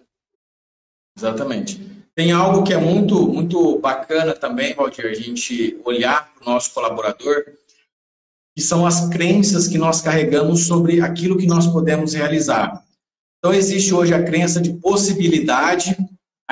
Exatamente. 1.18 1.80
Tem 2.16 2.32
algo 2.32 2.64
que 2.64 2.74
é 2.74 2.78
muito, 2.78 3.28
muito 3.28 3.80
bacana 3.80 4.34
também, 4.34 4.74
Valdir, 4.74 5.06
a 5.06 5.14
gente 5.14 5.80
olhar 5.86 6.34
para 6.34 6.44
o 6.44 6.54
nosso 6.54 6.74
colaborador, 6.74 7.46
que 8.56 8.62
são 8.62 8.86
as 8.86 9.10
crenças 9.10 9.68
que 9.68 9.78
nós 9.78 10.02
carregamos 10.02 10.68
sobre 10.68 11.02
aquilo 11.02 11.38
que 11.38 11.48
nós 11.48 11.68
podemos 11.68 12.14
realizar. 12.14 12.84
Então, 13.40 13.54
existe 13.54 13.94
hoje 13.94 14.14
a 14.14 14.24
crença 14.24 14.62
de 14.62 14.74
possibilidade, 14.74 15.98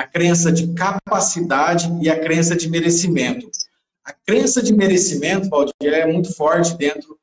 a 0.00 0.06
crença 0.06 0.50
de 0.50 0.72
capacidade 0.72 1.86
e 2.00 2.08
a 2.08 2.18
crença 2.18 2.56
de 2.56 2.70
merecimento. 2.70 3.50
A 4.02 4.14
crença 4.14 4.62
de 4.62 4.72
merecimento, 4.72 5.50
Valdir, 5.50 5.74
é 5.82 6.10
muito 6.10 6.34
forte 6.34 6.74
dentro 6.78 7.18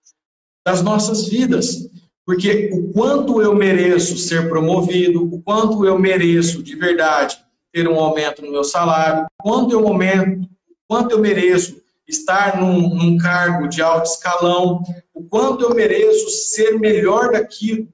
das 0.63 0.83
nossas 0.83 1.27
vidas, 1.27 1.89
porque 2.23 2.69
o 2.71 2.93
quanto 2.93 3.41
eu 3.41 3.55
mereço 3.55 4.15
ser 4.15 4.47
promovido, 4.47 5.23
o 5.23 5.41
quanto 5.41 5.87
eu 5.87 5.97
mereço 5.97 6.61
de 6.61 6.75
verdade 6.75 7.39
ter 7.73 7.87
um 7.87 7.99
aumento 7.99 8.43
no 8.43 8.51
meu 8.51 8.63
salário, 8.63 9.25
quanto 9.41 9.71
eu 9.71 9.87
aumento, 9.87 10.47
quanto 10.87 11.13
eu 11.13 11.19
mereço 11.19 11.81
estar 12.07 12.61
num, 12.61 12.93
num 12.93 13.17
cargo 13.17 13.67
de 13.67 13.81
alto 13.81 14.05
escalão, 14.05 14.83
o 15.15 15.23
quanto 15.23 15.63
eu 15.63 15.73
mereço 15.73 16.29
ser 16.29 16.77
melhor 16.77 17.31
daquilo 17.31 17.87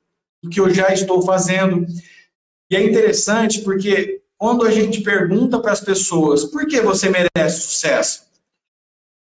que 0.52 0.60
eu 0.60 0.70
já 0.74 0.92
estou 0.92 1.22
fazendo. 1.22 1.86
E 2.70 2.76
é 2.76 2.84
interessante 2.84 3.62
porque 3.62 4.23
quando 4.44 4.66
a 4.66 4.72
gente 4.72 5.00
pergunta 5.00 5.58
para 5.58 5.72
as 5.72 5.80
pessoas 5.80 6.44
por 6.44 6.68
que 6.68 6.82
você 6.82 7.10
merece 7.10 7.62
sucesso, 7.62 8.26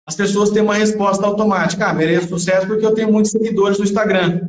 as 0.09 0.17
pessoas 0.17 0.49
têm 0.49 0.63
uma 0.63 0.77
resposta 0.77 1.27
automática. 1.27 1.87
Ah, 1.87 1.93
mereço 1.93 2.29
sucesso 2.29 2.67
porque 2.67 2.87
eu 2.87 2.95
tenho 2.95 3.13
muitos 3.13 3.31
seguidores 3.31 3.77
no 3.77 3.85
Instagram. 3.85 4.49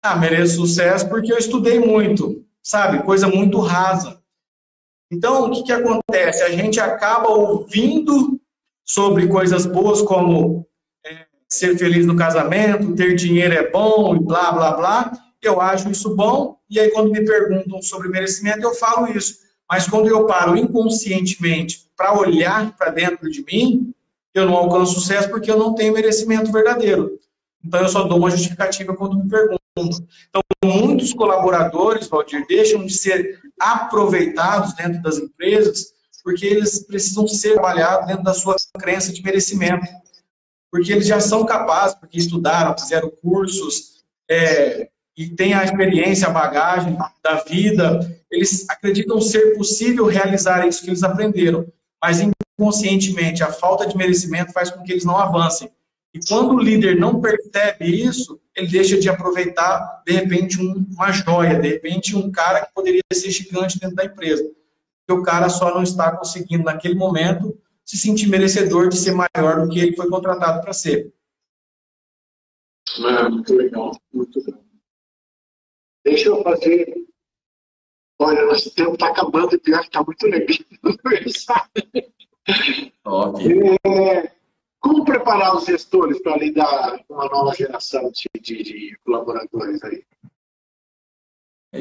Ah, 0.00 0.14
mereço 0.14 0.60
sucesso 0.60 1.08
porque 1.08 1.32
eu 1.32 1.36
estudei 1.36 1.80
muito, 1.80 2.46
sabe? 2.62 3.02
Coisa 3.02 3.26
muito 3.26 3.58
rasa. 3.58 4.22
Então, 5.10 5.46
o 5.46 5.50
que, 5.50 5.64
que 5.64 5.72
acontece? 5.72 6.44
A 6.44 6.50
gente 6.50 6.78
acaba 6.78 7.30
ouvindo 7.30 8.40
sobre 8.86 9.26
coisas 9.26 9.66
boas 9.66 10.00
como 10.00 10.64
é, 11.04 11.26
ser 11.48 11.76
feliz 11.76 12.06
no 12.06 12.14
casamento, 12.14 12.94
ter 12.94 13.16
dinheiro 13.16 13.54
é 13.54 13.68
bom 13.68 14.14
e 14.14 14.20
blá, 14.20 14.52
blá, 14.52 14.76
blá. 14.76 15.12
Eu 15.42 15.60
acho 15.60 15.90
isso 15.90 16.14
bom, 16.14 16.56
e 16.70 16.78
aí 16.78 16.88
quando 16.92 17.10
me 17.10 17.24
perguntam 17.24 17.82
sobre 17.82 18.08
merecimento, 18.08 18.62
eu 18.62 18.74
falo 18.76 19.08
isso. 19.08 19.41
Mas 19.72 19.88
quando 19.88 20.06
eu 20.06 20.26
paro 20.26 20.54
inconscientemente 20.54 21.90
para 21.96 22.12
olhar 22.12 22.76
para 22.76 22.90
dentro 22.90 23.30
de 23.30 23.42
mim, 23.42 23.94
eu 24.34 24.44
não 24.44 24.54
alcanço 24.54 25.00
sucesso 25.00 25.30
porque 25.30 25.50
eu 25.50 25.58
não 25.58 25.74
tenho 25.74 25.94
merecimento 25.94 26.52
verdadeiro. 26.52 27.18
Então, 27.64 27.80
eu 27.80 27.88
só 27.88 28.02
dou 28.02 28.18
uma 28.18 28.30
justificativa 28.30 28.94
quando 28.94 29.16
me 29.16 29.26
perguntam. 29.26 29.58
Então, 30.28 30.42
muitos 30.62 31.14
colaboradores, 31.14 32.06
Valdir, 32.06 32.46
deixam 32.46 32.84
de 32.84 32.92
ser 32.92 33.40
aproveitados 33.58 34.74
dentro 34.74 35.00
das 35.00 35.16
empresas 35.16 35.94
porque 36.22 36.44
eles 36.44 36.84
precisam 36.86 37.26
ser 37.26 37.54
trabalhados 37.54 38.06
dentro 38.08 38.24
da 38.24 38.34
sua 38.34 38.54
crença 38.78 39.10
de 39.10 39.22
merecimento. 39.22 39.86
Porque 40.70 40.92
eles 40.92 41.06
já 41.06 41.18
são 41.18 41.46
capazes, 41.46 41.96
porque 41.98 42.18
estudaram, 42.18 42.76
fizeram 42.76 43.08
cursos, 43.08 44.04
é, 44.30 44.90
e 45.16 45.28
têm 45.28 45.54
a 45.54 45.64
experiência, 45.64 46.28
a 46.28 46.30
bagagem 46.30 46.96
da 47.22 47.36
vida, 47.44 48.00
eles 48.30 48.66
acreditam 48.68 49.20
ser 49.20 49.54
possível 49.54 50.06
realizar 50.06 50.66
isso 50.66 50.82
que 50.82 50.90
eles 50.90 51.02
aprenderam. 51.02 51.66
Mas 52.02 52.20
inconscientemente, 52.20 53.42
a 53.42 53.52
falta 53.52 53.86
de 53.86 53.96
merecimento 53.96 54.52
faz 54.52 54.70
com 54.70 54.82
que 54.82 54.92
eles 54.92 55.04
não 55.04 55.16
avancem. 55.16 55.70
E 56.14 56.20
quando 56.26 56.54
o 56.54 56.60
líder 56.60 56.98
não 56.98 57.20
percebe 57.20 57.86
isso, 57.86 58.40
ele 58.54 58.66
deixa 58.68 58.98
de 58.98 59.08
aproveitar, 59.08 60.02
de 60.06 60.12
repente, 60.12 60.60
um, 60.60 60.86
uma 60.90 61.10
joia, 61.10 61.58
de 61.58 61.68
repente, 61.68 62.16
um 62.16 62.30
cara 62.30 62.66
que 62.66 62.72
poderia 62.74 63.00
ser 63.12 63.30
gigante 63.30 63.78
dentro 63.78 63.96
da 63.96 64.04
empresa. 64.04 64.44
Porque 65.06 65.20
o 65.20 65.24
cara 65.24 65.48
só 65.48 65.74
não 65.74 65.82
está 65.82 66.14
conseguindo, 66.14 66.64
naquele 66.64 66.94
momento, 66.94 67.58
se 67.84 67.96
sentir 67.96 68.28
merecedor 68.28 68.88
de 68.88 68.96
ser 68.96 69.12
maior 69.12 69.62
do 69.62 69.68
que 69.68 69.78
ele 69.78 69.96
foi 69.96 70.08
contratado 70.08 70.60
para 70.60 70.72
ser. 70.72 71.12
É, 72.98 73.28
muito 73.28 73.54
legal, 73.54 73.96
muito 74.12 74.42
bom. 74.44 74.61
Deixa 76.04 76.28
eu 76.28 76.42
fazer. 76.42 77.06
Olha, 78.18 78.46
nosso 78.46 78.74
tempo 78.74 78.94
está 78.94 79.08
acabando 79.08 79.54
e 79.54 79.58
pior 79.58 79.80
que 79.80 79.86
está 79.86 80.02
muito 80.02 80.26
legal. 80.26 80.58
Óbvio. 83.04 83.76
É, 83.86 84.32
como 84.80 85.04
preparar 85.04 85.56
os 85.56 85.64
gestores 85.64 86.20
para 86.22 86.36
lidar 86.36 87.04
com 87.06 87.14
uma 87.14 87.28
nova 87.28 87.54
geração 87.54 88.10
de, 88.10 88.28
de, 88.40 88.62
de, 88.62 88.98
colaboradores 89.04 89.82
aí? 89.84 90.04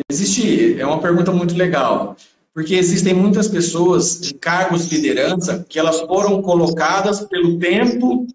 Existe, 0.10 0.80
é 0.80 0.86
uma 0.86 1.02
pergunta 1.02 1.32
muito 1.32 1.56
legal, 1.56 2.16
porque 2.54 2.76
existem 2.76 3.14
muitas 3.14 3.48
pessoas 3.48 4.32
em 4.32 4.38
cargos 4.38 4.88
de 4.88 4.96
liderança 4.96 5.66
que 5.68 5.78
elas 5.78 6.00
foram 6.02 6.42
colocadas 6.42 7.22
pelo 7.26 7.60
tempo 7.60 8.26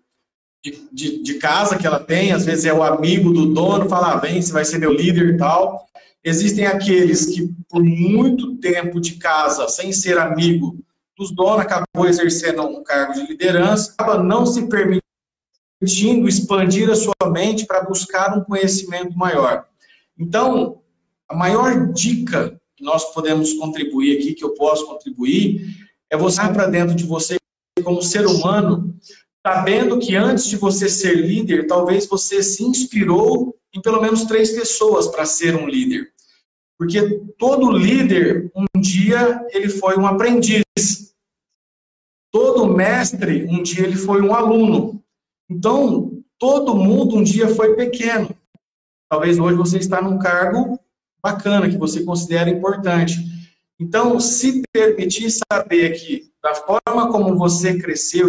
de, 0.92 1.22
de, 1.22 1.34
casa 1.34 1.76
que 1.76 1.86
ela 1.86 1.98
tem, 1.98 2.32
às 2.32 2.44
vezes 2.44 2.64
é 2.64 2.72
o 2.72 2.82
amigo 2.82 3.32
do 3.32 3.52
dono, 3.52 3.88
fala, 3.88 4.12
ah, 4.12 4.16
vem, 4.16 4.40
você 4.40 4.52
vai 4.52 4.64
ser 4.64 4.78
meu 4.78 4.92
líder 4.92 5.34
e 5.34 5.36
tal. 5.36 5.86
Existem 6.24 6.66
aqueles 6.66 7.26
que, 7.26 7.54
por 7.68 7.82
muito 7.82 8.56
tempo 8.56 9.00
de 9.00 9.14
casa, 9.16 9.68
sem 9.68 9.92
ser 9.92 10.18
amigo, 10.18 10.78
dos 11.16 11.30
donos, 11.30 11.60
acabou 11.60 12.06
exercendo 12.06 12.62
um 12.62 12.82
cargo 12.82 13.14
de 13.14 13.26
liderança, 13.26 13.92
acaba 13.92 14.22
não 14.22 14.44
se 14.44 14.68
permitindo 14.68 16.28
expandir 16.28 16.90
a 16.90 16.96
sua 16.96 17.30
mente 17.30 17.64
para 17.64 17.84
buscar 17.84 18.36
um 18.36 18.44
conhecimento 18.44 19.16
maior. 19.16 19.64
Então, 20.18 20.80
a 21.28 21.34
maior 21.34 21.92
dica 21.92 22.60
que 22.76 22.84
nós 22.84 23.12
podemos 23.14 23.54
contribuir 23.54 24.18
aqui, 24.18 24.34
que 24.34 24.44
eu 24.44 24.54
posso 24.54 24.86
contribuir, 24.86 25.74
é 26.10 26.16
você 26.16 26.40
para 26.52 26.66
dentro 26.66 26.94
de 26.94 27.04
você 27.04 27.36
como 27.82 28.02
ser 28.02 28.26
humano, 28.26 28.94
sabendo 29.46 30.00
que 30.00 30.16
antes 30.16 30.46
de 30.46 30.56
você 30.56 30.88
ser 30.88 31.14
líder, 31.14 31.68
talvez 31.68 32.04
você 32.08 32.42
se 32.42 32.64
inspirou 32.64 33.56
em 33.72 33.80
pelo 33.80 34.02
menos 34.02 34.24
três 34.24 34.50
pessoas 34.50 35.06
para 35.06 35.24
ser 35.24 35.54
um 35.54 35.68
líder. 35.68 36.12
Porque 36.76 37.20
todo 37.38 37.70
líder, 37.70 38.50
um 38.56 38.80
dia, 38.80 39.40
ele 39.50 39.68
foi 39.68 39.96
um 39.96 40.04
aprendiz. 40.04 40.64
Todo 42.32 42.66
mestre, 42.66 43.46
um 43.48 43.62
dia, 43.62 43.84
ele 43.84 43.94
foi 43.94 44.20
um 44.20 44.34
aluno. 44.34 45.00
Então, 45.48 46.20
todo 46.40 46.74
mundo 46.74 47.14
um 47.14 47.22
dia 47.22 47.46
foi 47.48 47.76
pequeno. 47.76 48.28
Talvez 49.08 49.38
hoje 49.38 49.56
você 49.56 49.78
está 49.78 50.02
num 50.02 50.18
cargo 50.18 50.76
bacana, 51.22 51.70
que 51.70 51.78
você 51.78 52.02
considera 52.02 52.50
importante. 52.50 53.14
Então, 53.78 54.18
se 54.18 54.62
permitir 54.72 55.30
saber 55.30 55.90
que, 55.90 56.32
da 56.46 56.54
forma 56.54 57.10
como 57.10 57.36
você 57.36 57.76
cresceu, 57.76 58.28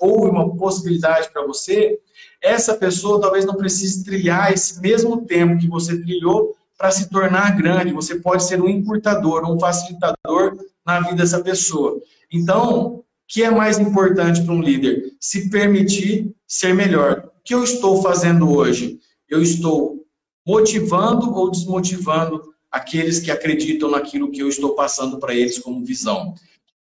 houve 0.00 0.30
uma 0.30 0.56
possibilidade 0.56 1.30
para 1.30 1.46
você, 1.46 1.98
essa 2.40 2.74
pessoa 2.74 3.20
talvez 3.20 3.44
não 3.44 3.56
precise 3.56 4.02
trilhar 4.04 4.50
esse 4.50 4.80
mesmo 4.80 5.26
tempo 5.26 5.58
que 5.58 5.68
você 5.68 6.00
trilhou 6.00 6.56
para 6.78 6.90
se 6.90 7.10
tornar 7.10 7.54
grande. 7.58 7.92
Você 7.92 8.14
pode 8.14 8.44
ser 8.44 8.62
um 8.62 8.68
encurtador, 8.68 9.44
um 9.44 9.60
facilitador 9.60 10.56
na 10.86 11.00
vida 11.00 11.16
dessa 11.16 11.42
pessoa. 11.42 12.00
Então, 12.32 12.86
o 12.86 13.04
que 13.26 13.42
é 13.42 13.50
mais 13.50 13.78
importante 13.78 14.42
para 14.42 14.54
um 14.54 14.62
líder? 14.62 15.12
Se 15.20 15.50
permitir 15.50 16.34
ser 16.46 16.74
melhor. 16.74 17.24
O 17.26 17.42
que 17.44 17.54
eu 17.54 17.62
estou 17.62 18.00
fazendo 18.00 18.50
hoje? 18.50 18.98
Eu 19.28 19.42
estou 19.42 20.06
motivando 20.46 21.34
ou 21.34 21.50
desmotivando 21.50 22.42
aqueles 22.70 23.18
que 23.18 23.30
acreditam 23.30 23.90
naquilo 23.90 24.30
que 24.30 24.40
eu 24.40 24.48
estou 24.48 24.74
passando 24.74 25.18
para 25.18 25.34
eles 25.34 25.58
como 25.58 25.84
visão. 25.84 26.34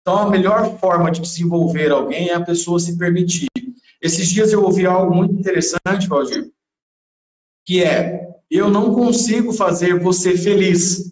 Então, 0.08 0.20
a 0.20 0.30
melhor 0.30 0.80
forma 0.80 1.12
de 1.12 1.20
desenvolver 1.20 1.91
alguém 1.91 2.30
é 2.30 2.34
a 2.34 2.39
pessoa 2.39 2.80
se 2.80 2.97
permitir. 2.97 3.49
Esses 4.01 4.30
dias 4.30 4.53
eu 4.53 4.64
ouvi 4.64 4.86
algo 4.86 5.14
muito 5.14 5.34
interessante, 5.34 6.08
Valdir, 6.08 6.49
que 7.66 7.84
é 7.84 8.26
eu 8.49 8.70
não 8.70 8.93
consigo 8.93 9.51
fazer 9.51 9.99
você 9.99 10.38
feliz. 10.38 11.12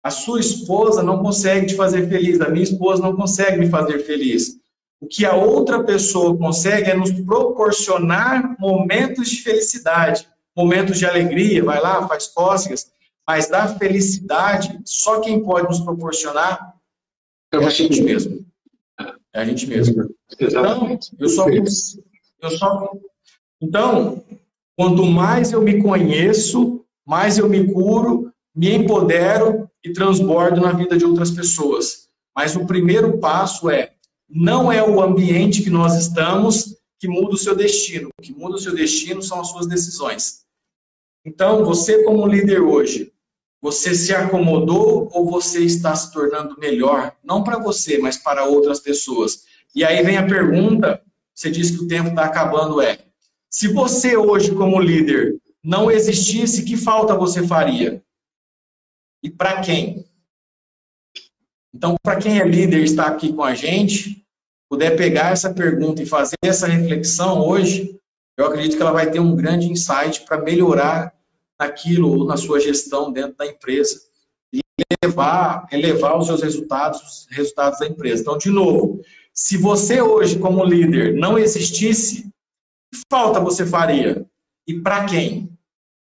A 0.00 0.12
sua 0.12 0.38
esposa 0.38 1.02
não 1.02 1.20
consegue 1.20 1.66
te 1.66 1.74
fazer 1.74 2.08
feliz, 2.08 2.40
a 2.40 2.48
minha 2.48 2.62
esposa 2.62 3.02
não 3.02 3.16
consegue 3.16 3.58
me 3.58 3.68
fazer 3.68 3.98
feliz. 4.04 4.60
O 5.00 5.08
que 5.08 5.26
a 5.26 5.34
outra 5.34 5.82
pessoa 5.82 6.38
consegue 6.38 6.88
é 6.88 6.94
nos 6.94 7.10
proporcionar 7.10 8.56
momentos 8.60 9.28
de 9.28 9.42
felicidade, 9.42 10.28
momentos 10.56 11.00
de 11.00 11.04
alegria, 11.04 11.64
vai 11.64 11.80
lá, 11.80 12.06
faz 12.06 12.28
cócegas, 12.28 12.92
mas 13.26 13.48
da 13.48 13.66
felicidade, 13.76 14.78
só 14.84 15.18
quem 15.18 15.42
pode 15.42 15.66
nos 15.66 15.80
proporcionar 15.80 16.78
é 17.52 17.56
a 17.56 17.70
gente 17.70 18.02
mesmo. 18.02 18.46
É 19.32 19.40
a 19.40 19.44
gente 19.44 19.66
mesmo. 19.66 20.14
Então, 20.40 20.98
eu 21.18 21.28
só, 21.28 21.48
eu 21.48 22.50
só. 22.50 22.92
Então, 23.60 24.24
Quanto 24.80 25.04
mais 25.04 25.52
eu 25.52 25.60
me 25.60 25.82
conheço, 25.82 26.82
mais 27.06 27.36
eu 27.36 27.46
me 27.46 27.70
curo, 27.70 28.32
me 28.56 28.74
empodero 28.74 29.68
e 29.84 29.92
transbordo 29.92 30.58
na 30.58 30.72
vida 30.72 30.96
de 30.96 31.04
outras 31.04 31.30
pessoas. 31.30 32.08
Mas 32.34 32.56
o 32.56 32.64
primeiro 32.64 33.18
passo 33.18 33.68
é: 33.68 33.92
não 34.26 34.72
é 34.72 34.82
o 34.82 35.02
ambiente 35.02 35.62
que 35.62 35.68
nós 35.68 35.96
estamos 35.96 36.78
que 36.98 37.06
muda 37.06 37.34
o 37.34 37.36
seu 37.36 37.54
destino. 37.54 38.08
O 38.18 38.22
que 38.22 38.32
muda 38.32 38.56
o 38.56 38.58
seu 38.58 38.74
destino 38.74 39.20
são 39.20 39.38
as 39.38 39.48
suas 39.48 39.66
decisões. 39.66 40.46
Então, 41.26 41.62
você, 41.62 42.02
como 42.02 42.26
líder 42.26 42.62
hoje, 42.62 43.12
você 43.60 43.94
se 43.94 44.14
acomodou 44.14 45.08
ou 45.12 45.30
você 45.30 45.60
está 45.60 45.94
se 45.94 46.12
tornando 46.12 46.58
melhor? 46.58 47.14
Não 47.22 47.44
para 47.44 47.58
você, 47.58 47.98
mas 47.98 48.16
para 48.16 48.44
outras 48.44 48.80
pessoas. 48.80 49.44
E 49.74 49.84
aí 49.84 50.02
vem 50.02 50.16
a 50.16 50.26
pergunta: 50.26 51.02
você 51.34 51.50
disse 51.50 51.76
que 51.76 51.84
o 51.84 51.88
tempo 51.88 52.08
está 52.10 52.24
acabando, 52.24 52.80
é 52.80 52.98
se 53.50 53.66
você 53.66 54.16
hoje, 54.16 54.54
como 54.54 54.80
líder, 54.80 55.36
não 55.62 55.90
existisse, 55.90 56.64
que 56.64 56.76
falta 56.76 57.16
você 57.16 57.44
faria? 57.44 58.00
E 59.22 59.28
para 59.28 59.60
quem? 59.60 60.06
Então, 61.74 61.96
para 62.00 62.16
quem 62.16 62.38
é 62.38 62.46
líder 62.46 62.80
e 62.80 62.84
está 62.84 63.06
aqui 63.06 63.32
com 63.32 63.42
a 63.42 63.54
gente, 63.54 64.24
puder 64.68 64.96
pegar 64.96 65.32
essa 65.32 65.52
pergunta 65.52 66.00
e 66.00 66.06
fazer 66.06 66.36
essa 66.42 66.68
reflexão 66.68 67.40
hoje, 67.40 67.98
eu 68.36 68.46
acredito 68.46 68.76
que 68.76 68.82
ela 68.82 68.92
vai 68.92 69.10
ter 69.10 69.18
um 69.18 69.34
grande 69.34 69.66
insight 69.66 70.24
para 70.24 70.40
melhorar 70.40 71.12
naquilo 71.60 72.18
ou 72.18 72.24
na 72.24 72.38
sua 72.38 72.58
gestão 72.58 73.12
dentro 73.12 73.36
da 73.36 73.46
empresa 73.46 74.00
e 74.50 74.60
elevar, 75.02 75.66
elevar 75.70 76.18
os 76.18 76.26
seus 76.26 76.42
resultados, 76.42 77.00
os 77.02 77.26
resultados 77.30 77.78
da 77.78 77.86
empresa. 77.86 78.22
Então, 78.22 78.38
de 78.38 78.48
novo, 78.48 79.02
se 79.34 79.58
você 79.58 80.00
hoje, 80.00 80.38
como 80.38 80.64
líder, 80.64 81.14
não 81.14 81.38
existisse, 81.38 82.32
falta 83.12 83.38
você 83.38 83.66
faria? 83.66 84.26
E 84.66 84.80
para 84.80 85.04
quem? 85.04 85.52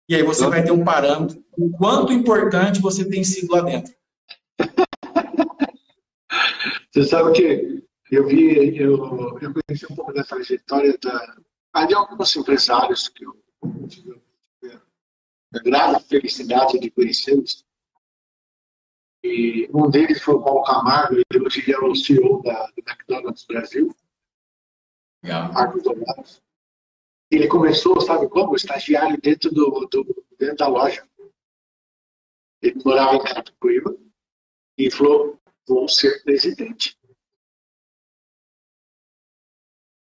E 0.08 0.16
aí 0.16 0.22
você 0.24 0.46
vai 0.48 0.64
ter 0.64 0.72
um 0.72 0.84
parâmetro 0.84 1.44
o 1.56 1.70
quanto 1.70 2.12
importante 2.12 2.80
você 2.80 3.08
tem 3.08 3.24
sido 3.24 3.52
lá 3.52 3.62
dentro. 3.62 3.94
Você 6.92 7.04
sabe 7.04 7.32
que 7.32 7.84
eu 8.10 8.26
vi, 8.26 8.78
eu, 8.78 8.96
eu 9.40 9.52
conheci 9.52 9.86
um 9.90 9.94
pouco 9.94 10.14
da 10.14 10.24
trajetória 10.24 10.96
da, 11.02 11.86
de 11.86 11.94
alguns 11.94 12.34
empresários 12.36 13.08
que 13.08 13.24
eu 13.24 13.36
tive 13.86 14.18
a 15.56 15.62
grande 15.62 16.04
felicidade 16.04 16.78
de 16.78 16.90
conhecê-los. 16.90 17.64
E 19.24 19.68
um 19.72 19.90
deles 19.90 20.22
foi 20.22 20.34
o 20.34 20.42
Paulo 20.42 20.62
Camargo, 20.62 21.14
ele 21.14 21.44
hoje 21.44 21.72
é 21.72 21.78
o 21.78 21.94
CEO 21.94 22.42
da, 22.42 22.52
da 22.52 22.92
McDonald's 22.92 23.44
Brasil. 23.44 23.94
Yeah. 25.24 25.52
Marcos 25.52 25.82
Dourados. 25.82 26.42
Ele 27.30 27.48
começou, 27.48 28.00
sabe 28.00 28.28
como? 28.28 28.54
Estagiário 28.54 29.20
dentro, 29.20 29.50
do, 29.50 29.88
do, 29.90 30.24
dentro 30.38 30.56
da 30.56 30.68
loja. 30.68 31.04
Ele 32.62 32.80
morava 32.84 33.16
em 33.16 33.24
Carapicuíba 33.24 33.96
e 34.78 34.90
falou: 34.90 35.40
vou 35.66 35.88
ser 35.88 36.22
presidente. 36.22 36.96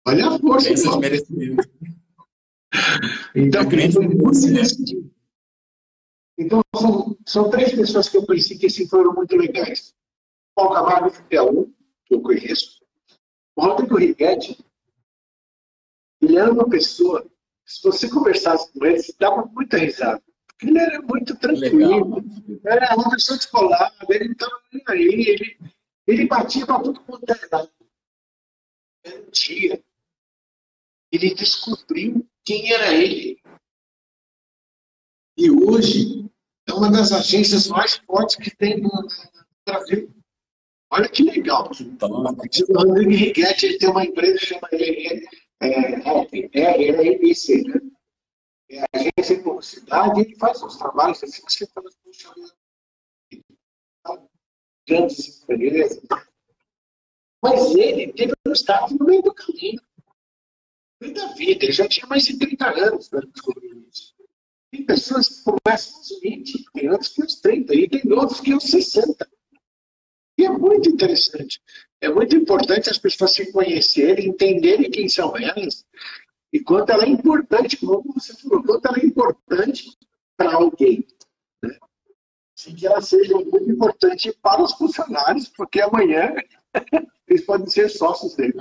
Olha 0.06 0.28
a 0.28 0.39
força. 0.39 0.74
De 0.74 0.98
merecimento. 1.00 1.70
Então, 3.34 3.64
Então, 6.38 6.62
são, 6.76 7.18
são 7.26 7.50
três 7.50 7.74
pessoas 7.74 8.10
que 8.10 8.18
eu 8.18 8.26
conheci 8.26 8.58
que 8.58 8.66
assim, 8.66 8.88
foram 8.88 9.14
muito 9.14 9.36
legais. 9.36 9.94
Paulo 10.54 10.74
Camargo 10.74 11.16
é 11.30 11.42
um, 11.42 11.74
que 12.06 12.16
eu 12.16 12.22
conheço. 12.22 12.84
O 13.56 13.62
Rodrigo 13.62 13.98
Righetti, 13.98 14.58
ele 16.22 16.38
era 16.38 16.52
uma 16.52 16.70
pessoa, 16.70 17.26
se 17.66 17.82
você 17.82 18.10
conversasse 18.10 18.72
com 18.74 18.86
ele, 18.86 19.02
você 19.02 19.14
dava 19.18 19.46
muita 19.46 19.78
risada. 19.78 20.22
Porque 20.48 20.68
ele 20.68 20.80
era 20.80 21.02
muito 21.02 21.36
tranquilo, 21.38 22.16
Legal. 22.16 22.24
era 22.66 22.96
uma 22.96 23.10
pessoa 23.12 23.38
descolada, 23.38 23.94
ele 24.10 24.26
não 24.26 24.32
estava 24.34 24.62
nem 24.72 24.84
aí, 24.88 25.28
ele, 25.28 25.60
ele 26.08 26.28
batia 26.28 26.66
para 26.66 26.82
tudo 26.82 27.02
era 27.28 27.48
lado. 27.52 27.72
Era 29.04 29.22
um 29.22 29.30
dia. 29.30 29.84
Ele 31.12 31.34
descobriu 31.34 32.28
quem 32.44 32.74
era 32.74 32.94
ele. 32.94 33.42
E 35.38 35.52
hoje 35.52 36.24
é 36.68 36.74
uma 36.74 36.91
das 36.91 37.11
agências 37.11 37.68
mais 37.68 37.95
fortes 37.95 38.36
que 38.36 38.55
tem 38.55 38.82
no 38.82 38.89
Brasil. 39.66 40.11
Olha 40.91 41.09
que 41.09 41.24
legal. 41.24 41.70
Então, 41.80 42.09
o 42.11 42.24
Rodrigo 42.24 43.11
Righetti 43.11 43.66
ele 43.66 43.78
tem 43.78 43.89
uma 43.89 44.05
empresa 44.05 44.38
que 44.38 44.45
chama 44.45 44.68
ele, 44.72 45.07
é, 45.07 45.16
né? 45.16 45.26
É 48.70 48.80
a 48.82 48.86
agência 48.93 49.38
de 49.38 49.43
publicidade, 49.43 50.22
ele 50.22 50.36
faz 50.38 50.61
os 50.63 50.76
trabalhos 50.78 51.24
assim 51.24 51.45
que 51.45 51.53
você 51.53 51.68
fala, 51.68 51.89
grandes 54.88 55.43
empresas. 55.43 56.01
Mas 57.43 57.76
ele 57.76 58.11
teve 58.13 58.34
um 58.47 58.51
estado 58.51 58.95
no 58.95 59.05
meio 59.05 59.22
do 59.22 59.34
caminho 59.34 59.82
da 61.13 61.28
vida. 61.34 61.66
Ele 61.66 61.72
já 61.72 61.88
tinha 61.88 62.07
mais 62.07 62.26
de 62.26 62.39
30 62.39 62.70
anos 62.70 63.09
para 63.09 63.22
descobrir 63.28 63.88
isso. 63.88 64.14
Tem 64.76 64.86
pessoas 64.86 65.30
que 65.30 65.43
começam 65.43 65.97
aos 65.97 66.19
20, 66.21 66.65
tem 66.73 66.89
outros 66.89 67.09
que 67.09 67.21
aos 67.21 67.36
30, 67.36 67.76
e 67.76 67.88
tem 67.88 68.11
outros 68.11 68.41
que 68.41 68.51
aos 68.51 68.63
60. 68.65 69.26
E 70.38 70.45
é 70.45 70.49
muito 70.49 70.89
interessante. 70.89 71.61
É 72.01 72.09
muito 72.09 72.36
importante 72.36 72.89
as 72.89 72.97
pessoas 72.97 73.32
se 73.32 73.53
conhecerem, 73.53 74.28
entenderem 74.28 74.91
quem 74.91 75.07
são 75.07 75.38
elas 75.38 75.86
e 76.51 76.59
quanto 76.59 76.91
ela 76.91 77.05
é 77.05 77.07
importante, 77.07 77.78
como 77.78 78.03
você 78.13 78.34
falou, 78.36 78.63
quanto 78.63 78.86
ela 78.88 78.99
é 78.99 79.05
importante 79.05 79.97
para 80.36 80.55
alguém. 80.55 81.07
Né? 81.63 81.78
Assim, 82.57 82.76
que 82.76 82.86
ela 82.86 83.01
seja 83.01 83.34
muito 83.34 83.71
importante 83.71 84.38
para 84.41 84.61
os 84.61 84.73
funcionários, 84.73 85.47
porque 85.55 85.80
amanhã 85.80 86.36
eles 87.30 87.45
podem 87.45 87.67
ser 87.67 87.88
sócios 87.88 88.36
dele. 88.36 88.55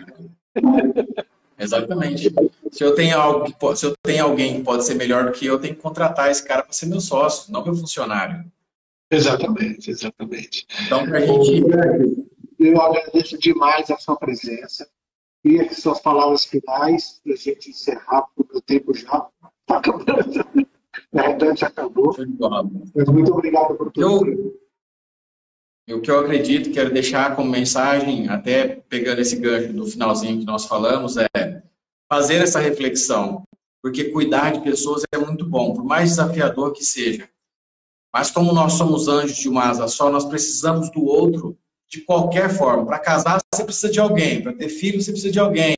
Exatamente. 1.59 2.33
Se 2.71 2.83
eu 2.83 2.95
tenho 2.95 3.19
algo 3.19 3.53
pode, 3.59 3.79
se 3.79 3.87
eu 3.87 3.95
tenho 4.03 4.25
alguém 4.25 4.57
que 4.57 4.63
pode 4.63 4.85
ser 4.85 4.95
melhor 4.95 5.27
do 5.27 5.33
que 5.33 5.47
eu, 5.47 5.55
eu 5.55 5.61
tenho 5.61 5.75
que 5.75 5.81
contratar 5.81 6.31
esse 6.31 6.43
cara 6.43 6.63
para 6.63 6.73
ser 6.73 6.87
meu 6.87 7.01
sócio, 7.01 7.53
não 7.53 7.65
meu 7.65 7.75
funcionário. 7.75 8.45
Exatamente, 9.11 9.91
exatamente. 9.91 10.67
Então, 10.87 11.07
para 11.07 11.19
a 11.19 11.27
gente. 11.27 11.63
Eu 12.59 12.81
agradeço 12.81 13.39
demais 13.39 13.91
a 13.91 13.99
sua 13.99 14.17
presença. 14.17 14.89
E 15.45 15.61
as 15.61 15.77
suas 15.77 16.01
palavras 16.01 16.45
finais, 16.45 17.21
para 17.23 17.35
a 17.35 17.37
gente 17.37 17.71
encerrar, 17.71 18.27
porque 18.35 18.57
o 18.57 18.61
tempo 18.63 18.95
já 18.95 19.29
está 19.61 19.79
acabando. 19.79 20.47
Na 21.13 21.23
verdade, 21.23 21.61
já 21.61 21.67
acabou. 21.67 22.17
Mas 22.95 23.09
muito 23.09 23.33
obrigado 23.33 23.75
por 23.77 23.93
tudo. 23.93 24.31
Eu, 24.31 24.61
o 25.93 26.01
que 26.01 26.11
eu 26.11 26.21
acredito, 26.21 26.71
quero 26.71 26.93
deixar 26.93 27.37
como 27.37 27.51
mensagem, 27.51 28.29
até 28.29 28.83
pegando 28.89 29.21
esse 29.21 29.37
gancho 29.37 29.73
do 29.73 29.87
finalzinho 29.87 30.39
que 30.39 30.47
nós 30.47 30.65
falamos, 30.65 31.17
é 31.17 31.63
fazer 32.11 32.37
essa 32.37 32.61
reflexão, 32.61 33.43
porque 33.83 34.05
cuidar 34.05 34.53
de 34.53 34.61
pessoas 34.61 35.03
é 35.13 35.19
muito 35.19 35.45
bom, 35.45 35.75
por 35.75 35.85
mais 35.85 36.11
desafiador 36.11 36.73
que 36.73 36.85
seja. 36.85 37.29
Mas 38.13 38.31
como 38.31 38.53
nós 38.53 38.75
somos 38.75 39.09
anjos 39.09 39.37
de 39.37 39.49
uma 39.49 39.65
asa 39.65 39.89
só, 39.89 40.11
nós 40.11 40.25
precisamos 40.25 40.91
do 40.91 41.05
outro 41.05 41.59
de 41.91 42.01
qualquer 42.01 42.49
forma. 42.49 42.87
Para 42.87 42.99
casar, 42.99 43.41
você 43.53 43.65
precisa 43.65 43.91
de 43.91 44.01
alguém. 44.01 44.41
Para 44.41 44.53
ter 44.53 44.69
filho, 44.69 45.03
você 45.03 45.11
precisa 45.11 45.33
de 45.33 45.41
alguém. 45.41 45.75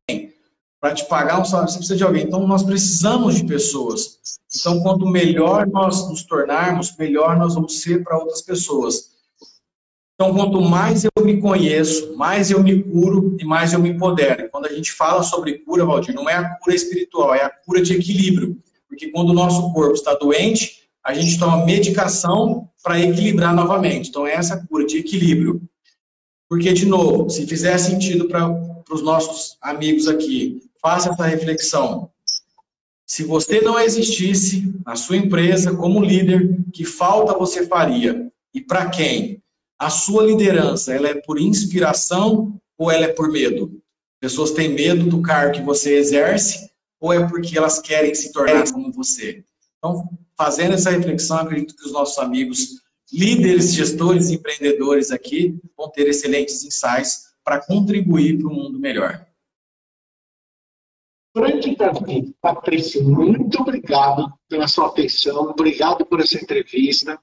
Para 0.79 0.95
te 0.95 1.07
pagar 1.07 1.41
um 1.41 1.45
salário, 1.45 1.71
você 1.71 1.79
precisa 1.79 1.97
de 1.97 2.05
alguém. 2.05 2.25
Então, 2.25 2.47
nós 2.47 2.63
precisamos 2.63 3.37
de 3.37 3.47
pessoas. 3.47 4.39
Então, 4.55 4.83
quanto 4.83 5.07
melhor 5.07 5.67
nós 5.67 6.09
nos 6.09 6.25
tornarmos, 6.25 6.95
melhor 6.97 7.39
nós 7.39 7.55
vamos 7.55 7.81
ser 7.81 8.05
para 8.05 8.19
outras 8.19 8.43
pessoas. 8.43 9.16
Então, 10.19 10.35
quanto 10.35 10.63
mais 10.63 11.05
eu 11.05 11.11
me 11.23 11.39
conheço, 11.39 12.17
mais 12.17 12.51
eu 12.51 12.63
me 12.63 12.83
curo 12.83 13.37
e 13.39 13.45
mais 13.45 13.75
eu 13.75 13.79
me 13.79 13.91
empodero. 13.91 14.49
Quando 14.51 14.65
a 14.65 14.73
gente 14.73 14.91
fala 14.93 15.23
sobre 15.23 15.59
cura, 15.59 15.85
Valdir, 15.85 16.15
não 16.15 16.27
é 16.29 16.35
a 16.35 16.57
cura 16.57 16.75
espiritual, 16.75 17.35
é 17.35 17.45
a 17.45 17.51
cura 17.51 17.83
de 17.83 17.95
equilíbrio. 17.95 18.59
Porque 18.89 19.11
quando 19.11 19.29
o 19.29 19.35
nosso 19.35 19.71
corpo 19.75 19.93
está 19.93 20.15
doente, 20.15 20.89
a 21.05 21.13
gente 21.13 21.39
toma 21.39 21.67
medicação 21.67 22.67
para 22.83 22.99
equilibrar 22.99 23.55
novamente. 23.55 24.09
Então, 24.09 24.27
é 24.27 24.33
essa 24.33 24.57
cura 24.67 24.87
de 24.87 24.97
equilíbrio. 24.97 25.61
Porque, 26.49 26.73
de 26.73 26.87
novo, 26.87 27.29
se 27.29 27.47
fizer 27.47 27.77
sentido 27.77 28.27
para 28.27 28.49
os 28.91 29.03
nossos 29.03 29.59
amigos 29.61 30.09
aqui, 30.09 30.63
faça 30.81 31.11
essa 31.11 31.27
reflexão. 31.27 32.11
Se 33.07 33.23
você 33.23 33.61
não 33.61 33.79
existisse 33.79 34.75
na 34.85 34.97
sua 34.97 35.19
empresa 35.19 35.77
como 35.77 36.03
líder, 36.03 36.59
que 36.73 36.87
falta 36.87 37.37
você 37.37 37.67
faria? 37.67 38.33
E 38.55 38.63
para 38.63 38.89
quem? 38.89 39.43
A 39.79 39.91
sua 39.91 40.25
liderança, 40.25 40.95
ela 40.95 41.09
é 41.09 41.15
por 41.15 41.39
inspiração 41.39 42.59
ou 42.79 42.91
ela 42.91 43.05
é 43.05 43.13
por 43.13 43.31
medo? 43.31 43.83
Pessoas 44.21 44.53
têm 44.53 44.71
medo 44.71 45.07
do 45.07 45.21
cargo 45.21 45.55
que 45.55 45.63
você 45.63 45.97
exerce 45.97 46.71
ou 46.99 47.13
é 47.13 47.29
porque 47.29 47.57
elas 47.59 47.79
querem 47.79 48.15
se 48.15 48.33
tornar 48.33 48.71
como 48.73 48.91
você? 48.91 49.45
Então, 49.79 50.09
fazendo 50.37 50.75
essa 50.75 50.91
reflexão, 50.91 51.39
acredito 51.39 51.77
que 51.77 51.85
os 51.85 51.93
nossos 51.93 52.19
amigos 52.19 52.81
líderes, 53.13 53.75
gestores, 53.75 54.31
empreendedores 54.31 55.11
aqui 55.11 55.59
vão 55.77 55.91
ter 55.91 56.09
excelentes 56.09 56.65
insights 56.65 57.27
para 57.45 57.65
contribuir 57.65 58.39
para 58.39 58.49
um 58.49 58.55
mundo 58.55 58.79
melhor. 58.79 59.27
Frank 61.37 61.77
Davi, 61.77 62.35
Patrício, 62.41 63.05
muito 63.05 63.61
obrigado 63.61 64.33
pela 64.49 64.67
sua 64.67 64.87
atenção, 64.87 65.51
obrigado 65.51 66.05
por 66.07 66.21
essa 66.21 66.43
entrevista. 66.43 67.21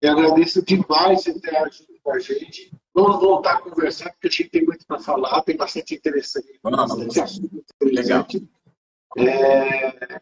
Eu 0.00 0.12
agradeço 0.12 0.60
demais 0.64 1.22
você 1.22 1.38
ter 1.38 1.56
ajuda 1.56 1.91
com 2.02 2.12
a 2.12 2.18
gente. 2.18 2.70
Vamos 2.94 3.20
voltar 3.20 3.54
a 3.54 3.60
conversar, 3.62 4.10
porque 4.12 4.28
a 4.28 4.30
gente 4.30 4.50
tem 4.50 4.64
muito 4.64 4.86
para 4.86 4.98
falar, 4.98 5.42
tem 5.42 5.56
bastante 5.56 5.94
interessante. 5.94 6.58
Bastante 6.62 7.20
assunto 7.20 7.64
interessante. 7.80 8.48
Legal. 9.16 9.44
É, 9.44 10.20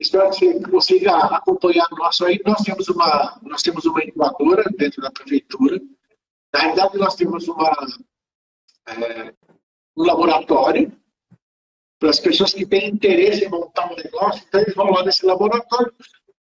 espero 0.00 0.30
que 0.30 0.58
você 0.70 0.98
já 0.98 1.18
acompanhar 1.18 1.86
nosso 1.92 2.24
aí. 2.24 2.40
Nós 2.44 2.62
temos 2.62 2.88
uma, 2.88 3.38
nós 3.42 3.62
temos 3.62 3.84
uma 3.84 4.02
incubadora 4.02 4.64
dentro 4.76 5.00
da 5.00 5.10
prefeitura. 5.10 5.80
Na 6.52 6.60
realidade, 6.60 6.98
nós 6.98 7.14
temos 7.14 7.46
uma, 7.48 7.70
é, 8.88 9.34
um 9.96 10.04
laboratório 10.04 10.92
para 11.98 12.10
as 12.10 12.20
pessoas 12.20 12.54
que 12.54 12.64
têm 12.64 12.90
interesse 12.90 13.44
em 13.44 13.48
montar 13.48 13.90
um 13.90 13.96
negócio, 13.96 14.44
então 14.46 14.60
eles 14.60 14.74
vão 14.74 14.90
lá 14.90 15.02
nesse 15.02 15.26
laboratório, 15.26 15.92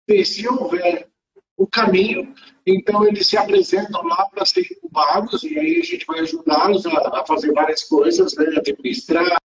e 0.07 0.25
se 0.25 0.47
houver 0.47 1.12
o 1.57 1.67
caminho. 1.67 2.33
Então, 2.65 3.05
eles 3.05 3.27
se 3.27 3.37
apresentam 3.37 4.03
lá 4.03 4.25
para 4.27 4.45
serem 4.45 4.71
incubados 4.71 5.43
e 5.43 5.59
aí 5.59 5.79
a 5.79 5.83
gente 5.83 6.05
vai 6.05 6.19
ajudá-los 6.19 6.85
a, 6.85 7.19
a, 7.19 7.25
fazer 7.25 7.51
várias 7.53 7.83
coisas, 7.83 8.35
né? 8.35 8.45
administrar, 8.57 9.41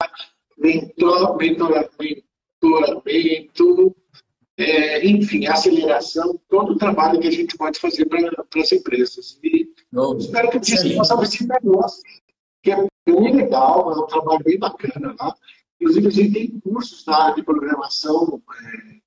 mentor, 0.56 1.36
mentoramento, 1.36 1.96
é, 4.56 5.06
enfim, 5.06 5.46
aceleração, 5.46 6.40
todo 6.48 6.72
o 6.72 6.78
trabalho 6.78 7.20
que 7.20 7.28
a 7.28 7.32
gente 7.32 7.56
pode 7.56 7.78
fazer 7.78 8.06
para 8.06 8.18
as 8.61 8.72
empresas. 8.72 9.38
E 9.42 9.72
espero 10.18 10.50
que 10.50 10.59
vocês 10.59 10.94
possam 10.94 11.20
visitar 11.20 11.61
nós, 11.62 12.00
que 12.62 12.72
é 12.72 12.86
bem 13.06 13.36
legal, 13.36 13.92
é 13.92 13.98
um 13.98 14.06
trabalho 14.06 14.42
bem 14.44 14.59
bacana 14.59 15.14
lá. 15.18 15.34
Inclusive, 15.80 16.09
a 16.09 16.11
gente 16.11 16.32
tem 16.32 16.61
cursos 16.61 17.06
na 17.06 17.22
área 17.22 17.34
de 17.36 17.42
programação, 17.44 18.42
é, 18.52 18.98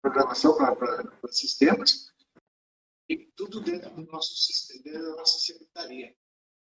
programação 0.00 0.54
para 0.56 1.08
sistemas, 1.32 2.13
e 3.08 3.16
tudo 3.36 3.60
dentro 3.60 3.90
do 3.90 4.04
nosso 4.10 4.34
sistema, 4.36 5.02
da 5.02 5.16
nossa 5.16 5.38
secretaria. 5.38 6.12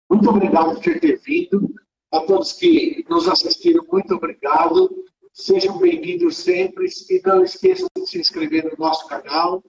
Muito 0.09 0.30
obrigado 0.30 0.82
por 0.82 0.99
ter 0.99 1.19
vindo. 1.19 1.73
A 2.11 2.21
todos 2.21 2.53
que 2.53 3.05
nos 3.07 3.27
assistiram, 3.27 3.86
muito 3.91 4.15
obrigado. 4.15 5.05
Sejam 5.32 5.77
bem-vindos 5.77 6.38
sempre 6.38 6.88
e 6.88 7.21
não 7.23 7.43
esqueçam 7.43 7.88
de 7.95 8.07
se 8.07 8.19
inscrever 8.19 8.65
no 8.65 8.75
nosso 8.77 9.07
canal 9.07 9.63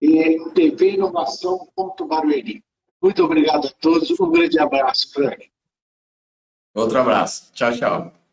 e 0.00 0.38
tvinovação.barueri. 0.54 2.64
Muito 3.02 3.24
obrigado 3.24 3.66
a 3.66 3.72
todos. 3.80 4.08
Um 4.18 4.30
grande 4.30 4.56
abraço, 4.58 5.12
Frank. 5.12 5.50
Outro 6.74 6.98
abraço. 6.98 7.52
Tchau, 7.52 7.76
tchau. 7.76 8.23